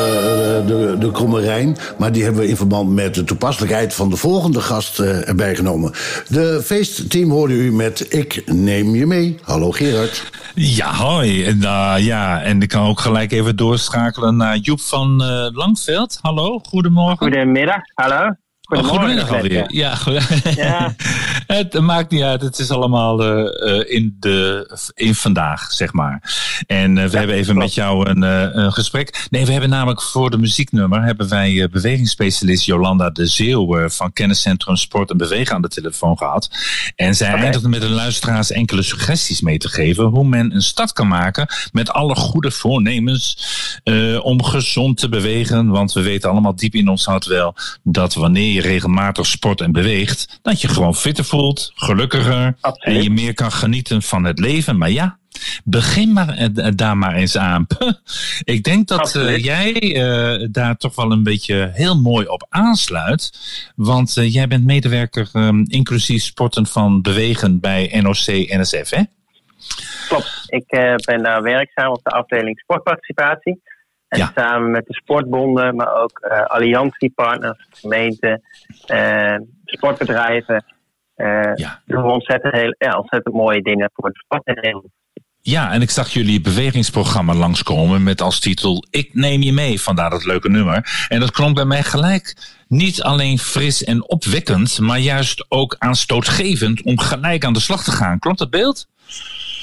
de, 0.66 0.96
de 0.98 1.10
Kromme 1.12 1.40
Rijn. 1.40 1.76
Maar 1.98 2.12
die 2.12 2.22
hebben 2.22 2.40
we 2.40 2.48
in 2.48 2.56
verband 2.56 2.90
met 2.90 3.14
de 3.14 3.24
toepasselijkheid 3.24 3.94
van 3.94 4.10
de 4.10 4.16
volgende 4.16 4.60
gast 4.60 4.98
eh, 4.98 5.28
erbij 5.28 5.54
genomen. 5.56 5.92
De 6.28 6.60
feestteam 6.64 7.30
hoorde 7.30 7.54
u 7.54 7.72
met 7.72 8.06
Ik 8.14 8.42
neem 8.46 8.94
je 8.94 9.06
mee. 9.06 9.38
Hallo 9.42 9.70
Gerard. 9.70 10.30
Ja, 10.54 10.94
hoi. 10.94 11.44
En, 11.44 11.56
uh, 11.56 11.94
ja, 11.98 12.42
en 12.42 12.62
ik 12.62 12.68
kan 12.68 12.86
ook 12.86 13.00
gelijk 13.00 13.32
even 13.32 13.56
doorschakelen 13.56 14.36
naar 14.36 14.56
Joep 14.56 14.80
van 14.80 15.22
uh, 15.22 15.46
Langveld. 15.52 16.18
Hallo, 16.20 16.58
goedemorgen. 16.58 17.16
Goedemiddag, 17.16 17.80
hallo. 17.94 18.34
Goedemorgen 18.60 19.22
oh, 19.22 19.30
alweer. 19.30 19.64
Ja, 19.66 19.94
goed. 19.94 20.22
ja. 20.56 20.94
het 21.56 21.80
maakt 21.80 22.10
niet 22.10 22.22
uit. 22.22 22.42
Het 22.42 22.58
is 22.58 22.70
allemaal 22.70 23.24
uh, 23.24 23.94
in, 23.94 24.16
de, 24.20 24.68
in 24.94 25.14
vandaag, 25.14 25.72
zeg 25.72 25.92
maar. 25.92 26.22
En 26.66 26.96
uh, 26.96 27.04
we 27.04 27.10
ja, 27.10 27.18
hebben 27.18 27.36
even 27.36 27.54
klopt. 27.54 27.66
met 27.66 27.74
jou 27.74 28.08
een, 28.08 28.22
een, 28.22 28.72
gesprek. 28.72 29.26
Nee, 29.30 29.46
we 29.46 29.52
hebben 29.52 29.70
namelijk 29.70 30.02
voor 30.02 30.30
de 30.30 30.38
muzieknummer... 30.38 31.02
hebben 31.02 31.28
wij 31.28 31.68
bewegingsspecialist 31.70 32.64
Jolanda 32.64 33.10
de 33.10 33.26
Zeeuw... 33.26 33.88
van 33.88 34.12
Kenniscentrum 34.12 34.76
Sport 34.76 35.10
en 35.10 35.16
Bewegen 35.16 35.54
aan 35.54 35.62
de 35.62 35.68
telefoon 35.68 36.18
gehad. 36.18 36.50
En 36.96 37.14
zij 37.14 37.28
okay. 37.28 37.42
eindigde 37.42 37.68
met 37.68 37.80
de 37.80 37.88
luisteraars 37.88 38.50
enkele 38.50 38.82
suggesties 38.82 39.40
mee 39.40 39.58
te 39.58 39.68
geven... 39.68 40.04
hoe 40.04 40.24
men 40.24 40.54
een 40.54 40.62
start 40.62 40.92
kan 40.92 41.08
maken 41.08 41.48
met 41.72 41.90
alle 41.90 42.14
goede 42.14 42.50
voornemens... 42.50 43.38
om 44.22 44.42
gezond 44.42 44.98
te 44.98 45.08
bewegen. 45.08 45.68
Want 45.68 45.92
we 45.92 46.02
weten 46.02 46.30
allemaal 46.30 46.54
diep 46.54 46.74
in 46.74 46.88
ons 46.88 47.04
hart 47.04 47.26
wel... 47.26 47.54
dat 47.82 48.14
wanneer 48.14 48.52
je 48.52 48.60
regelmatig 48.60 49.26
sport 49.26 49.60
en 49.60 49.72
beweegt, 49.72 50.38
dat 50.42 50.60
je 50.60 50.68
gewoon 50.68 50.94
fitter 50.94 51.24
voelt, 51.24 51.38
gelukkiger 51.74 52.56
Absoluut. 52.60 52.96
en 52.96 53.02
je 53.02 53.10
meer 53.10 53.34
kan 53.34 53.52
genieten 53.52 54.02
van 54.02 54.24
het 54.24 54.38
leven. 54.38 54.78
Maar 54.78 54.90
ja, 54.90 55.18
begin 55.64 56.12
maar 56.12 56.38
uh, 56.38 56.68
daar 56.74 56.96
maar 56.96 57.14
eens 57.14 57.36
aan. 57.36 57.66
Ik 58.44 58.62
denk 58.62 58.88
dat 58.88 59.14
uh, 59.14 59.36
jij 59.38 59.82
uh, 59.82 60.48
daar 60.50 60.76
toch 60.76 60.94
wel 60.94 61.12
een 61.12 61.22
beetje 61.22 61.70
heel 61.72 62.00
mooi 62.00 62.26
op 62.26 62.46
aansluit. 62.48 63.32
Want 63.76 64.14
jij 64.14 64.48
bent 64.48 64.64
medewerker 64.64 65.28
um, 65.32 65.64
inclusief 65.68 66.22
sporten 66.22 66.66
van 66.66 67.02
bewegen 67.02 67.60
bij 67.60 68.00
NOC-NSF, 68.02 68.90
hè? 68.90 69.02
Klopt. 70.08 70.44
Ik 70.46 70.64
ben 71.04 71.22
daar 71.22 71.42
werkzaam 71.42 71.92
op 71.92 72.00
de 72.02 72.10
afdeling 72.10 72.58
sportparticipatie. 72.58 73.62
En 74.08 74.18
ja. 74.18 74.32
samen 74.34 74.70
met 74.70 74.86
de 74.86 74.94
sportbonden, 74.94 75.76
maar 75.76 75.94
ook 76.02 76.20
alliantiepartners, 76.46 77.66
gemeenten, 77.70 78.42
sportbedrijven. 79.64 80.64
Uh, 81.20 81.54
ja. 81.54 81.80
doen 81.84 82.02
we 82.02 82.10
ontzettend, 82.10 82.54
heel, 82.54 82.74
ja, 82.78 82.98
ontzettend 82.98 83.34
mooie 83.34 83.62
dingen 83.62 83.90
voor 83.94 84.10
de 84.10 84.18
sport. 84.18 84.42
Ja, 85.42 85.72
en 85.72 85.82
ik 85.82 85.90
zag 85.90 86.08
jullie 86.08 86.40
bewegingsprogramma 86.40 87.34
langskomen 87.34 88.02
met 88.02 88.20
als 88.20 88.40
titel 88.40 88.84
Ik 88.90 89.14
neem 89.14 89.40
je 89.42 89.52
mee, 89.52 89.80
vandaar 89.80 90.10
dat 90.10 90.24
leuke 90.24 90.48
nummer. 90.48 91.06
En 91.08 91.20
dat 91.20 91.30
klonk 91.30 91.54
bij 91.54 91.64
mij 91.64 91.82
gelijk 91.82 92.34
niet 92.68 93.02
alleen 93.02 93.38
fris 93.38 93.84
en 93.84 94.08
opwekkend, 94.08 94.80
maar 94.80 94.98
juist 94.98 95.46
ook 95.48 95.76
aanstootgevend 95.78 96.82
om 96.82 96.98
gelijk 96.98 97.44
aan 97.44 97.52
de 97.52 97.60
slag 97.60 97.84
te 97.84 97.90
gaan. 97.90 98.18
Klopt 98.18 98.38
dat 98.38 98.50
beeld? 98.50 98.86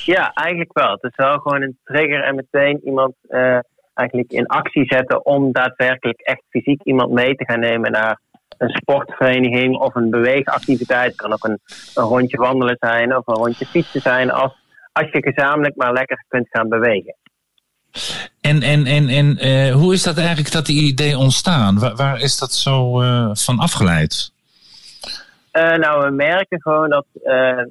Ja, 0.05 0.33
eigenlijk 0.33 0.73
wel. 0.73 0.91
Het 0.91 1.03
is 1.03 1.15
wel 1.15 1.37
gewoon 1.37 1.61
een 1.61 1.77
trigger 1.83 2.23
en 2.23 2.35
meteen 2.35 2.81
iemand 2.83 3.13
uh, 3.29 3.59
eigenlijk 3.93 4.31
in 4.31 4.45
actie 4.45 4.85
zetten 4.85 5.25
om 5.25 5.51
daadwerkelijk 5.51 6.19
echt 6.19 6.43
fysiek 6.49 6.81
iemand 6.83 7.11
mee 7.11 7.35
te 7.35 7.45
gaan 7.45 7.59
nemen 7.59 7.91
naar 7.91 8.19
een 8.57 8.69
sportvereniging 8.69 9.77
of 9.77 9.95
een 9.95 10.09
beweegactiviteit. 10.09 11.11
Het 11.11 11.21
kan 11.21 11.33
ook 11.33 11.43
een, 11.43 11.59
een 11.93 12.03
rondje 12.03 12.37
wandelen 12.37 12.77
zijn 12.79 13.15
of 13.15 13.27
een 13.27 13.35
rondje 13.35 13.65
fietsen 13.65 14.01
zijn. 14.01 14.31
Als, 14.31 14.51
als 14.91 15.11
je 15.11 15.21
gezamenlijk 15.21 15.75
maar 15.75 15.93
lekker 15.93 16.25
kunt 16.27 16.47
gaan 16.49 16.69
bewegen. 16.69 17.15
En, 18.41 18.61
en, 18.61 18.85
en, 18.85 19.07
en 19.07 19.47
uh, 19.47 19.73
hoe 19.73 19.93
is 19.93 20.03
dat 20.03 20.17
eigenlijk 20.17 20.51
dat 20.51 20.65
die 20.65 20.83
idee 20.83 21.17
ontstaan? 21.17 21.79
Waar, 21.79 21.95
waar 21.95 22.19
is 22.21 22.37
dat 22.37 22.51
zo 22.51 23.01
uh, 23.01 23.29
van 23.33 23.59
afgeleid? 23.59 24.31
Uh, 25.53 25.75
nou, 25.75 26.05
we 26.05 26.11
merken 26.11 26.61
gewoon 26.61 26.89
dat 26.89 27.05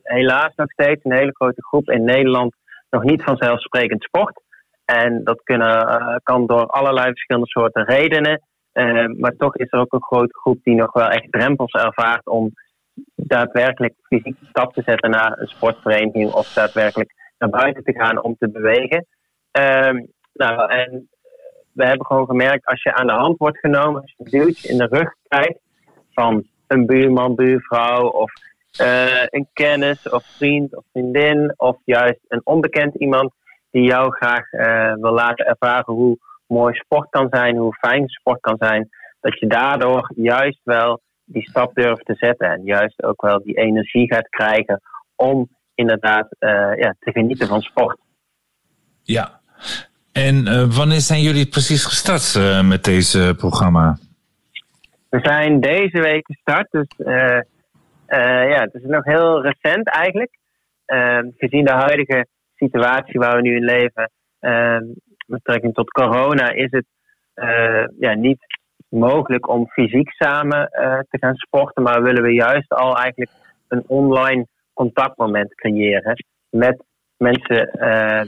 helaas 0.03 0.53
nog 0.57 0.71
steeds 0.71 1.05
een 1.05 1.13
hele 1.13 1.35
grote 1.35 1.63
groep 1.63 1.91
in 1.91 2.05
Nederland 2.05 2.55
nog 2.91 3.03
niet 3.03 3.23
vanzelfsprekend 3.23 4.03
sport. 4.03 4.41
En 4.85 5.25
dat 5.25 5.41
kunnen, 5.43 6.21
kan 6.23 6.47
door 6.47 6.67
allerlei 6.67 7.11
verschillende 7.11 7.49
soorten 7.49 7.85
redenen. 7.85 8.43
Uh, 8.77 9.07
maar 9.19 9.37
toch 9.37 9.57
is 9.57 9.67
er 9.71 9.79
ook 9.79 9.93
een 9.93 10.03
grote 10.03 10.39
groep 10.39 10.59
die 10.63 10.75
nog 10.75 10.93
wel 10.93 11.09
echt 11.09 11.33
drempels 11.33 11.73
ervaart 11.73 12.27
om 12.27 12.53
daadwerkelijk 13.15 13.95
fysiek 14.03 14.37
stap 14.49 14.75
te 14.75 14.83
zetten 14.83 15.11
naar 15.11 15.39
een 15.39 15.47
sportvereniging 15.47 16.33
of 16.33 16.53
daadwerkelijk 16.53 17.15
naar 17.39 17.51
buiten 17.51 17.85
te 17.85 17.93
gaan 17.93 18.23
om 18.23 18.37
te 18.39 18.49
bewegen. 18.51 19.07
Uh, 19.59 20.01
nou, 20.33 20.71
en 20.71 21.09
we 21.73 21.87
hebben 21.87 22.07
gewoon 22.07 22.27
gemerkt, 22.27 22.67
als 22.67 22.83
je 22.83 22.95
aan 22.95 23.07
de 23.07 23.13
hand 23.13 23.39
wordt 23.39 23.59
genomen, 23.59 24.01
als 24.01 24.15
je 24.17 24.25
een 24.25 24.41
duwtje 24.41 24.69
in 24.69 24.79
de 24.79 24.87
rug 24.87 25.15
krijgt 25.29 25.59
van 26.13 26.47
een 26.67 26.87
buurman, 26.87 27.35
buurvrouw 27.35 28.09
of 28.09 28.33
uh, 28.81 29.25
een 29.27 29.49
kennis 29.53 30.09
of 30.09 30.25
vriend 30.25 30.77
of 30.77 30.85
vriendin 30.93 31.55
of 31.57 31.77
juist 31.85 32.21
een 32.29 32.41
onbekend 32.45 32.95
iemand 32.95 33.33
die 33.71 33.83
jou 33.83 34.13
graag 34.17 34.53
uh, 34.53 34.95
wil 34.95 35.13
laten 35.13 35.47
ervaren 35.47 35.95
hoe 35.95 36.19
mooi 36.47 36.75
sport 36.75 37.11
kan 37.11 37.27
zijn, 37.31 37.57
hoe 37.57 37.75
fijn 37.75 38.09
sport 38.09 38.41
kan 38.41 38.57
zijn, 38.59 38.89
dat 39.21 39.39
je 39.39 39.47
daardoor 39.47 40.13
juist 40.17 40.61
wel 40.65 41.01
die 41.25 41.49
stap 41.49 41.75
durft 41.75 42.05
te 42.05 42.15
zetten 42.15 42.51
en 42.51 42.65
juist 42.65 43.03
ook 43.03 43.23
wel 43.23 43.43
die 43.43 43.57
energie 43.57 44.15
gaat 44.15 44.29
krijgen 44.29 44.81
om 45.15 45.49
inderdaad 45.75 46.27
uh, 46.41 46.51
ja, 46.77 46.95
te 46.99 47.13
genieten 47.13 47.47
van 47.47 47.61
sport. 47.61 47.99
Ja, 49.03 49.41
en 50.13 50.35
uh, 50.47 50.77
wanneer 50.77 51.01
zijn 51.01 51.21
jullie 51.21 51.49
precies 51.49 51.85
gestart 51.85 52.39
met 52.65 52.85
deze 52.85 53.35
programma? 53.37 53.99
We 55.09 55.19
zijn 55.23 55.61
deze 55.61 56.01
week 56.01 56.27
gestart, 56.27 56.71
dus 56.71 56.89
ja, 58.07 58.61
het 58.61 58.75
is 58.75 58.83
nog 58.83 59.05
heel 59.05 59.43
recent 59.43 59.89
eigenlijk. 59.89 60.39
gezien 61.37 61.65
de 61.65 61.73
huidige 61.73 62.27
situatie 62.55 63.21
waar 63.21 63.37
we 63.37 63.43
nu 63.43 63.57
in 63.57 63.65
leven, 63.65 64.11
betrekking 65.27 65.75
tot 65.75 65.91
corona, 65.91 66.51
is 66.51 66.71
het 66.71 66.87
uh, 67.35 67.85
ja, 67.99 68.15
niet 68.15 68.39
mogelijk 68.89 69.49
om 69.49 69.69
fysiek 69.69 70.11
samen 70.11 70.59
uh, 70.73 70.99
te 70.99 71.19
gaan 71.19 71.35
sporten, 71.35 71.83
maar 71.83 72.03
willen 72.03 72.23
we 72.23 72.33
juist 72.33 72.71
al 72.71 72.97
eigenlijk 72.97 73.31
een 73.69 73.85
online 73.87 74.47
contactmoment 74.73 75.55
creëren 75.55 76.25
met 76.51 76.85
mensen 77.17 77.71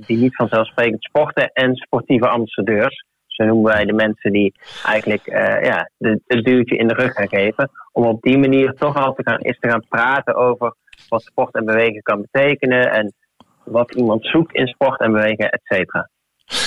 die 0.07 0.18
niet 0.18 0.36
vanzelfsprekend 0.36 1.03
sporten 1.03 1.51
en 1.53 1.74
sportieve 1.74 2.28
ambassadeurs. 2.28 3.05
Zo 3.26 3.44
noemen 3.44 3.72
wij 3.72 3.84
de 3.84 3.92
mensen 3.92 4.32
die 4.32 4.55
eigenlijk 4.86 5.26
ja, 5.64 5.90
het 5.96 6.44
duwtje 6.44 6.76
in 6.76 6.88
de 6.88 6.94
rug 6.94 7.12
gaan 7.12 7.28
geven. 7.28 7.70
Om 7.92 8.05
op 8.05 8.22
die 8.22 8.38
manier 8.38 8.72
toch 8.72 8.96
al 8.96 9.14
te 9.14 9.22
gaan, 9.22 9.38
eens 9.38 9.59
te 9.59 9.68
gaan 9.68 9.84
praten 9.88 10.34
over 10.34 10.74
wat 11.09 11.22
sport 11.22 11.55
en 11.55 11.64
bewegen 11.64 12.03
kan 12.03 12.20
betekenen. 12.30 12.92
En 12.92 13.12
wat 13.64 13.94
iemand 13.94 14.26
zoekt 14.26 14.55
in 14.55 14.66
sport 14.66 15.01
en 15.01 15.12
bewegen, 15.12 15.51
et 15.51 15.61
cetera. 15.62 16.09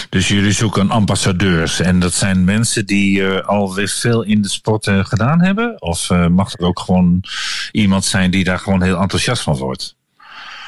Dus 0.09 0.27
jullie 0.27 0.51
zoeken 0.51 0.89
ambassadeurs 0.89 1.79
en 1.79 1.99
dat 1.99 2.11
zijn 2.11 2.43
mensen 2.43 2.85
die 2.85 3.21
uh, 3.21 3.47
alweer 3.47 3.87
veel 3.87 4.23
in 4.23 4.41
de 4.41 4.49
sport 4.49 4.85
uh, 4.85 5.05
gedaan 5.05 5.41
hebben? 5.41 5.81
Of 5.81 6.09
uh, 6.09 6.27
mag 6.27 6.53
er 6.53 6.65
ook 6.65 6.79
gewoon 6.79 7.23
iemand 7.71 8.03
zijn 8.03 8.31
die 8.31 8.43
daar 8.43 8.59
gewoon 8.59 8.81
heel 8.81 8.97
enthousiast 8.97 9.43
van 9.43 9.55
wordt? 9.55 9.95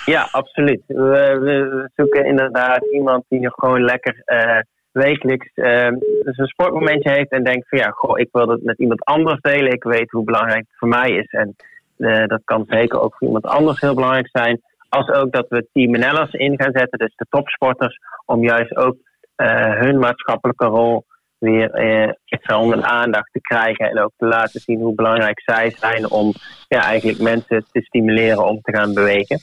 Ja, 0.06 0.28
absoluut. 0.32 0.82
We, 0.88 1.38
we 1.42 1.90
zoeken 1.96 2.26
inderdaad 2.26 2.82
iemand 2.92 3.24
die 3.30 3.40
nog 3.40 3.54
gewoon 3.56 3.84
lekker 3.84 4.24
wekelijks 4.94 5.52
eh, 5.54 5.90
dus 6.24 6.38
een 6.38 6.48
sportmomentje 6.48 7.10
heeft 7.10 7.32
en 7.32 7.44
denkt 7.44 7.70
van 7.70 7.80
ja, 7.80 7.90
goh, 7.90 8.20
ik 8.20 8.30
wil 8.32 8.48
het 8.48 8.64
met 8.64 8.80
iemand 8.80 9.06
anders 9.06 9.42
delen. 9.42 9.72
Ik 9.72 9.84
weet 9.84 10.12
hoe 10.12 10.24
belangrijk 10.24 10.66
het 10.68 10.78
voor 10.78 10.88
mij 10.88 11.12
is. 11.12 11.28
En 11.32 11.56
eh, 11.98 12.28
dat 12.28 12.42
kan 12.44 12.66
zeker 12.68 13.00
ook 13.02 13.16
voor 13.16 13.28
iemand 13.28 13.46
anders 13.46 13.80
heel 13.80 13.94
belangrijk 13.94 14.30
zijn. 14.32 14.62
Als 14.94 15.10
ook 15.10 15.32
dat 15.32 15.46
we 15.50 15.68
teamnellers 15.72 16.32
in 16.32 16.62
gaan 16.62 16.72
zetten, 16.74 17.00
dus 17.00 17.16
de 17.16 17.26
topsporters, 17.30 17.98
om 18.26 18.44
juist 18.44 18.76
ook 18.76 18.96
eh, 19.36 19.80
hun 19.80 20.00
maatschappelijke 20.00 20.66
rol 20.66 21.06
weer 21.38 21.72
eh, 21.72 22.60
onder 22.60 22.78
de 22.78 22.86
aandacht 22.86 23.32
te 23.32 23.42
krijgen. 23.42 23.90
En 23.90 24.00
ook 24.00 24.12
te 24.18 24.26
laten 24.26 24.60
zien 24.60 24.82
hoe 24.82 24.96
belangrijk 24.96 25.42
zij 25.42 25.70
zijn 25.70 26.10
om 26.10 26.34
ja, 26.68 26.82
eigenlijk 26.82 27.20
mensen 27.20 27.66
te 27.72 27.82
stimuleren 27.82 28.46
om 28.46 28.62
te 28.62 28.76
gaan 28.76 28.94
bewegen. 28.94 29.40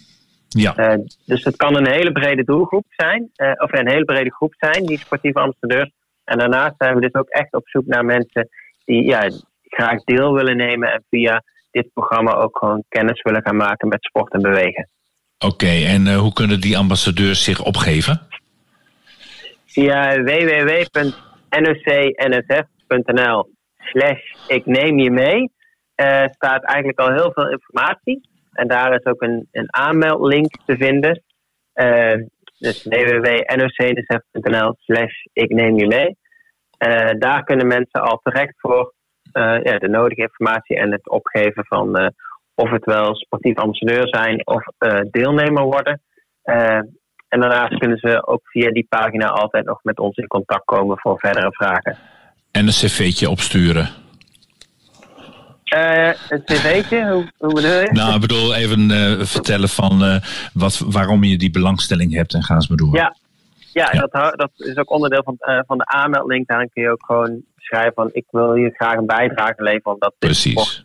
Ja. 0.48 0.74
Eh, 0.76 0.98
dus 1.26 1.44
het 1.44 1.56
kan 1.56 1.76
een 1.76 1.90
hele 1.90 2.12
brede 2.12 2.44
doelgroep 2.44 2.84
zijn, 2.88 3.30
eh, 3.34 3.52
of 3.56 3.72
een 3.72 3.88
hele 3.88 4.04
brede 4.04 4.32
groep 4.32 4.54
zijn, 4.58 4.86
die 4.86 4.98
sportieve 4.98 5.38
ambassadeurs. 5.38 5.90
En 6.24 6.38
daarnaast 6.38 6.74
zijn 6.78 6.94
we 6.94 7.00
dus 7.00 7.14
ook 7.14 7.28
echt 7.28 7.54
op 7.54 7.68
zoek 7.68 7.86
naar 7.86 8.04
mensen 8.04 8.48
die 8.84 9.04
ja, 9.04 9.30
graag 9.62 10.04
deel 10.04 10.34
willen 10.34 10.56
nemen 10.56 10.92
en 10.92 11.04
via 11.10 11.42
dit 11.70 11.92
programma 11.92 12.34
ook 12.34 12.58
gewoon 12.58 12.84
kennis 12.88 13.22
willen 13.22 13.42
gaan 13.42 13.56
maken 13.56 13.88
met 13.88 14.04
sport 14.04 14.32
en 14.32 14.42
bewegen. 14.42 14.88
Oké, 15.46 15.66
en 15.66 16.06
eh, 16.06 16.18
hoe 16.18 16.32
kunnen 16.32 16.60
die 16.60 16.78
ambassadeurs 16.78 17.44
zich 17.44 17.62
opgeven? 17.64 18.20
Via 19.66 20.22
www.nocnsf.nl 20.22 21.10
slash 23.78 24.20
ik 24.46 24.66
neem 24.66 24.98
je 24.98 25.10
mee 25.10 25.52
eh, 25.94 26.24
staat 26.30 26.64
eigenlijk 26.64 26.98
al 26.98 27.12
heel 27.12 27.32
veel 27.32 27.50
informatie. 27.50 28.28
En 28.52 28.68
daar 28.68 28.94
is 28.94 29.04
ook 29.04 29.22
een, 29.22 29.48
een 29.52 29.74
aanmeldlink 29.74 30.50
te 30.66 30.76
vinden. 30.76 31.22
Eh, 31.72 32.16
dus 32.58 32.84
www.nocnsf.nl 32.84 34.74
slash 34.78 35.24
ik 35.32 35.50
neem 35.50 35.78
je 35.78 35.86
mee. 35.86 36.18
Daar 37.18 37.44
kunnen 37.44 37.66
mensen 37.66 38.02
al 38.02 38.20
terecht 38.22 38.54
voor 38.56 38.94
ja, 39.62 39.78
de 39.78 39.88
nodige 39.88 40.20
informatie 40.20 40.76
en 40.76 40.92
het 40.92 41.08
opgeven 41.08 41.64
van 41.66 42.12
of 42.54 42.70
het 42.70 42.84
wel 42.84 43.14
sportief 43.14 43.56
ambassadeur 43.56 44.08
zijn 44.08 44.46
of 44.46 44.64
eh, 44.78 45.00
deelnemer 45.10 45.62
worden. 45.62 46.00
Eh, 46.42 46.78
en 47.28 47.40
daarnaast 47.40 47.78
kunnen 47.78 47.98
ze 47.98 48.26
ook 48.26 48.40
via 48.44 48.70
die 48.70 48.86
pagina 48.88 49.26
altijd 49.26 49.64
nog 49.64 49.78
met 49.82 49.98
ons 49.98 50.16
in 50.16 50.26
contact 50.26 50.64
komen 50.64 50.98
voor 50.98 51.18
verdere 51.18 51.52
vragen. 51.52 51.96
En 52.50 52.66
een 52.66 52.72
cv'tje 52.72 53.30
opsturen. 53.30 53.88
Eh 55.64 56.12
een 56.28 56.44
cv'tje, 56.44 57.10
hoe, 57.10 57.32
hoe 57.38 57.54
bedoel 57.54 57.80
je? 57.80 57.88
Nou, 57.92 58.14
ik 58.14 58.20
bedoel 58.20 58.54
even 58.54 58.90
vertellen 59.26 59.68
van 59.68 60.20
wat, 60.52 60.78
waarom 60.78 61.24
je 61.24 61.38
die 61.38 61.50
belangstelling 61.50 62.14
hebt 62.14 62.34
en 62.34 62.42
ga 62.42 62.54
eens 62.54 62.68
maar 62.68 62.76
door. 62.76 62.96
Ja, 62.96 63.16
ja, 63.72 63.90
Dat, 63.90 64.12
dat 64.12 64.50
is 64.56 64.76
ook 64.76 64.90
onderdeel 64.90 65.22
van, 65.22 65.36
van 65.66 65.78
de 65.78 65.86
aanmeldlink. 65.86 66.48
Daarin 66.48 66.70
kun 66.72 66.82
je 66.82 66.90
ook 66.90 67.04
gewoon 67.04 67.42
schrijven 67.70 67.94
van 67.94 68.08
ik 68.12 68.24
wil 68.30 68.54
hier 68.54 68.70
graag 68.70 68.96
een 68.96 69.06
bijdrage 69.06 69.62
leveren 69.62 69.92
omdat 69.92 70.14
dit 70.18 70.36
sport, 70.36 70.84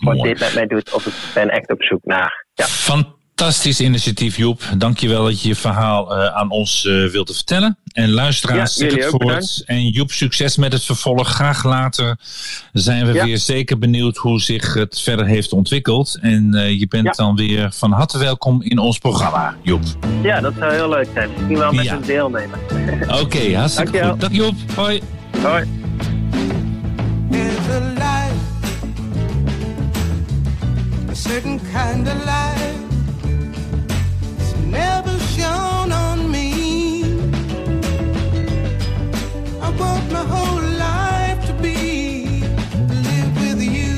sport 0.00 0.22
dit 0.22 0.38
met 0.40 0.54
mij 0.54 0.66
doet 0.66 0.92
of 0.92 1.06
ik 1.06 1.12
ben 1.34 1.48
echt 1.48 1.70
op 1.72 1.82
zoek 1.82 2.00
naar. 2.04 2.44
Ja. 2.54 2.64
Fantastisch 2.66 3.80
initiatief, 3.80 4.36
Joep. 4.36 4.62
Dankjewel 4.78 5.24
dat 5.24 5.42
je 5.42 5.48
je 5.48 5.54
verhaal 5.54 6.16
eh, 6.16 6.34
aan 6.36 6.50
ons 6.50 6.86
eh 6.86 7.06
wilde 7.10 7.34
vertellen. 7.34 7.78
En 7.92 8.10
luisteraars, 8.10 8.76
Ja, 8.76 8.86
het 8.86 9.04
voort. 9.04 9.18
bedankt. 9.18 9.62
En 9.66 9.88
Joep, 9.88 10.10
succes 10.10 10.56
met 10.56 10.72
het 10.72 10.84
vervolg. 10.84 11.28
Graag 11.28 11.64
later 11.64 12.18
zijn 12.72 13.06
we 13.06 13.12
Ja. 13.12 13.24
weer 13.24 13.38
zeker 13.38 13.78
benieuwd 13.78 14.16
hoe 14.16 14.40
zich 14.40 14.74
het 14.74 15.00
verder 15.00 15.26
heeft 15.26 15.52
ontwikkeld. 15.52 16.18
En 16.20 16.54
eh, 16.54 16.78
je 16.80 16.86
bent 16.88 17.04
Ja. 17.04 17.12
dan 17.12 17.36
weer 17.36 17.72
van 17.72 17.92
harte 17.92 18.18
welkom 18.18 18.62
in 18.62 18.78
ons 18.78 18.98
programma, 18.98 19.56
Joep. 19.62 19.82
ja, 20.22 20.40
dat 20.40 20.52
zou 20.58 20.72
heel 20.72 20.88
leuk 20.88 21.08
zijn. 21.14 21.30
Misschien 21.36 21.58
wel 21.58 21.72
met 21.72 21.86
een 21.86 22.02
deelnemer. 22.02 22.58
Oké, 23.22 23.56
hartstikke 23.56 23.90
Dankjewel. 23.90 24.10
goed. 24.10 24.20
Dag 24.20 24.32
Joep. 24.32 24.54
Hoi. 24.74 25.00
Hoi. 25.42 25.64
A 31.16 31.18
certain 31.18 31.58
kind 31.72 32.06
of 32.08 32.16
light. 32.26 32.78
It's 34.38 34.54
never 34.78 35.18
shone 35.34 35.90
on 35.90 36.30
me. 36.30 37.04
I 39.66 39.68
want 39.80 40.12
my 40.12 40.24
whole 40.32 40.62
life 40.88 41.40
to 41.46 41.54
be 41.54 42.42
live 43.08 43.32
with 43.42 43.62
you, 43.78 43.94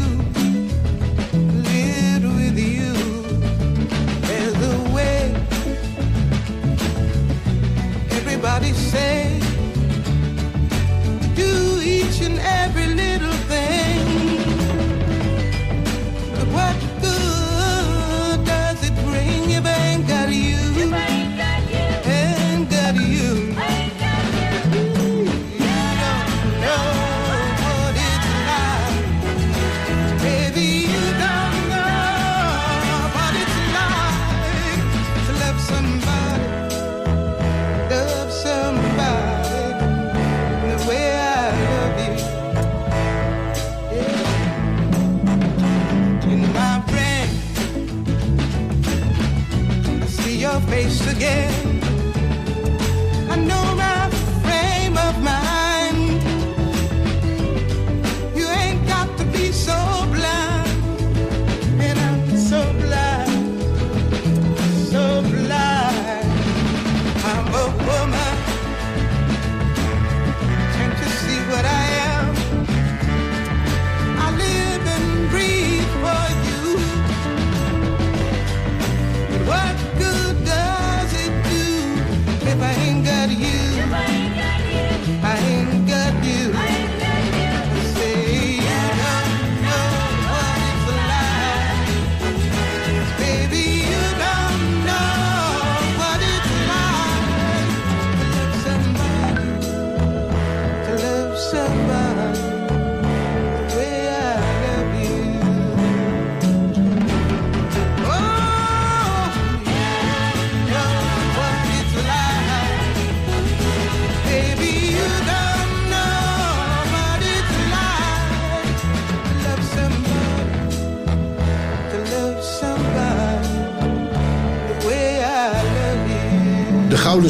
live 1.71 2.25
with 2.41 2.59
you. 2.75 2.93
There's 4.29 4.59
a 4.75 4.77
way. 4.95 5.23
Everybody 8.19 8.73
say 8.73 9.28
again. 51.19 51.48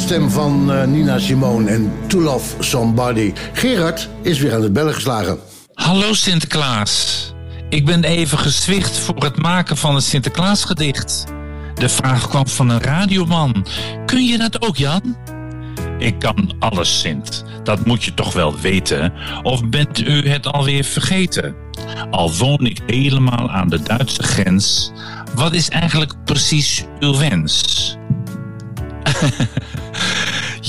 Stem 0.09 0.31
van 0.31 0.73
eh, 0.73 0.87
Nina 0.87 1.19
Simone 1.19 1.71
en 1.71 1.93
To 2.07 2.21
Love 2.21 2.63
Somebody. 2.63 3.33
Gerard 3.53 4.09
is 4.23 4.39
weer 4.39 4.55
aan 4.55 4.63
het 4.63 4.73
bellen 4.73 4.95
geslagen. 4.95 5.39
Hallo 5.75 6.13
Sinterklaas. 6.13 7.33
Ik 7.69 7.85
ben 7.85 8.05
even 8.05 8.39
gezwicht 8.39 8.99
voor 8.99 9.25
het 9.25 9.37
maken 9.37 9.77
van 9.77 9.95
een 9.95 10.03
Sinterklaasgedicht. 10.03 11.25
De 11.75 11.89
vraag 11.89 12.29
kwam 12.29 12.49
van 12.49 12.69
een 12.69 12.81
radioman. 12.81 13.67
Kun 14.07 14.25
je 14.25 14.39
dat 14.39 14.63
ook, 14.63 14.77
Jan? 14.77 15.17
Ik 15.99 16.19
kan 16.19 16.55
alles, 16.59 17.01
Sint. 17.01 17.45
Dat 17.63 17.87
moet 17.87 18.05
je 18.05 18.15
toch 18.15 18.33
wel 18.33 18.59
weten. 18.59 19.13
Of 19.43 19.69
bent 19.69 20.01
u 20.01 20.29
het 20.29 20.47
alweer 20.47 20.85
vergeten? 20.85 21.55
Al 22.11 22.35
woon 22.35 22.67
ik 22.67 22.81
helemaal 22.87 23.51
aan 23.51 23.69
de 23.69 23.83
Duitse 23.83 24.23
grens. 24.23 24.93
Wat 25.35 25.53
is 25.53 25.69
eigenlijk 25.69 26.15
precies 26.25 26.85
uw 27.01 27.19
wens? 27.19 27.65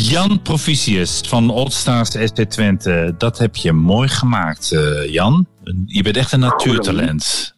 Jan 0.10 0.41
Proficius 0.41 1.22
van 1.28 1.49
Old 1.49 1.74
Stars 1.74 2.10
SC 2.10 2.36
Twente. 2.43 3.16
Dat 3.18 3.38
heb 3.38 3.55
je 3.55 3.72
mooi 3.74 4.07
gemaakt, 4.07 4.72
eh, 4.72 5.12
Jan. 5.14 5.47
Je 5.86 6.03
bent 6.03 6.18
echt 6.18 6.32
een 6.32 6.39
natuurtalent. 6.39 7.55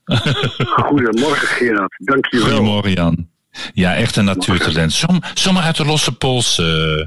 Goedemorgen 0.88 1.48
Gerard, 1.48 1.94
dankjewel. 1.98 2.48
Goedemorgen, 2.48 2.92
Jan. 2.92 3.28
Ja, 3.74 3.96
echt 3.96 4.16
een 4.16 4.26
natuurtalent. 4.26 4.92
Som, 4.92 5.20
zomaar 5.34 5.64
uit 5.64 5.78
de 5.78 5.86
losse 5.86 6.18
pols, 6.18 6.60
eh, 6.60 7.06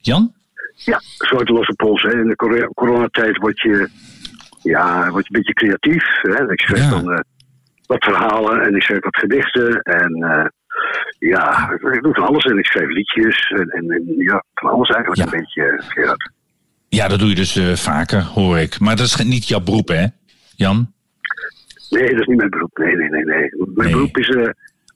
Jan? 0.00 0.32
Ja, 0.76 1.00
zo 1.18 1.36
uit 1.36 1.46
de 1.46 1.52
losse 1.52 1.74
pols. 1.74 2.02
Hè. 2.02 2.20
In 2.20 2.28
de 2.28 2.36
cor- 2.36 2.70
coronatijd 2.74 3.36
word 3.36 3.60
je, 3.60 3.88
ja, 4.62 5.10
word 5.10 5.26
je 5.26 5.34
een 5.34 5.42
beetje 5.42 5.52
creatief. 5.52 6.04
Hè. 6.22 6.52
Ik 6.52 6.60
schrijf 6.60 6.90
dan 6.90 7.12
eh, 7.12 7.20
wat 7.86 8.04
verhalen 8.04 8.62
en 8.62 8.74
ik 8.76 8.82
schrijf 8.82 9.02
wat 9.02 9.16
gedichten. 9.16 9.80
En 9.82 10.12
ja, 11.18 11.70
ik 11.92 12.02
doe 12.02 12.14
van 12.14 12.26
alles. 12.26 12.44
En 12.44 12.58
ik 12.58 12.66
schrijf 12.66 12.88
liedjes. 12.88 13.50
En, 13.50 13.68
en, 13.68 13.90
en 13.90 14.14
ja, 14.16 14.44
van 14.54 14.70
alles 14.70 14.88
eigenlijk 14.88 15.32
een 15.32 15.38
beetje, 15.40 15.62
eh, 15.62 15.88
Gerard. 15.88 16.30
Ja, 16.88 17.08
dat 17.08 17.18
doe 17.18 17.28
je 17.28 17.34
dus 17.34 17.56
eh, 17.56 17.72
vaker, 17.74 18.22
hoor 18.22 18.58
ik. 18.58 18.80
Maar 18.80 18.96
dat 18.96 19.06
is 19.06 19.16
niet 19.16 19.48
jouw 19.48 19.60
beroep, 19.60 19.88
hè, 19.88 20.06
Jan? 20.56 20.92
Nee, 21.90 22.10
dat 22.10 22.20
is 22.20 22.26
niet 22.26 22.36
mijn 22.36 22.50
beroep. 22.50 22.76
Nee, 22.78 22.96
nee, 22.96 23.08
nee. 23.08 23.24
nee. 23.24 23.48
Mijn 23.74 23.90
beroep 23.90 24.16
is 24.18 24.28
eh 24.28 24.48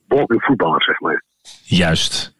walking 0.07 0.43
voetballer, 0.43 0.83
zeg 0.83 0.99
maar. 0.99 1.23
Juist. 1.63 2.35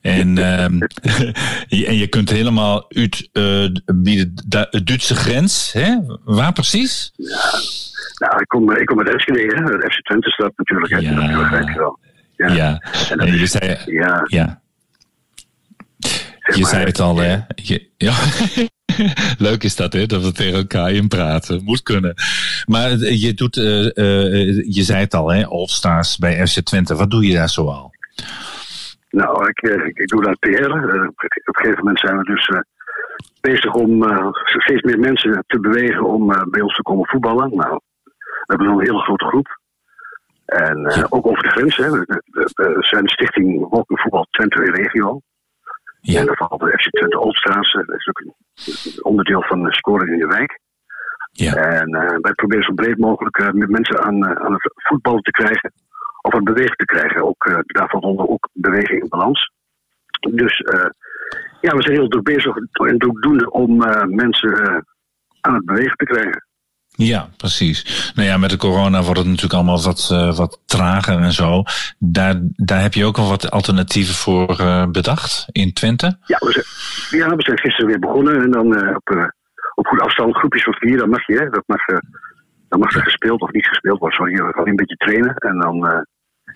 En, 0.00 0.38
ehm, 0.38 0.74
je- 1.78 1.86
en 1.86 1.96
je 1.96 2.06
kunt 2.08 2.30
helemaal 2.30 2.84
uit 2.88 3.28
eh, 3.32 3.42
bij 3.84 4.16
de 4.16 4.32
Du- 4.48 4.66
de 4.70 4.82
Duitse 4.84 5.14
grens, 5.14 5.72
hè? 5.72 5.96
Waar 6.24 6.52
precies? 6.52 7.12
Nou, 8.18 8.40
ik 8.40 8.46
kom, 8.48 8.76
ik 8.76 8.86
kom 8.86 8.98
uit 8.98 9.08
Enschede, 9.12 9.38
hè. 9.40 9.64
De 9.78 9.90
FC 9.90 10.00
Twente 10.02 10.30
staat 10.30 10.52
natuurlijk. 10.56 10.90
hè. 10.92 10.98
Je 10.98 11.76
wel. 11.78 11.98
Ja. 12.48 12.54
Ja. 12.54 12.82
En 13.16 13.38
je 13.38 13.46
zei, 13.46 13.76
ja. 13.86 14.22
ja. 14.26 14.60
Je 16.54 16.66
zei 16.66 16.84
het 16.84 17.00
al, 17.00 17.16
hè? 17.16 17.36
Je- 17.54 17.88
ja. 18.06 18.14
Leuk 19.38 19.62
is 19.62 19.76
dat, 19.76 19.92
hè? 19.92 20.06
Dat 20.06 20.22
we 20.24 20.32
tegen 20.32 20.58
elkaar 20.58 20.90
in 20.92 21.08
praten. 21.08 21.64
Moet 21.64 21.82
kunnen. 21.82 22.14
Maar 22.66 22.90
eh, 22.90 23.22
je 23.22 23.34
doet, 23.34 23.56
eh, 23.56 23.96
eh, 23.96 24.64
je 24.66 24.82
zei 24.82 25.00
het 25.00 25.14
al, 25.14 25.32
hè? 25.32 25.46
All-Stars 25.46 26.18
bij 26.18 26.46
FC 26.46 26.60
Twente. 26.60 26.94
Wat 26.96 27.10
doe 27.10 27.26
je 27.26 27.34
daar 27.34 27.48
zoal? 27.48 27.90
Nou, 29.10 29.48
ik, 29.48 29.60
ik, 29.60 29.96
ik 29.98 30.08
doe 30.08 30.22
daar 30.22 30.36
PR. 30.38 30.70
Op 30.70 30.74
een 30.74 31.14
gegeven 31.44 31.78
moment 31.78 31.98
zijn 31.98 32.16
we 32.18 32.24
dus 32.24 32.50
bezig 33.40 33.72
om 33.72 34.04
steeds 34.44 34.82
meer 34.82 34.98
mensen 34.98 35.44
te 35.46 35.60
bewegen 35.60 36.04
om 36.04 36.26
bij 36.50 36.60
ons 36.60 36.76
te 36.76 36.82
komen 36.82 37.06
voetballen. 37.08 37.56
Nou, 37.56 37.80
we 38.22 38.44
hebben 38.46 38.66
een 38.66 38.80
hele 38.80 38.98
grote 39.02 39.24
groep. 39.24 39.60
En 40.44 40.86
eh, 40.86 41.04
ook 41.08 41.26
over 41.26 41.42
de 41.42 41.50
grens. 41.50 41.76
Hè. 41.76 41.90
Zijn 42.80 43.04
de 43.04 43.10
stichting 43.10 43.66
Voetbal 43.86 44.26
Twente 44.30 44.62
Regio. 44.62 45.20
Ja. 46.00 46.20
En 46.20 46.26
daar 46.26 46.36
valt 46.36 46.60
de 46.60 46.78
FC 46.78 46.90
Twente 46.90 47.18
Oldstraat. 47.18 47.72
Dat 47.72 47.96
is 47.96 48.08
ook 48.08 48.20
een 48.20 48.34
onderdeel 49.02 49.42
van 49.42 49.62
de 49.62 49.74
scoring 49.74 50.10
in 50.10 50.18
de 50.18 50.26
wijk. 50.26 50.60
Ja. 51.32 51.54
En 51.54 51.94
eh, 51.94 52.16
wij 52.20 52.32
proberen 52.32 52.64
zo 52.64 52.72
breed 52.72 52.98
mogelijk 52.98 53.38
eh, 53.38 53.50
met 53.50 53.70
mensen 53.70 54.02
aan, 54.02 54.38
aan 54.38 54.52
het 54.52 54.72
voetballen 54.74 55.22
te 55.22 55.30
krijgen. 55.30 55.72
Of 56.22 56.32
aan 56.32 56.44
het 56.44 56.54
bewegen 56.54 56.76
te 56.76 56.84
krijgen. 56.84 57.24
Ook, 57.24 57.62
daarvan 57.66 58.02
onder 58.02 58.28
ook 58.28 58.48
beweging 58.52 59.02
in 59.02 59.08
balans. 59.08 59.50
Dus 60.30 60.58
ja, 61.60 61.76
we 61.76 61.82
zijn 61.82 61.96
heel 61.96 62.08
druk 62.08 62.24
bezig 62.24 62.56
en 62.72 62.98
doende 62.98 63.50
om 63.50 63.76
mensen 64.14 64.84
aan 65.40 65.54
het 65.54 65.64
bewegen 65.64 65.96
te 65.96 66.04
krijgen. 66.04 66.46
Ja, 66.96 67.28
precies. 67.36 68.12
Nou 68.14 68.28
ja, 68.28 68.36
met 68.36 68.50
de 68.50 68.56
corona 68.56 69.02
wordt 69.02 69.18
het 69.18 69.28
natuurlijk 69.28 69.54
allemaal 69.54 69.82
wat, 69.82 70.08
eh, 70.12 70.36
wat 70.36 70.60
trager 70.66 71.18
en 71.18 71.32
zo. 71.32 71.62
Daar, 71.98 72.34
daar 72.42 72.82
heb 72.82 72.94
je 72.94 73.04
ook 73.04 73.18
al 73.18 73.28
wat 73.28 73.50
alternatieven 73.50 74.14
voor 74.14 74.58
eh, 74.60 74.86
bedacht 74.86 75.46
in 75.52 75.72
Twente? 75.72 76.16
Ja 76.26 76.38
we, 76.40 76.52
zijn, 76.52 77.22
ja, 77.22 77.36
we 77.36 77.42
zijn 77.42 77.58
gisteren 77.58 77.86
weer 77.86 77.98
begonnen. 77.98 78.42
En 78.42 78.50
dan 78.50 78.76
eh, 78.76 78.94
op, 78.96 79.32
op 79.74 79.86
goede 79.86 80.04
afstand, 80.04 80.36
groepjes 80.36 80.62
van 80.62 80.74
vier, 80.74 80.98
dat 80.98 81.08
mag 81.08 81.26
je. 81.26 81.34
Hè? 81.34 81.48
Dat 81.48 81.62
mag, 81.66 81.86
dan 82.68 82.80
mag 82.80 82.94
er 82.94 83.02
gespeeld 83.02 83.40
of 83.40 83.52
niet 83.52 83.66
gespeeld 83.66 83.98
worden. 83.98 84.46
We 84.46 84.52
gaan 84.52 84.68
een 84.68 84.76
beetje 84.76 84.96
trainen. 84.96 85.34
En 85.36 85.58
dan 85.58 85.76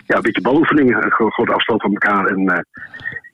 ja, 0.05 0.15
een 0.15 0.21
beetje 0.21 0.41
baloefeningen. 0.41 1.03
Een 1.03 1.11
gro- 1.11 1.29
grote 1.29 1.53
afstand 1.53 1.81
van 1.81 1.91
elkaar. 1.91 2.25
En, 2.25 2.65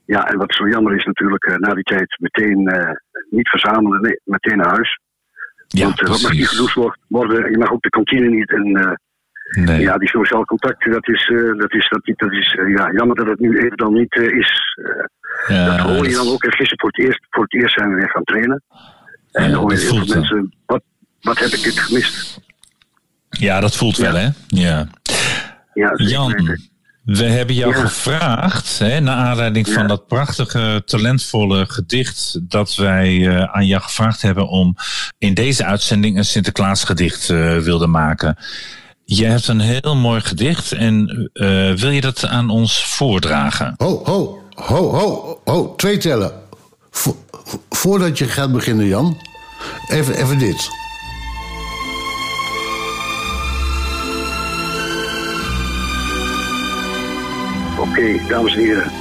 ja, 0.06 0.28
en 0.28 0.38
wat 0.38 0.54
zo 0.54 0.68
jammer 0.68 0.96
is 0.96 1.04
natuurlijk, 1.06 1.58
na 1.60 1.74
die 1.74 1.84
tijd 1.84 2.18
meteen 2.20 2.70
niet 3.30 3.50
verzamelen. 3.50 4.02
Nee, 4.02 4.20
meteen 4.24 4.58
naar 4.58 4.70
huis. 4.74 5.00
Ja, 5.80 5.86
Want 5.86 6.00
eh, 6.02 6.08
dat 6.08 6.22
mag 6.22 6.32
niet 6.32 6.74
wor- 6.76 6.98
worden. 7.08 7.52
Je 7.52 7.58
mag 7.58 7.72
ook 7.72 7.82
de 7.82 7.90
kantine 7.90 8.28
niet. 8.30 8.52
En 8.52 8.66
eh, 8.76 8.92
Nee. 9.66 9.80
ja, 9.82 9.98
die 9.98 10.10
sociale 10.10 10.46
contacten, 10.46 10.92
dat 10.92 11.08
is, 11.08 11.28
eh, 11.34 11.58
dat 11.58 11.74
is, 11.74 11.90
dat, 11.90 12.02
dat 12.18 12.32
is 12.32 12.56
eh, 12.60 12.70
ja, 12.76 12.92
jammer 12.92 13.16
dat 13.16 13.28
het 13.28 13.40
nu 13.40 13.58
even 13.58 13.78
dan 13.78 13.94
niet 13.94 14.14
eh, 14.16 14.38
is. 14.38 14.78
Eh, 15.48 15.56
Ja, 15.56 15.66
dat 15.66 15.80
hoor 15.80 16.08
je 16.08 16.14
dan 16.14 16.28
ook. 16.28 16.44
En 16.44 16.52
gisteren 16.52 16.80
voor 16.80 16.90
het 16.90 17.00
eerst, 17.06 17.26
voor 17.30 17.44
het 17.44 17.54
eerst 17.54 17.74
zijn 17.76 17.90
we 17.90 17.96
weer 17.96 18.10
gaan 18.10 18.24
trainen. 18.24 18.64
En 19.32 19.52
dan 19.52 19.60
hoor 19.60 19.72
je 19.72 19.78
heel 19.80 20.06
veel 20.06 20.16
mensen, 20.16 20.54
wat, 20.66 20.84
wat 21.22 21.40
heb 21.40 21.50
ik 21.50 21.64
dit 21.64 21.80
gemist? 21.80 22.40
Ja, 23.30 23.60
dat 23.60 23.76
voelt 23.78 23.98
wel, 23.98 24.14
hè? 24.16 24.28
Ja. 24.48 24.88
Ja, 25.74 25.92
Jan. 25.96 26.58
We 27.04 27.24
hebben 27.26 27.56
jou 27.56 27.76
Ja. 27.76 27.82
gevraagd, 27.82 28.80
hè, 28.80 29.00
naar 29.00 29.16
aanleiding 29.16 29.70
van 29.70 29.88
dat 29.88 30.08
prachtige, 30.08 30.82
talentvolle 30.86 31.66
gedicht, 31.66 32.40
dat 32.42 32.76
wij 32.76 33.28
eh, 33.28 33.44
aan 33.44 33.66
jou 33.66 33.82
gevraagd 33.82 34.22
hebben 34.22 34.48
om 34.48 34.76
in 35.18 35.34
deze 35.34 35.66
uitzending 35.66 36.18
een 36.18 36.26
Sinterklaasgedicht 36.26 37.30
eh 37.30 37.58
wilde 37.58 37.88
maken. 37.88 38.38
Je 39.06 39.26
hebt 39.26 39.48
een 39.48 39.60
heel 39.60 39.96
mooi 39.96 40.22
gedicht 40.22 40.72
en 40.72 41.30
eh, 41.34 41.72
wil 41.74 41.90
je 41.90 42.02
dat 42.02 42.26
aan 42.26 42.50
ons 42.50 42.86
voordragen? 42.86 43.74
Ho, 43.78 44.02
ho, 44.06 44.40
ho, 44.56 44.90
ho, 44.92 45.40
ho, 45.46 45.74
twee 45.76 45.98
tellen. 45.98 46.32
Vo- 46.92 47.26
vo- 47.44 47.62
voordat 47.70 48.18
je 48.18 48.26
gaat 48.28 48.52
beginnen, 48.52 48.86
Jan, 48.86 49.18
even, 49.90 50.16
even 50.16 50.38
dit. 50.38 50.70
Oké, 57.84 58.28
dames 58.28 58.56
en 58.56 58.60
heren. 58.60 58.92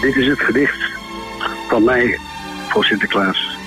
Dit 0.00 0.16
is 0.16 0.26
het 0.26 0.38
gedicht 0.38 0.98
van 1.68 1.84
mij 1.84 2.18
voor 2.68 2.84
Sinterklaas. 2.84 3.58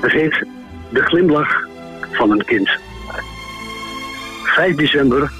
Het 0.00 0.12
heet 0.12 0.46
De 0.92 1.02
glimlach 1.02 1.66
van 2.12 2.30
een 2.30 2.44
kind. 2.44 2.70
5 4.42 4.76
december. 4.76 5.32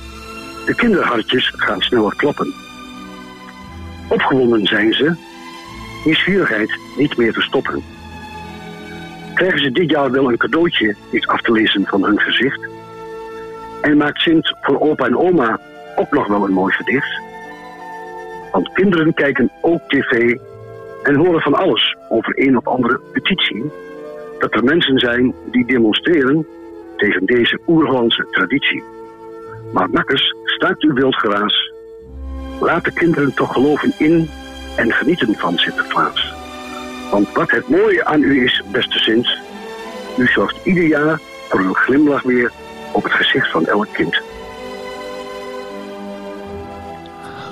De 0.66 0.74
kinderhartjes 0.74 1.52
gaan 1.56 1.80
sneller 1.80 2.16
kloppen. 2.16 2.54
Opgewonden 4.08 4.66
zijn 4.66 4.92
ze. 4.92 5.14
Nieuwsgierigheid 6.04 6.78
niet 6.96 7.16
meer 7.16 7.32
te 7.32 7.42
stoppen. 7.42 7.82
Krijgen 9.34 9.58
ze 9.58 9.70
dit 9.70 9.90
jaar 9.90 10.10
wel 10.10 10.28
een 10.28 10.36
cadeautje 10.36 10.96
iets 11.12 11.26
af 11.26 11.40
te 11.40 11.52
lezen 11.52 11.86
van 11.86 12.04
hun 12.04 12.20
gezicht? 12.20 12.68
En 13.82 13.96
maakt 13.96 14.20
Sint 14.20 14.54
voor 14.60 14.80
opa 14.80 15.04
en 15.04 15.18
oma 15.18 15.60
ook 15.96 16.10
nog 16.10 16.26
wel 16.26 16.44
een 16.44 16.52
mooi 16.52 16.72
gedicht? 16.72 17.25
Want 18.52 18.72
kinderen 18.72 19.14
kijken 19.14 19.50
ook 19.60 19.80
tv 19.88 20.36
en 21.02 21.14
horen 21.14 21.40
van 21.40 21.54
alles 21.54 21.96
over 22.08 22.46
een 22.46 22.56
of 22.56 22.66
andere 22.66 23.00
petitie. 23.12 23.70
Dat 24.38 24.54
er 24.54 24.64
mensen 24.64 24.98
zijn 24.98 25.34
die 25.50 25.66
demonstreren 25.66 26.46
tegen 26.96 27.26
deze 27.26 27.58
oerhollandse 27.66 28.26
traditie. 28.30 28.82
Maar 29.72 29.90
makkers, 29.90 30.34
staakt 30.44 30.82
uw 30.82 30.94
wild 30.94 31.16
geraas. 31.16 31.72
Laat 32.60 32.84
de 32.84 32.92
kinderen 32.92 33.34
toch 33.34 33.52
geloven 33.52 33.92
in 33.98 34.28
en 34.76 34.92
genieten 34.92 35.34
van 35.34 35.58
Sinterklaas. 35.58 36.34
Want 37.10 37.32
wat 37.32 37.50
het 37.50 37.68
mooie 37.68 38.04
aan 38.04 38.22
u 38.22 38.44
is, 38.44 38.62
beste 38.72 38.98
Sint, 38.98 39.28
u 40.18 40.26
zorgt 40.26 40.66
ieder 40.66 40.84
jaar 40.84 41.20
voor 41.48 41.60
een 41.60 41.74
glimlach 41.74 42.22
weer 42.22 42.52
op 42.92 43.02
het 43.02 43.12
gezicht 43.12 43.50
van 43.50 43.66
elk 43.66 43.86
kind. 43.92 44.20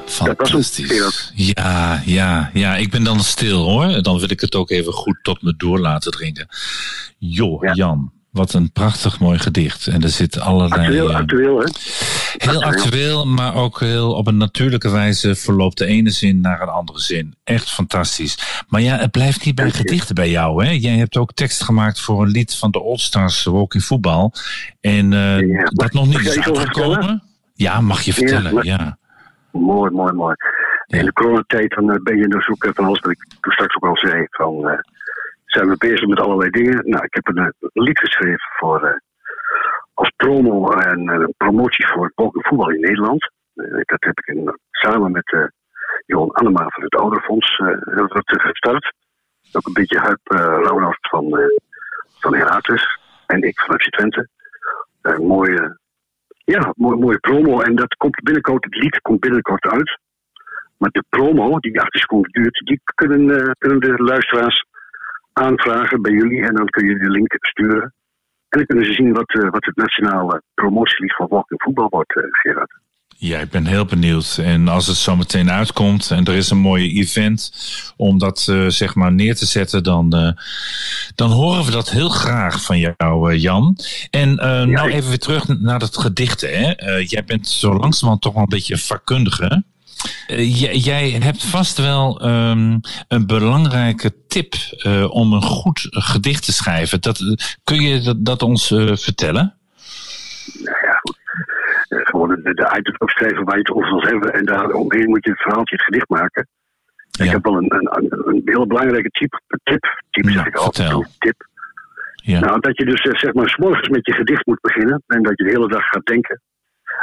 Fantastisch. 0.07 1.33
Ja, 1.35 2.03
ja, 2.05 2.51
ja. 2.55 2.77
Ik 2.77 2.91
ben 2.91 3.05
dan 3.05 3.21
stil 3.21 3.63
hoor. 3.65 4.03
Dan 4.03 4.19
wil 4.19 4.31
ik 4.31 4.41
het 4.41 4.55
ook 4.55 4.71
even 4.71 4.93
goed 4.93 5.19
tot 5.23 5.43
me 5.43 5.55
door 5.57 5.79
laten 5.79 6.11
drinken. 6.13 6.47
Joh, 7.19 7.75
Jan. 7.75 8.13
Wat 8.31 8.53
een 8.53 8.73
prachtig 8.73 9.19
mooi 9.21 9.39
gedicht. 9.39 9.87
En 9.87 10.03
er 10.03 10.09
zit 10.09 10.41
allerlei... 10.41 10.81
Actueel, 10.83 11.11
eh, 11.11 11.17
actueel, 11.17 11.59
hè? 11.59 11.67
Heel 12.37 12.63
actueel, 12.63 13.27
maar 13.27 13.55
ook 13.55 13.81
heel 13.81 14.13
op 14.13 14.27
een 14.27 14.37
natuurlijke 14.37 14.91
wijze 14.91 15.35
verloopt 15.35 15.79
de 15.79 15.87
ene 15.87 16.11
zin 16.11 16.41
naar 16.41 16.61
een 16.61 16.69
andere 16.69 17.01
zin. 17.01 17.35
Echt 17.45 17.71
fantastisch. 17.71 18.39
Maar 18.69 18.81
ja, 18.81 18.97
het 18.99 19.11
blijft 19.11 19.45
niet 19.45 19.55
bij 19.55 19.71
gedichten 19.71 20.15
bij 20.15 20.31
jou. 20.31 20.65
Hè? 20.65 20.71
Jij 20.71 20.97
hebt 20.97 21.17
ook 21.17 21.33
tekst 21.33 21.63
gemaakt 21.63 22.01
voor 22.01 22.23
een 22.23 22.31
lied 22.31 22.55
van 22.55 22.71
de 22.71 22.81
All-Stars 22.83 23.45
Walking 23.45 23.85
Voetbal. 23.85 24.33
En 24.81 25.13
eh, 25.13 25.65
dat 25.69 25.93
nog 25.93 26.07
niet 26.07 26.21
is 26.21 26.39
uitgekomen. 26.39 27.23
Ja, 27.55 27.81
mag 27.81 28.03
je 28.03 28.13
vertellen. 28.13 28.55
maar- 28.55 28.65
Ja. 28.67 28.99
Mooi, 29.61 29.91
mooi, 29.91 30.13
mooi. 30.13 30.35
In 30.87 31.05
de 31.05 31.13
coronatijd 31.13 31.71
dan 31.71 31.91
eh, 31.91 32.03
ben 32.03 32.17
je 32.17 32.29
dus 32.29 32.49
ook 32.49 32.65
eh, 32.65 32.71
van 32.75 32.85
alles 32.85 33.01
wat 33.01 33.11
ik 33.11 33.27
toen 33.41 33.53
straks 33.53 33.77
ook 33.77 33.85
al 33.85 33.97
zei. 33.97 34.27
Van, 34.31 34.69
eh, 34.69 34.79
zijn 35.45 35.69
we 35.69 35.77
bezig 35.77 36.07
met 36.07 36.21
allerlei 36.21 36.51
dingen. 36.51 36.89
Nou, 36.89 37.05
ik 37.05 37.15
heb 37.15 37.29
een, 37.29 37.39
eh, 37.39 37.69
lied 37.73 37.99
geschreven 37.99 38.49
voor, 38.59 39.03
als 39.95 40.13
promo 40.17 40.71
en 40.71 41.35
promotie 41.37 41.87
voor 41.87 42.13
voetbal 42.15 42.71
in 42.71 42.81
Nederland. 42.81 43.31
Dat 43.85 44.03
heb 44.05 44.19
ik 44.19 44.27
in, 44.27 44.59
samen 44.71 45.13
met 45.13 45.51
Johan 46.07 46.31
Annema 46.31 46.69
van 46.69 46.83
het 46.83 46.95
Ouderfonds 46.95 47.61
gestart. 48.25 48.93
Ook 49.53 49.67
een 49.67 49.73
beetje 49.73 49.99
Huip 49.99 50.21
uh, 50.33 50.59
Ronald 50.63 50.97
van, 51.01 51.51
van 52.19 52.35
Heracles. 52.35 52.99
En 53.27 53.43
ik 53.43 53.61
van 53.61 53.81
FC 53.81 53.91
Twente. 53.91 54.29
Een 55.03 55.27
mooie, 55.27 55.79
ja, 56.45 56.73
mooie, 56.77 56.97
mooie 56.97 57.19
promo. 57.19 57.61
En 57.61 57.75
dat 57.75 57.95
komt 57.95 58.23
binnenkort, 58.23 58.65
het 58.65 58.75
lied 58.75 59.01
komt 59.01 59.21
binnenkort 59.21 59.65
uit. 59.65 59.99
Maar 60.77 60.91
de 60.91 61.05
promo, 61.09 61.59
die 61.59 61.81
18 61.81 62.01
seconden 62.01 62.31
duurt, 62.31 62.61
die 62.65 62.81
kunnen, 62.95 63.41
eh, 63.41 63.51
kunnen 63.59 63.81
de 63.81 64.03
luisteraars 64.03 64.65
aanvragen 65.33 66.03
bij 66.03 66.13
jullie. 66.13 66.43
En 66.43 66.55
dan 66.55 66.67
kun 66.67 66.89
je 66.89 66.99
de 66.99 67.11
link 67.11 67.37
sturen. 67.41 67.95
En 68.49 68.59
dan 68.59 68.67
kunnen 68.67 68.85
ze 68.85 68.93
zien 68.93 69.13
wat, 69.13 69.35
eh, 69.35 69.51
wat 69.51 69.65
het 69.65 69.77
nationale 69.77 70.43
promotielied 70.55 71.15
van 71.15 71.29
Walking 71.29 71.63
Voetbal 71.63 71.89
wordt, 71.89 72.17
eh, 72.17 72.23
Gerard. 72.31 72.73
Ja, 73.25 73.39
ik 73.39 73.51
ben 73.51 73.67
heel 73.67 73.85
benieuwd. 73.85 74.39
En 74.43 74.69
als 74.69 74.87
het 74.87 74.97
zo 74.97 75.17
meteen 75.17 75.51
uitkomt 75.51 76.11
en 76.11 76.25
er 76.25 76.35
is 76.35 76.51
een 76.51 76.59
mooie 76.59 76.89
event 76.89 77.53
om 77.97 78.19
dat 78.19 78.47
eh, 78.49 78.67
zeg 78.67 78.95
maar 78.95 79.13
neer 79.13 79.37
te 79.37 79.47
zetten, 79.47 79.83
dan, 79.83 80.13
eh, 80.13 80.31
dan 81.15 81.31
horen 81.31 81.65
we 81.65 81.71
dat 81.71 81.91
heel 81.91 82.09
graag 82.09 82.63
van 82.63 82.79
jou, 82.79 83.33
eh, 83.33 83.41
Jan. 83.41 83.79
En 84.11 84.39
eh, 84.39 84.63
nou 84.63 84.91
even 84.91 85.09
weer 85.09 85.19
terug 85.19 85.49
naar 85.49 85.79
dat 85.79 85.99
gedichten. 85.99 86.49
Hè? 86.59 86.99
Jij 86.99 87.25
bent 87.25 87.49
zo 87.49 87.73
langzamerhand 87.73 88.23
toch 88.23 88.33
wel 88.33 88.43
een 88.43 88.49
beetje 88.49 88.79
vakkundige. 88.79 89.65
Jij, 90.73 91.11
hebt 91.11 91.45
vast 91.45 91.79
wel 91.79 92.21
ehm, 92.21 92.79
een 93.09 93.27
belangrijke 93.27 94.15
tip 94.29 94.55
om 95.09 95.33
een 95.33 95.43
goed 95.43 95.87
gedicht 95.91 96.45
te 96.45 96.53
schrijven. 96.53 97.01
Dat, 97.01 97.21
kun 97.65 97.81
je 97.81 98.01
dat, 98.01 98.25
dat 98.25 98.43
ons 98.43 98.67
vertellen? 98.95 99.55
Nou 100.53 100.77
ja, 100.87 100.93
goed. 101.01 101.24
De, 102.29 102.55
de 102.55 102.77
items 102.79 102.99
opschrijven 102.99 103.45
waar 103.45 103.55
je 103.55 103.61
het 103.61 103.71
over 103.71 103.91
wil 103.91 104.03
hebben. 104.03 104.33
En 104.33 104.45
daar 104.45 104.71
omheen 104.71 105.09
moet 105.09 105.25
je 105.25 105.31
het 105.31 105.41
verhaaltje, 105.41 105.77
het 105.77 105.85
gedicht 105.85 106.09
maken. 106.09 106.47
Ik 107.19 107.31
heb 107.31 107.45
wel 107.45 107.57
een, 107.57 107.75
een, 107.75 107.89
een, 108.27 108.43
heel 108.45 108.67
belangrijke 108.67 109.09
tip. 109.09 109.41
Tip, 109.63 110.03
tip 110.11 110.31
zeg 110.31 110.47
ik 110.47 110.57
altijd. 110.57 110.89
vertel. 110.89 111.05
Tip. 111.19 111.47
Nou, 112.25 112.61
dat 112.61 112.77
je 112.77 112.85
dus 112.85 113.01
eh, 113.01 113.15
zeg 113.15 113.33
maar 113.35 113.49
's 113.49 113.57
morgens 113.57 113.89
met 113.89 114.07
je 114.07 114.13
gedicht 114.13 114.47
moet 114.47 114.61
beginnen. 114.61 115.03
En 115.07 115.23
dat 115.23 115.39
je 115.39 115.45
de 115.45 115.51
hele 115.51 115.69
dag 115.69 115.85
gaat 115.85 116.07
denken. 116.07 116.41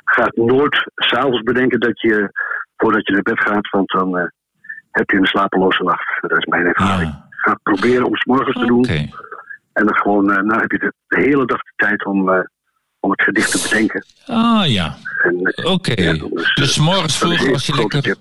Gaat 0.04 0.36
nooit 0.36 0.92
s'avonds 0.96 1.42
bedenken 1.42 1.80
dat 1.80 2.02
je, 2.02 2.30
voordat 2.78 3.08
je 3.08 3.14
naar 3.14 3.22
bed 3.22 3.40
gaat, 3.40 3.70
want 3.70 3.90
dan 3.90 4.18
eh, 4.18 4.26
heb 4.92 5.10
je 5.10 5.18
een 5.18 5.26
slapeloze 5.26 5.84
nacht. 5.84 6.22
Dat 6.22 6.38
is 6.38 6.46
mijn 6.46 6.66
ervaring. 6.66 7.14
Ga 7.30 7.60
proberen 7.64 8.06
om 8.06 8.16
's 8.16 8.26
morgens 8.26 8.60
te 8.60 8.66
doen. 8.66 8.86
En 9.74 9.86
dan 9.86 9.96
gewoon, 9.96 10.32
eh, 10.32 10.44
nou 10.44 10.62
heb 10.62 10.72
je 10.72 10.80
de, 10.80 10.94
de 11.08 11.22
hele 11.22 11.46
dag 11.46 11.62
de 11.62 11.74
tijd 11.76 12.06
om, 12.06 12.30
om 13.02 13.12
het 13.12 13.22
gedicht 13.22 13.52
te 13.52 13.60
bedenken. 13.70 14.06
Ah 14.26 14.68
ja, 14.68 14.98
oké. 15.64 16.20
Dus 16.54 16.78
morgens 16.78 17.18
vroeg 17.18 17.52
als 17.54 17.66
je 17.66 17.76
lekker... 17.76 18.16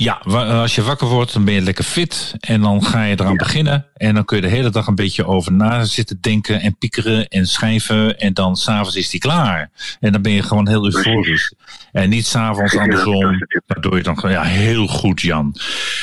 Ja, 0.00 0.20
wa- 0.24 0.60
als 0.60 0.74
je 0.74 0.82
wakker 0.82 1.06
wordt, 1.08 1.32
dan 1.32 1.44
ben 1.44 1.54
je 1.54 1.60
lekker 1.60 1.84
fit. 1.84 2.34
En 2.40 2.60
dan 2.60 2.84
ga 2.84 3.02
je 3.04 3.20
eraan 3.20 3.36
beginnen. 3.36 3.86
En 3.96 4.14
dan 4.14 4.24
kun 4.24 4.36
je 4.36 4.42
de 4.42 4.48
hele 4.48 4.70
dag 4.70 4.86
een 4.86 4.94
beetje 4.94 5.26
over 5.26 5.52
na 5.52 5.84
zitten 5.84 6.18
denken 6.20 6.60
en 6.60 6.78
piekeren 6.78 7.28
en 7.28 7.46
schrijven. 7.46 8.18
En 8.18 8.34
dan 8.34 8.56
s'avonds 8.56 8.96
is 8.96 9.10
die 9.10 9.20
klaar. 9.20 9.70
En 10.00 10.12
dan 10.12 10.22
ben 10.22 10.32
je 10.32 10.42
gewoon 10.42 10.68
heel 10.68 10.84
euforisch. 10.84 11.54
En 11.92 12.08
niet 12.08 12.26
s'avonds 12.26 12.76
andersom. 12.76 13.38
Waardoor 13.66 13.96
je 13.96 14.02
dan 14.02 14.18
gewoon, 14.18 14.34
ja, 14.34 14.42
heel 14.42 14.86
goed, 14.86 15.20
Jan. 15.20 15.56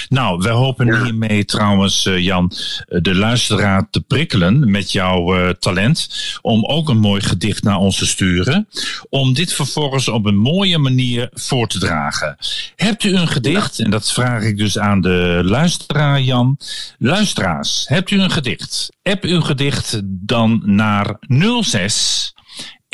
Nou, 0.09 0.37
wij 0.41 0.51
hopen 0.51 1.03
hiermee 1.03 1.45
trouwens, 1.45 2.05
eh, 2.05 2.17
Jan, 2.19 2.51
eh, 2.87 3.01
de 3.01 3.15
luisteraar 3.15 3.87
te 3.89 4.01
prikkelen 4.01 4.71
met 4.71 4.91
jouw 4.91 5.35
eh, 5.35 5.49
talent. 5.49 6.09
Om 6.41 6.65
ook 6.65 6.89
een 6.89 6.97
mooi 6.99 7.21
gedicht 7.21 7.63
naar 7.63 7.77
ons 7.77 7.97
te 7.97 8.05
sturen. 8.05 8.67
Om 9.09 9.33
dit 9.33 9.53
vervolgens 9.53 10.07
op 10.07 10.25
een 10.25 10.37
mooie 10.37 10.77
manier 10.77 11.29
voor 11.33 11.67
te 11.67 11.79
dragen. 11.79 12.37
Hebt 12.75 13.03
u 13.03 13.15
een 13.15 13.27
gedicht? 13.27 13.83
En 13.86 13.91
dat 13.91 14.11
vraag 14.11 14.43
ik 14.43 14.57
dus 14.57 14.79
aan 14.79 15.01
de 15.01 15.41
luisteraar, 15.43 16.21
Jan. 16.21 16.57
Luisteraars, 16.97 17.86
hebt 17.88 18.11
u 18.11 18.21
een 18.21 18.31
gedicht? 18.31 18.89
App 19.03 19.23
uw 19.23 19.41
gedicht 19.41 20.01
dan 20.05 20.61
naar 20.63 21.17
06 21.61 22.33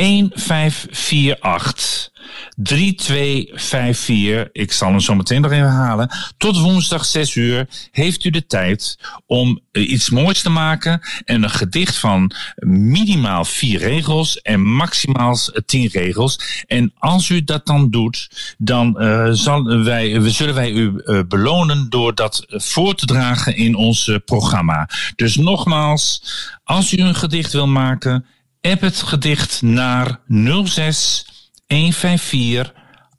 1548 0.01 2.09
3254. 2.55 4.49
Ik 4.51 4.71
zal 4.71 4.89
hem 4.89 4.99
zo 4.99 5.15
meteen 5.15 5.41
nog 5.41 5.51
even 5.51 5.69
halen. 5.69 6.09
Tot 6.37 6.59
woensdag 6.59 7.05
6 7.05 7.35
uur 7.35 7.67
heeft 7.91 8.23
u 8.23 8.29
de 8.29 8.45
tijd 8.45 8.99
om 9.25 9.59
eh, 9.71 9.89
iets 9.89 10.09
moois 10.09 10.41
te 10.41 10.49
maken. 10.49 11.01
En 11.25 11.43
een 11.43 11.49
gedicht 11.49 11.97
van 11.97 12.31
minimaal 12.65 13.45
vier 13.45 13.79
regels 13.79 14.41
en 14.41 14.61
maximaal 14.61 15.37
tien 15.65 15.87
regels. 15.87 16.63
En 16.67 16.93
als 16.97 17.29
u 17.29 17.43
dat 17.43 17.65
dan 17.65 17.89
doet, 17.89 18.29
dan 18.57 18.99
eh, 18.99 19.27
zal 19.31 19.83
wij, 19.83 20.29
zullen 20.29 20.55
wij 20.55 20.71
u 20.71 20.97
eh, 20.97 21.19
belonen 21.27 21.89
door 21.89 22.15
dat 22.15 22.45
voor 22.47 22.95
te 22.95 23.05
dragen 23.05 23.55
in 23.55 23.75
ons 23.75 24.07
eh, 24.07 24.15
programma. 24.25 24.89
Dus 25.15 25.35
nogmaals, 25.35 26.23
als 26.63 26.93
u 26.93 26.97
een 26.97 27.15
gedicht 27.15 27.53
wil 27.53 27.67
maken, 27.67 28.25
app 28.61 28.81
het 28.81 29.01
gedicht 29.01 29.61
naar 29.61 30.19
06 30.63 31.25
154 31.67 32.73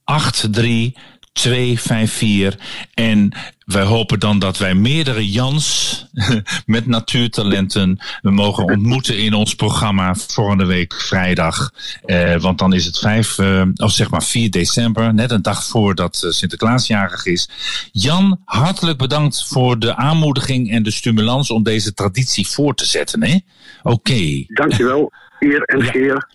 83 0.04 0.92
254. 1.32 2.60
En 2.94 3.32
wij 3.64 3.82
hopen 3.82 4.20
dan 4.20 4.38
dat 4.38 4.58
wij 4.58 4.74
meerdere 4.74 5.30
Jans 5.30 6.06
met 6.66 6.86
natuurtalenten 6.86 7.98
we 8.20 8.30
mogen 8.30 8.64
ontmoeten 8.64 9.18
in 9.18 9.34
ons 9.34 9.54
programma 9.54 10.14
volgende 10.14 10.64
week 10.64 10.94
vrijdag. 10.94 11.70
Eh, 12.04 12.36
want 12.36 12.58
dan 12.58 12.72
is 12.72 12.84
het 12.84 12.98
5, 12.98 13.38
eh, 13.38 13.62
of 13.76 13.92
zeg 13.92 14.10
maar 14.10 14.22
4 14.22 14.50
december, 14.50 15.14
net 15.14 15.30
een 15.30 15.42
dag 15.42 15.64
voordat 15.64 16.22
eh, 16.22 16.30
Sinterklaas 16.30 16.86
jarig 16.86 17.26
is. 17.26 17.48
Jan, 17.92 18.40
hartelijk 18.44 18.98
bedankt 18.98 19.44
voor 19.48 19.78
de 19.78 19.96
aanmoediging 19.96 20.70
en 20.70 20.82
de 20.82 20.90
stimulans 20.90 21.50
om 21.50 21.62
deze 21.62 21.94
traditie 21.94 22.48
voor 22.48 22.74
te 22.74 22.84
zetten. 22.84 23.22
hè? 23.22 23.38
Oké. 23.82 24.44
Dankjewel, 24.46 25.12
eer 25.42 25.62
en 25.62 25.82
geer. 25.82 26.28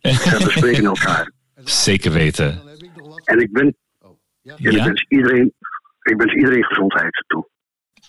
We 0.00 0.46
spreken 0.50 0.84
elkaar. 0.84 1.32
Zeker 1.64 2.12
weten. 2.12 2.62
En 3.24 3.40
ik 3.40 3.52
ben, 3.52 3.76
en 4.44 4.76
ik 4.76 4.82
wens 4.82 5.06
iedereen, 5.08 5.52
ik 6.02 6.16
wens 6.16 6.34
iedereen 6.34 6.64
gezondheid 6.64 7.24
toe. 7.26 7.48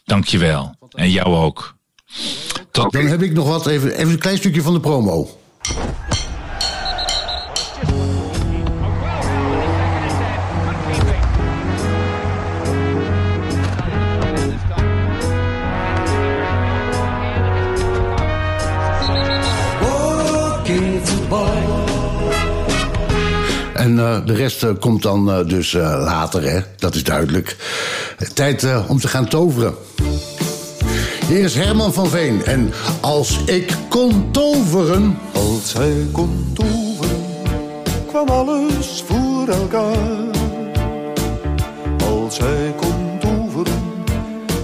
Dankjewel. 0.03 0.75
En 0.89 1.11
jou 1.11 1.35
ook. 1.35 1.75
Tot... 2.71 2.91
Dan 2.91 3.05
heb 3.05 3.21
ik 3.21 3.31
nog 3.31 3.47
wat, 3.47 3.67
even, 3.67 3.91
even 3.91 4.11
een 4.11 4.19
klein 4.19 4.37
stukje 4.37 4.61
van 4.61 4.73
de 4.73 4.79
promo. 4.79 5.27
En 23.85 23.99
eh, 23.99 24.25
de 24.25 24.33
rest 24.33 24.63
eh, 24.63 24.69
komt 24.79 25.01
dan 25.01 25.31
eh, 25.31 25.47
dus 25.47 25.73
later, 25.73 26.43
hè? 26.43 26.59
dat 26.77 26.95
is 26.95 27.03
duidelijk. 27.03 27.55
Tijd 28.33 28.67
om 28.87 28.99
te 28.99 29.07
gaan 29.07 29.27
toveren. 29.27 29.73
Hier 31.27 31.43
is 31.43 31.55
Herman 31.55 31.93
van 31.93 32.07
Veen. 32.07 32.45
En 32.45 32.73
als 33.01 33.39
ik 33.45 33.75
kon 33.89 34.31
toveren. 34.31 35.17
Als 35.33 35.73
hij 35.73 36.07
kon 36.11 36.51
toveren, 36.53 37.23
kwam 38.07 38.27
alles 38.27 39.03
voor 39.07 39.47
elkaar. 39.47 40.25
Als 42.07 42.37
hij 42.37 42.73
kon 42.75 43.19
toveren, 43.19 43.81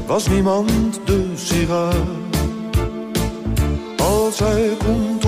was 0.05 0.27
niemand 0.27 0.99
de 1.05 1.31
sigaar. 1.35 1.93
Als 3.97 4.39
hij 4.39 4.69
kon 4.85 5.20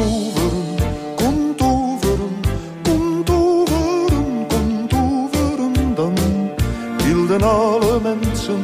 hielden 7.34 7.50
alle 7.50 8.00
mensen 8.02 8.62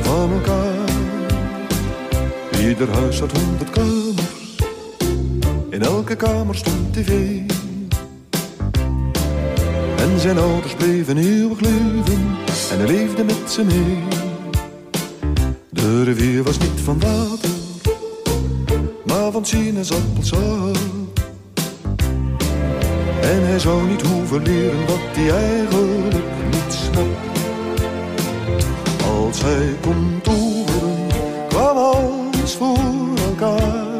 van 0.00 0.32
elkaar. 0.32 0.88
Ieder 2.60 2.90
huis 2.90 3.20
had 3.20 3.32
honderd 3.32 3.70
kamers, 3.70 4.56
in 5.70 5.82
elke 5.82 6.16
kamer 6.16 6.54
stond 6.54 6.92
tv. 6.92 7.40
En 9.96 10.20
zijn 10.20 10.38
ouders 10.38 10.74
bleven 10.74 11.16
eeuwig 11.16 11.60
leven 11.60 12.38
en 12.70 12.78
hij 12.78 12.86
leefde 12.86 13.24
met 13.24 13.50
ze 13.50 13.64
mee. 13.64 13.98
De 15.70 16.02
rivier 16.02 16.42
was 16.42 16.58
niet 16.58 16.80
van 16.84 17.00
water, 17.00 17.50
maar 19.04 19.30
van 19.30 19.44
sinaasappelsap. 19.46 20.76
En 23.20 23.46
hij 23.46 23.58
zou 23.58 23.86
niet 23.86 24.02
hoeven 24.02 24.42
leren 24.42 24.86
wat 24.86 24.98
hij 25.12 25.30
eigenlijk 25.30 26.29
als 29.30 29.42
hij 29.42 29.76
komt 29.80 30.24
toeren, 30.24 31.06
kwam 31.48 31.76
alles 31.76 32.54
voor 32.54 32.78
elkaar. 33.28 33.96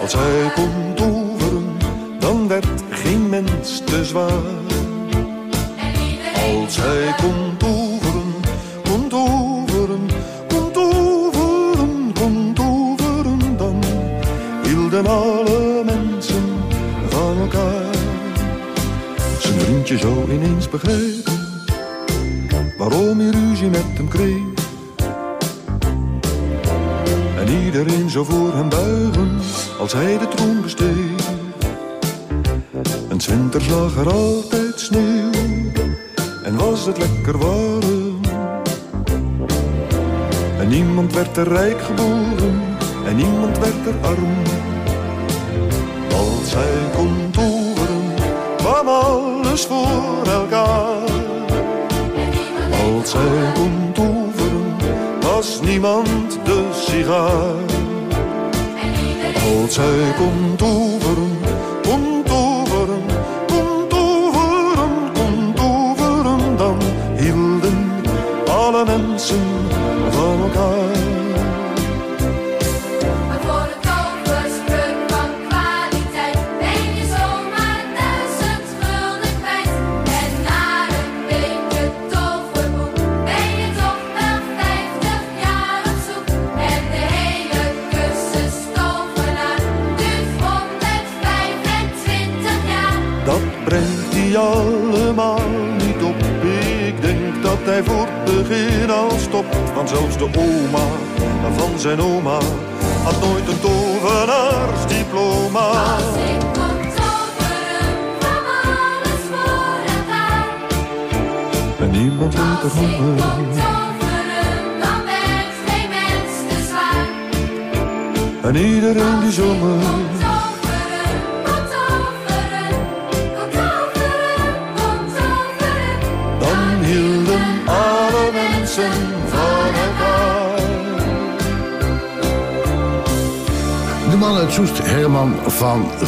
Als 0.00 0.12
hij 0.12 0.52
komt 0.54 0.96
toeren, 0.96 1.76
dan 2.18 2.48
werd 2.48 2.66
geen 2.90 3.28
mens 3.28 3.82
te 3.84 4.04
zwaar. 4.04 4.30
Als 6.64 6.76
hij 6.76 7.14
komt 7.16 7.58
toeren, 7.58 8.34
komt 8.82 9.10
toeren, 9.10 10.06
komt 10.48 10.74
toeren, 10.74 12.12
komt 12.14 12.56
toeren, 12.56 13.56
dan 13.56 13.82
hielden 14.62 15.06
alle 15.06 15.82
mensen 15.84 16.44
van 17.08 17.38
elkaar. 17.40 17.94
Zijn 19.38 19.60
vriendje 19.60 19.98
zou 19.98 20.32
ineens 20.32 20.68
begrijpen 20.68 21.37
waarom 22.98 23.20
je 23.20 23.30
ruzie 23.30 23.68
met 23.68 23.84
hem 23.94 24.08
kreeg. 24.08 24.42
En 27.36 27.48
iedereen 27.64 28.10
zou 28.10 28.24
voor 28.24 28.54
hem 28.54 28.68
buigen 28.68 29.38
als 29.78 29.92
hij 29.92 30.18
de 30.18 30.28
troon 30.28 30.62
besteeg. 30.62 31.26
En 33.08 33.20
's 33.20 33.26
winters 33.26 33.68
lag 33.68 33.96
er 33.96 34.12
altijd 34.12 34.80
sneeuw 34.80 35.30
en 36.44 36.56
was 36.56 36.86
het 36.86 36.98
lekker 36.98 37.38
warm. 37.38 38.20
En 40.58 40.68
niemand 40.68 41.14
werd 41.14 41.36
er 41.36 41.48
rijk 41.48 41.80
geboren 41.80 42.60
en 43.06 43.16
niemand 43.16 43.58
werd 43.58 43.86
er 43.86 43.94
arm. 44.00 44.42
Als 46.12 46.54
hij 46.54 46.96
kon 46.96 47.30
toveren, 47.30 48.14
kwam 48.56 48.88
alles 48.88 49.64
voor 49.66 50.32
elkaar. 50.32 51.17
Als 53.08 53.16
hij 53.16 53.52
kon 53.54 53.92
toveren, 53.92 54.76
was 55.20 55.60
niemand 55.60 56.38
de 56.44 56.68
sigaar. 56.72 57.54
Als 59.62 59.76
hij 59.76 60.14
kon 60.16 60.56
toveren, 60.56 61.38
kon 61.82 62.22
toveren, 62.24 63.02
kon 63.46 63.88
toveren, 63.88 65.12
kon 65.14 65.52
toveren, 65.54 66.56
dan 66.56 66.78
hielden 67.16 67.90
alle 68.46 68.84
mensen 68.84 69.57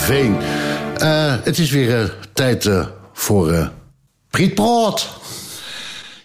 Veen. 0.01 0.37
Eh, 0.97 1.35
het 1.43 1.59
is 1.59 1.71
weer 1.71 2.03
eh, 2.03 2.09
tijd 2.33 2.67
eh, 2.67 2.87
voor 3.13 3.53
eh 3.53 3.67
Priet 4.31 4.55
Brood. 4.55 5.09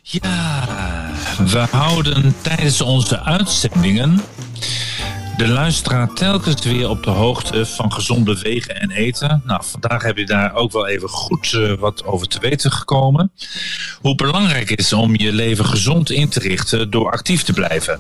Ja, 0.02 0.68
we 1.46 1.66
houden 1.72 2.36
tijdens 2.42 2.82
onze 2.82 3.22
uitzendingen 3.22 4.22
de 5.38 5.48
luisteraar 5.48 6.14
telkens 6.14 6.64
weer 6.64 6.90
op 6.90 7.04
de 7.04 7.10
hoogte 7.10 7.66
van 7.66 7.94
gezonde 7.94 8.40
wegen 8.40 8.82
en 8.82 8.92
eten. 8.92 9.42
Nou, 9.46 9.62
vandaag 9.66 10.04
heb 10.04 10.18
je 10.18 10.26
daar 10.26 10.54
ook 10.54 10.72
wel 10.72 10.88
even 10.88 11.10
goed 11.10 11.76
wat 11.80 12.06
over 12.06 12.28
te 12.28 12.40
weten 12.40 12.72
gekomen. 12.72 13.32
Hoe 14.02 14.16
belangrijk 14.16 14.72
is 14.72 14.94
om 14.94 15.16
je 15.16 15.32
leven 15.32 15.66
gezond 15.66 16.10
in 16.10 16.30
te 16.30 16.40
richten 16.40 16.90
door 16.90 17.12
actief 17.12 17.44
te 17.44 17.54
blijven. 17.54 18.00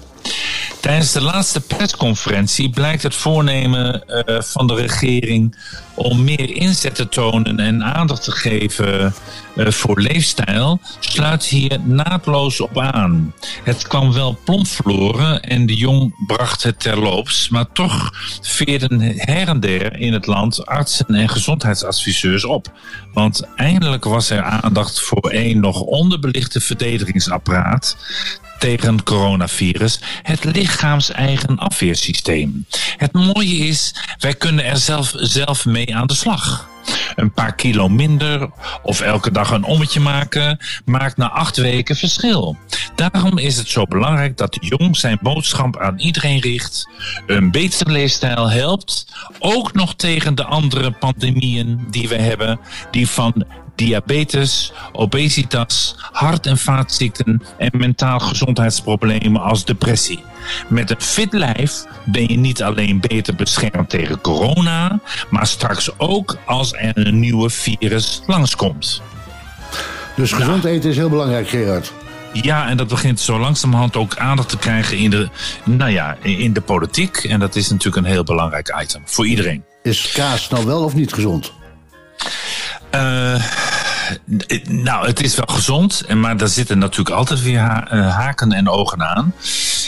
Tijdens 0.85 1.11
de 1.11 1.21
laatste 1.21 1.61
persconferentie 1.61 2.69
blijkt 2.69 3.03
het 3.03 3.15
voornemen 3.15 4.07
eh, 4.07 4.41
van 4.41 4.67
de 4.67 4.75
regering 4.75 5.55
om 5.95 6.23
meer 6.23 6.55
inzet 6.55 6.95
te 6.95 7.09
tonen 7.09 7.59
en 7.59 7.83
aandacht 7.83 8.23
te 8.23 8.31
geven 8.31 9.13
eh, 9.55 9.67
voor 9.67 10.01
leefstijl, 10.01 10.79
sluit 10.99 11.45
hier 11.45 11.79
naadloos 11.83 12.61
op 12.61 12.79
aan. 12.79 13.33
Het 13.63 13.87
kwam 13.87 14.13
wel 14.13 14.37
plomp 14.45 14.67
verloren 14.67 15.41
en 15.41 15.65
de 15.65 15.75
jong 15.75 16.25
bracht 16.27 16.63
het 16.63 16.79
terloops, 16.79 17.49
maar 17.49 17.71
toch 17.71 18.11
veerden 18.41 19.01
her 19.15 19.47
en 19.47 19.59
der 19.59 19.99
in 19.99 20.13
het 20.13 20.25
land 20.25 20.65
artsen 20.65 21.07
en 21.07 21.29
gezondheidsadviseurs 21.29 22.45
op. 22.45 22.71
Want 23.13 23.47
eindelijk 23.55 24.03
was 24.03 24.29
er 24.29 24.41
aandacht 24.41 25.01
voor 25.01 25.31
een 25.33 25.59
nog 25.59 25.81
onderbelichte 25.81 26.61
verdedigingsapparaat 26.61 27.95
tegen 28.59 29.03
coronavirus, 29.03 29.99
het 30.23 30.43
lichaams-eigen 30.43 31.57
afweersysteem. 31.57 32.65
Het 32.97 33.13
mooie 33.13 33.57
is, 33.57 33.95
wij 34.19 34.33
kunnen 34.33 34.65
er 34.65 34.77
zelf, 34.77 35.13
zelf 35.15 35.65
mee 35.65 35.95
aan 35.95 36.07
de 36.07 36.13
slag. 36.13 36.69
Een 37.15 37.31
paar 37.31 37.55
kilo 37.55 37.89
minder 37.89 38.49
of 38.83 39.01
elke 39.01 39.31
dag 39.31 39.51
een 39.51 39.63
ommetje 39.63 39.99
maken 39.99 40.59
maakt 40.85 41.17
na 41.17 41.29
acht 41.29 41.57
weken 41.57 41.95
verschil. 41.95 42.57
Daarom 42.95 43.37
is 43.37 43.57
het 43.57 43.69
zo 43.69 43.85
belangrijk 43.85 44.37
dat 44.37 44.53
de 44.53 44.75
jong 44.77 44.97
zijn 44.97 45.17
boodschap 45.21 45.79
aan 45.79 45.99
iedereen 45.99 46.39
richt. 46.39 46.89
Een 47.27 47.51
betere 47.51 47.91
leefstijl 47.91 48.49
helpt, 48.49 49.07
ook 49.39 49.73
nog 49.73 49.95
tegen 49.95 50.35
de 50.35 50.45
andere 50.45 50.91
pandemieën 50.91 51.87
die 51.89 52.09
we 52.09 52.17
hebben, 52.17 52.59
die 52.91 53.07
van 53.07 53.45
diabetes, 53.75 54.73
obesitas, 54.91 55.95
hart- 56.11 56.45
en 56.45 56.57
vaatziekten 56.57 57.41
en 57.57 57.71
mentaal 57.73 58.19
gezondheidsproblemen 58.19 59.41
als 59.41 59.65
depressie. 59.65 60.23
Met 60.67 60.89
een 60.89 61.01
fit 61.01 61.33
lijf 61.33 61.83
ben 62.05 62.27
je 62.27 62.37
niet 62.37 62.63
alleen 62.63 62.99
beter 62.99 63.35
beschermd 63.35 63.89
tegen 63.89 64.21
corona, 64.21 64.99
maar 65.29 65.47
straks 65.47 65.99
ook 65.99 66.37
als 66.45 66.73
er 66.73 67.07
een 67.07 67.19
nieuwe 67.19 67.49
virus 67.49 68.21
langskomt. 68.25 69.01
Dus 70.15 70.31
gezond 70.31 70.63
eten 70.63 70.89
is 70.89 70.95
heel 70.95 71.09
belangrijk, 71.09 71.49
Gerard. 71.49 71.93
Ja, 72.41 72.67
en 72.69 72.77
dat 72.77 72.87
begint 72.87 73.19
zo 73.19 73.39
langzamerhand 73.39 73.95
ook 73.95 74.17
aandacht 74.17 74.49
te 74.49 74.57
krijgen 74.57 74.97
in 74.97 75.09
de, 75.09 75.29
nou 75.63 75.91
ja, 75.91 76.17
in 76.21 76.53
de 76.53 76.61
politiek. 76.61 77.17
En 77.17 77.39
dat 77.39 77.55
is 77.55 77.69
natuurlijk 77.69 78.05
een 78.05 78.11
heel 78.11 78.23
belangrijk 78.23 78.75
item 78.81 79.01
voor 79.05 79.27
iedereen. 79.27 79.63
Is 79.83 80.11
kaas 80.11 80.49
nou 80.49 80.65
wel 80.65 80.83
of 80.83 80.93
niet 80.93 81.13
gezond? 81.13 81.53
Eh, 82.95 83.41
nou, 84.67 85.07
het 85.07 85.21
is 85.21 85.35
wel 85.35 85.55
gezond, 85.55 86.13
maar 86.13 86.37
daar 86.37 86.47
zitten 86.47 86.77
natuurlijk 86.77 87.15
altijd 87.15 87.41
weer 87.41 87.59
eh, 87.59 88.15
haken 88.15 88.51
en 88.51 88.69
ogen 88.69 89.03
aan. 89.03 89.33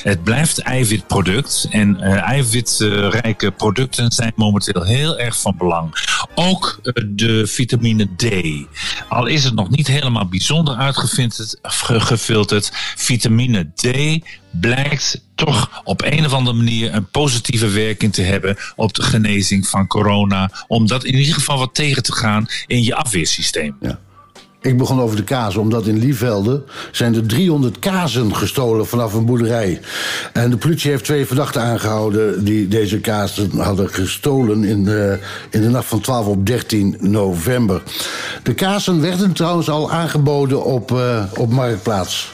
Het 0.03 0.24
blijft 0.24 0.60
eiwitproduct 0.60 1.68
en 1.69 1.99
eh, 2.02 2.22
eiwitrijke 2.22 3.52
producten 3.52 4.11
zijn 4.11 4.34
momenteel 4.36 4.84
heel 4.84 5.18
erg 5.19 5.41
van 5.41 5.56
belang. 5.57 6.15
Ook 6.36 6.80
eh, 6.84 7.03
de 7.10 7.48
vitamine 7.48 8.07
D. 8.15 8.26
Al 9.10 9.26
is 9.26 9.44
het 9.44 9.56
nog 9.56 9.69
niet 9.69 9.88
helemaal 9.88 10.26
bijzonder 10.28 10.76
uitgefilterd, 10.76 11.57
ge- 11.61 11.99
gefilterd, 11.99 12.72
vitamine 12.95 13.72
D 13.76 13.88
blijkt 14.52 15.22
toch 15.36 15.82
op 15.84 16.02
een 16.02 16.26
of 16.26 16.34
andere 16.34 16.57
manier 16.57 16.94
een 16.94 17.10
positieve 17.10 17.69
werking 17.69 18.14
te 18.14 18.22
hebben 18.22 18.57
op 18.76 18.94
de 18.94 19.03
genezing 19.03 19.68
van 19.68 19.88
corona. 19.88 20.52
Om 20.68 20.88
dat 20.88 21.03
in 21.03 21.15
ieder 21.15 21.34
geval 21.34 21.57
wat 21.57 21.74
tegen 21.76 22.03
te 22.03 22.14
gaan 22.14 22.45
in 22.68 22.84
je 22.84 22.95
afweersysteem. 22.95 23.76
Ja. 23.82 23.99
Ik 24.61 24.77
begon 24.77 25.01
over 25.01 25.15
de 25.15 25.23
kaas, 25.23 25.55
omdat 25.55 25.88
in 25.88 25.97
Lievelde 25.97 26.63
zijn 26.91 27.15
er 27.15 27.25
300 27.25 27.79
kazen 27.79 28.35
gestolen 28.35 28.88
vanaf 28.88 29.13
een 29.13 29.25
boerderij. 29.25 29.79
En 30.34 30.49
de 30.49 30.57
politie 30.57 30.91
heeft 30.91 31.03
twee 31.03 31.25
verdachten 31.25 31.61
aangehouden 31.61 32.45
die 32.45 32.67
deze 32.67 32.99
kazen 32.99 33.59
hadden 33.59 33.89
gestolen 33.89 34.63
in 34.63 34.84
de, 34.84 35.19
in 35.49 35.61
de 35.61 35.69
nacht 35.69 35.88
van 35.88 35.99
12 35.99 36.27
op 36.27 36.45
13 36.45 36.97
november. 36.99 37.81
De 38.43 38.53
kazen 38.53 39.01
werden 39.01 39.34
trouwens 39.34 39.69
al 39.69 39.91
aangeboden 39.91 40.63
op, 40.63 40.91
eh, 40.91 41.23
op 41.38 41.51
Marktplaats. 41.51 42.31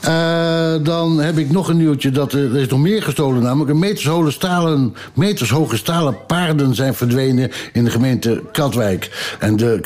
Eh, 0.00 0.74
dan 0.82 1.20
heb 1.20 1.38
ik 1.38 1.50
nog 1.50 1.68
een 1.68 1.76
nieuwtje. 1.76 2.10
Dat 2.10 2.32
er, 2.32 2.56
is 2.56 2.68
nog 2.68 2.80
meer 2.80 3.02
gestolen. 3.02 3.42
Namelijk 3.42 3.70
een 3.70 3.78
metershoge 3.78 4.30
stalen, 4.30 4.94
metershoge 5.14 5.76
stalen 5.76 6.16
paarden 6.26 6.74
zijn 6.74 6.94
verdwenen 6.94 7.50
in 7.72 7.84
de 7.84 7.90
gemeente 7.90 8.42
Katwijk. 8.52 9.36
En 9.38 9.56
de, 9.56 9.78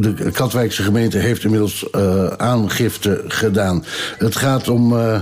de 0.00 0.30
Katwijkse 0.32 0.82
gemeente 0.82 1.18
heeft 1.18 1.44
inmiddels 1.44 1.90
eh, 1.90 2.26
aangifte 2.26 3.24
gedaan. 3.28 3.84
Het 4.18 4.36
gaat 4.36 4.68
om 4.68 4.98
eh, 4.98 5.20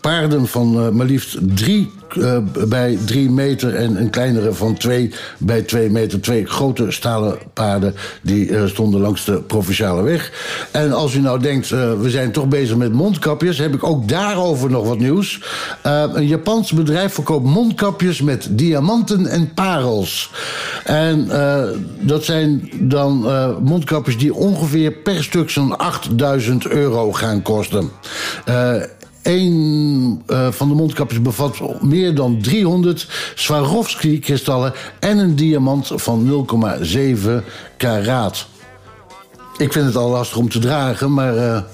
paarden 0.00 0.46
van 0.46 0.96
maar 0.96 1.06
liefst 1.06 1.38
drie 1.54 1.90
bij 2.68 2.98
drie 3.04 3.30
meter 3.30 3.74
en 3.74 4.00
een 4.00 4.10
kleinere 4.10 4.52
van 4.52 4.76
twee 4.76 5.12
bij 5.38 5.62
twee 5.62 5.90
meter. 5.90 6.20
Twee 6.20 6.46
grote 6.46 6.90
stalen 6.90 7.38
paarden 7.52 7.94
die 8.22 8.68
stonden 8.68 9.00
langs 9.00 9.24
de 9.24 9.40
provinciale 9.40 10.02
weg. 10.02 10.32
En 10.70 10.92
als 10.92 11.14
u 11.14 11.20
nou 11.20 11.40
denkt, 11.40 11.68
we 11.68 12.10
zijn 12.10 12.32
toch 12.32 12.48
bezig 12.48 12.76
met 12.76 12.92
mondkapjes, 12.92 13.58
heb 13.58 13.74
ik 13.74 13.79
ook 13.82 14.08
daarover 14.08 14.70
nog 14.70 14.86
wat 14.86 14.98
nieuws. 14.98 15.40
Eh, 15.82 16.04
een 16.12 16.26
Japans 16.26 16.72
bedrijf 16.72 17.14
verkoopt 17.14 17.46
mondkapjes 17.46 18.20
met 18.20 18.48
diamanten 18.50 19.26
en 19.26 19.54
parels. 19.54 20.30
En 20.84 21.30
eh, 21.30 21.64
dat 22.00 22.24
zijn 22.24 22.70
dan 22.80 23.28
eh, 23.28 23.56
mondkapjes 23.62 24.18
die 24.18 24.34
ongeveer 24.34 24.92
per 24.92 25.24
stuk 25.24 25.50
zo'n 25.50 25.76
8000 25.78 26.66
euro 26.66 27.12
gaan 27.12 27.42
kosten. 27.42 27.90
Eén 29.22 30.22
van 30.50 30.68
de 30.68 30.74
mondkapjes 30.74 31.22
bevat 31.22 31.82
meer 31.82 32.14
dan 32.14 32.38
300 32.40 33.08
Swarovski-kristallen 33.34 34.72
en 35.00 35.18
een 35.18 35.36
diamant 35.36 35.90
van 35.94 36.46
0,7 36.84 37.30
karaat. 37.76 38.46
Ik 39.56 39.72
vind 39.72 39.86
het 39.86 39.96
al 39.96 40.10
lastig 40.10 40.36
om 40.36 40.48
te 40.48 40.58
dragen, 40.58 41.12
maar 41.12 41.64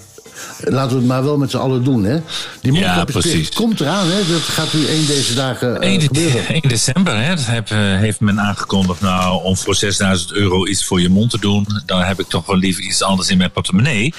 laten 0.64 0.90
we 0.90 0.96
het 0.96 1.06
maar 1.06 1.24
wel 1.24 1.38
met 1.38 1.50
z'n 1.50 1.56
allen 1.56 1.84
doen. 1.84 2.04
Hè? 2.04 2.18
Die 2.60 2.72
Ja, 2.72 2.80
mondkapjesplicht 2.80 3.36
precies. 3.36 3.54
komt 3.54 3.80
eraan, 3.80 4.06
hè? 4.10 4.26
dat 4.32 4.40
gaat 4.40 4.72
u 4.72 4.86
één 4.86 5.06
deze 5.06 5.34
dagen 5.34 5.80
eh, 5.80 5.90
1, 5.90 6.00
gebeuren. 6.00 6.46
1 6.54 6.60
december 6.68 7.22
hè, 7.22 7.34
dat 7.34 7.46
heb, 7.46 7.70
eh, 7.70 7.78
heeft 7.78 8.20
men 8.20 8.40
aangekondigd. 8.40 9.00
Nou, 9.00 9.42
om 9.42 9.56
voor 9.56 9.74
6000 9.74 10.32
euro 10.32 10.66
iets 10.66 10.84
voor 10.84 11.00
je 11.00 11.08
mond 11.08 11.30
te 11.30 11.38
doen, 11.40 11.66
dan 11.86 12.00
heb 12.02 12.20
ik 12.20 12.28
toch 12.28 12.46
wel 12.46 12.56
liever 12.56 12.82
iets 12.84 13.02
anders 13.02 13.28
in 13.28 13.38
mijn 13.38 13.50
portemonnee. 13.50 14.14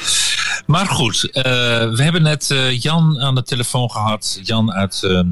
Maar 0.66 0.86
goed, 0.86 1.32
eh, 1.32 1.44
we 1.94 2.04
hebben 2.04 2.22
net 2.22 2.52
eh, 2.52 2.80
Jan 2.82 3.20
aan 3.20 3.36
de 3.36 3.44
telefoon 3.44 3.92
gehad. 3.92 4.40
Jan 4.44 4.74
uit, 4.74 5.04
ehm, 5.04 5.28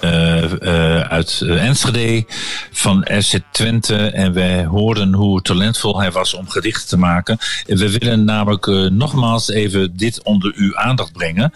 eh, 0.00 1.00
uit 1.00 1.42
Enschede 1.46 2.24
van 2.72 3.08
FC 3.22 3.38
Twente. 3.50 3.96
En 3.96 4.32
wij 4.32 4.64
hoorden 4.64 5.12
hoe 5.12 5.42
talentvol 5.42 6.00
hij 6.00 6.12
was 6.12 6.34
om 6.34 6.48
gedichten 6.48 6.88
te 6.88 6.98
maken. 6.98 7.38
En 7.66 7.76
we 7.76 7.98
willen 7.98 8.24
namelijk 8.24 8.66
nogmaals 8.90 9.48
even 9.48 9.96
dit 9.96 10.22
onder 10.22 10.52
uw 10.56 10.76
aandacht 10.76 11.12
brengen. 11.12 11.52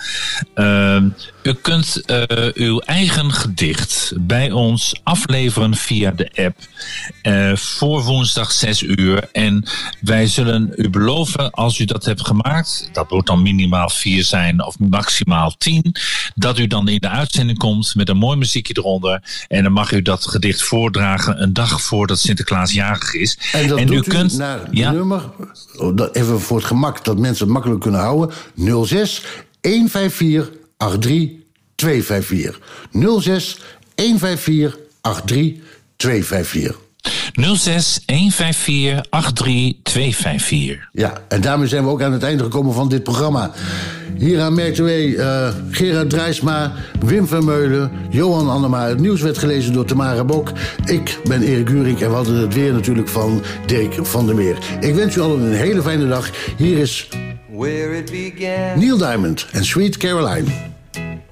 U 1.43 1.53
kunt 1.53 2.05
eh, 2.05 2.23
uw 2.55 2.79
eigen 2.79 3.33
gedicht 3.33 4.13
bij 4.21 4.51
ons 4.51 5.01
afleveren 5.03 5.75
via 5.75 6.11
de 6.11 6.31
app 6.35 6.59
eh, 7.23 7.57
voor 7.57 8.03
woensdag 8.03 8.53
6 8.53 8.83
uur. 8.83 9.29
En 9.33 9.69
wij 10.01 10.27
zullen 10.27 10.73
u 10.77 10.91
beloven, 10.91 11.51
als 11.51 11.79
u 11.79 11.85
dat 11.85 12.05
hebt 12.05 12.27
gemaakt, 12.27 12.89
dat 12.93 13.11
moet 13.11 13.27
dan 13.27 13.43
minimaal 13.43 13.89
4 13.89 14.25
zijn 14.25 14.65
of 14.65 14.79
maximaal 14.79 15.55
10, 15.59 15.97
dat 16.35 16.59
u 16.59 16.67
dan 16.67 16.89
in 16.89 16.99
de 17.01 17.09
uitzending 17.09 17.59
komt 17.59 17.95
met 17.95 18.09
een 18.09 18.17
mooi 18.17 18.37
muziekje 18.37 18.75
eronder. 18.77 19.23
En 19.49 19.63
dan 19.63 19.73
mag 19.73 19.93
u 19.93 20.03
dat 20.03 20.27
gedicht 20.27 20.63
voordragen 20.63 21.43
een 21.43 21.53
dag 21.53 21.81
voordat 21.83 22.19
Sinterklaas 22.19 22.73
jarig 22.73 23.15
is. 23.15 23.39
En 23.53 23.69
dat 23.69 23.87
doet 23.87 24.15
u 24.15 24.37
naar 24.37 24.61
het 24.61 24.73
nummer, 24.73 25.23
oh, 25.77 26.09
even 26.13 26.41
voor 26.41 26.57
het 26.57 26.67
gemak, 26.67 27.05
dat 27.05 27.19
mensen 27.19 27.45
het 27.45 27.53
makkelijk 27.53 27.81
kunnen 27.81 28.01
houden, 28.01 28.31
06 28.87 29.23
154 29.61 30.61
83 30.89 31.41
254. 31.75 32.61
06 33.21 33.59
154 33.97 34.79
83 35.01 35.61
254. 35.97 36.81
06 37.33 38.03
154 38.07 39.03
83 39.11 39.83
254. 39.83 40.89
Ja, 40.93 41.13
en 41.29 41.41
daarmee 41.41 41.69
zijn 41.69 41.85
we 41.85 41.91
ook 41.91 42.03
aan 42.03 42.13
het 42.13 42.23
einde 42.23 42.43
gekomen 42.43 42.75
van 42.75 42.89
dit 42.89 43.03
programma. 43.03 43.51
Hieraan 44.19 44.55
merkten 44.55 44.85
wij 44.85 45.17
eh, 45.17 45.49
Gerard 45.71 46.11
Drijsma, 46.11 46.73
Wim 47.01 47.27
Vermeulen, 47.27 47.91
Johan 48.11 48.51
Annema. 48.51 48.89
Het 48.89 49.01
nieuws 49.01 49.21
werd 49.21 49.39
gelezen 49.39 49.73
door 49.73 49.85
Tamara 49.85 50.25
Bok. 50.25 50.53
Ik 50.85 51.19
ben 51.25 51.43
Erik 51.43 51.69
Uring 51.69 52.01
en 52.01 52.09
we 52.09 52.15
hadden 52.15 52.37
het 52.37 52.55
weer 52.55 52.73
natuurlijk 52.73 53.09
van 53.09 53.43
Dirk 53.67 54.07
van 54.07 54.27
der 54.27 54.35
Meer. 54.35 54.59
Ik 54.81 54.95
wens 54.95 55.17
u 55.17 55.21
allen 55.21 55.41
een 55.41 55.53
hele 55.53 55.83
fijne 55.83 56.09
dag. 56.09 56.31
Hier 56.57 56.79
is 56.79 57.09
Where 57.51 57.97
it 57.97 58.11
began, 58.11 58.79
Neil 58.79 58.97
Diamond 58.97 59.47
en 59.53 59.65
Sweet 59.65 59.97
Caroline. 59.97 60.72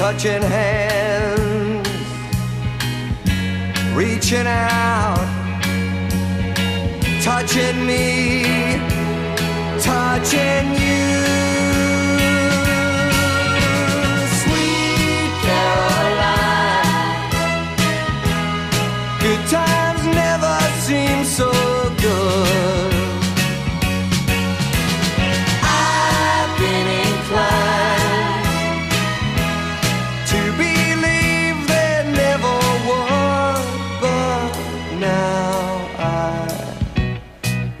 touching 0.00 0.40
hands, 0.40 1.86
reaching 3.94 4.46
out, 4.46 5.18
touching 7.22 7.86
me, 7.86 8.42
touching 9.78 10.72
you. 10.72 11.10
Sweet 14.40 15.32
Caroline, 15.44 16.80
good 19.20 19.42
times 19.50 20.06
never 20.06 20.58
seem 20.80 21.24
so 21.26 21.79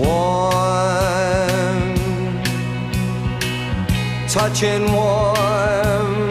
Warm, 0.00 1.94
touching 4.28 4.90
warm, 4.92 6.30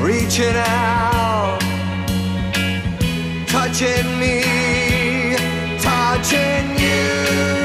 reaching 0.00 0.54
out, 0.54 1.58
touching 3.48 4.08
me, 4.20 4.44
touching 5.80 6.78
you. 6.78 7.59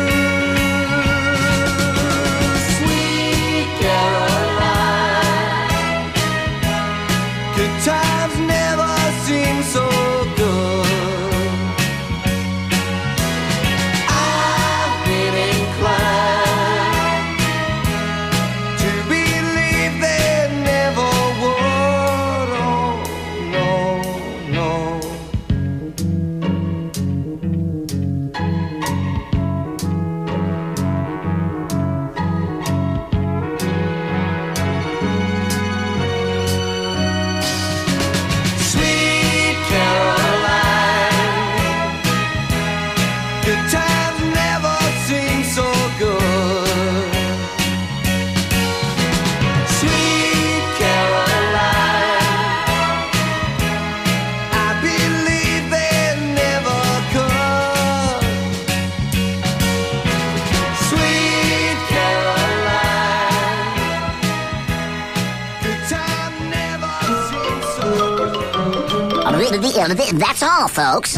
That's 69.95 70.41
all, 70.41 70.67
folks. 70.67 71.15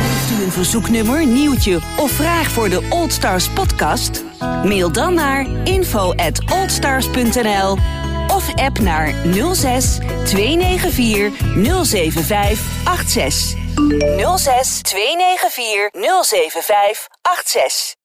Heeft 0.00 0.40
u 0.40 0.44
een 0.44 0.52
verzoeknummer, 0.52 1.26
nieuwtje 1.26 1.80
of 1.96 2.10
vraag 2.10 2.50
voor 2.50 2.68
de 2.68 2.86
Old 2.90 3.12
Stars 3.12 3.48
podcast? 3.48 4.24
Mail 4.40 4.92
dan 4.92 5.14
naar 5.14 5.46
info 5.64 6.14
at 6.14 6.40
oldstars.nl 6.52 7.78
of 8.28 8.54
app 8.54 8.78
naar 8.78 9.14
06 9.52 9.98
294 10.24 11.32
075 11.84 12.60
86. 12.84 13.54
06 14.36 14.80
294 14.82 15.90
075 15.92 17.08
86. 17.22 17.95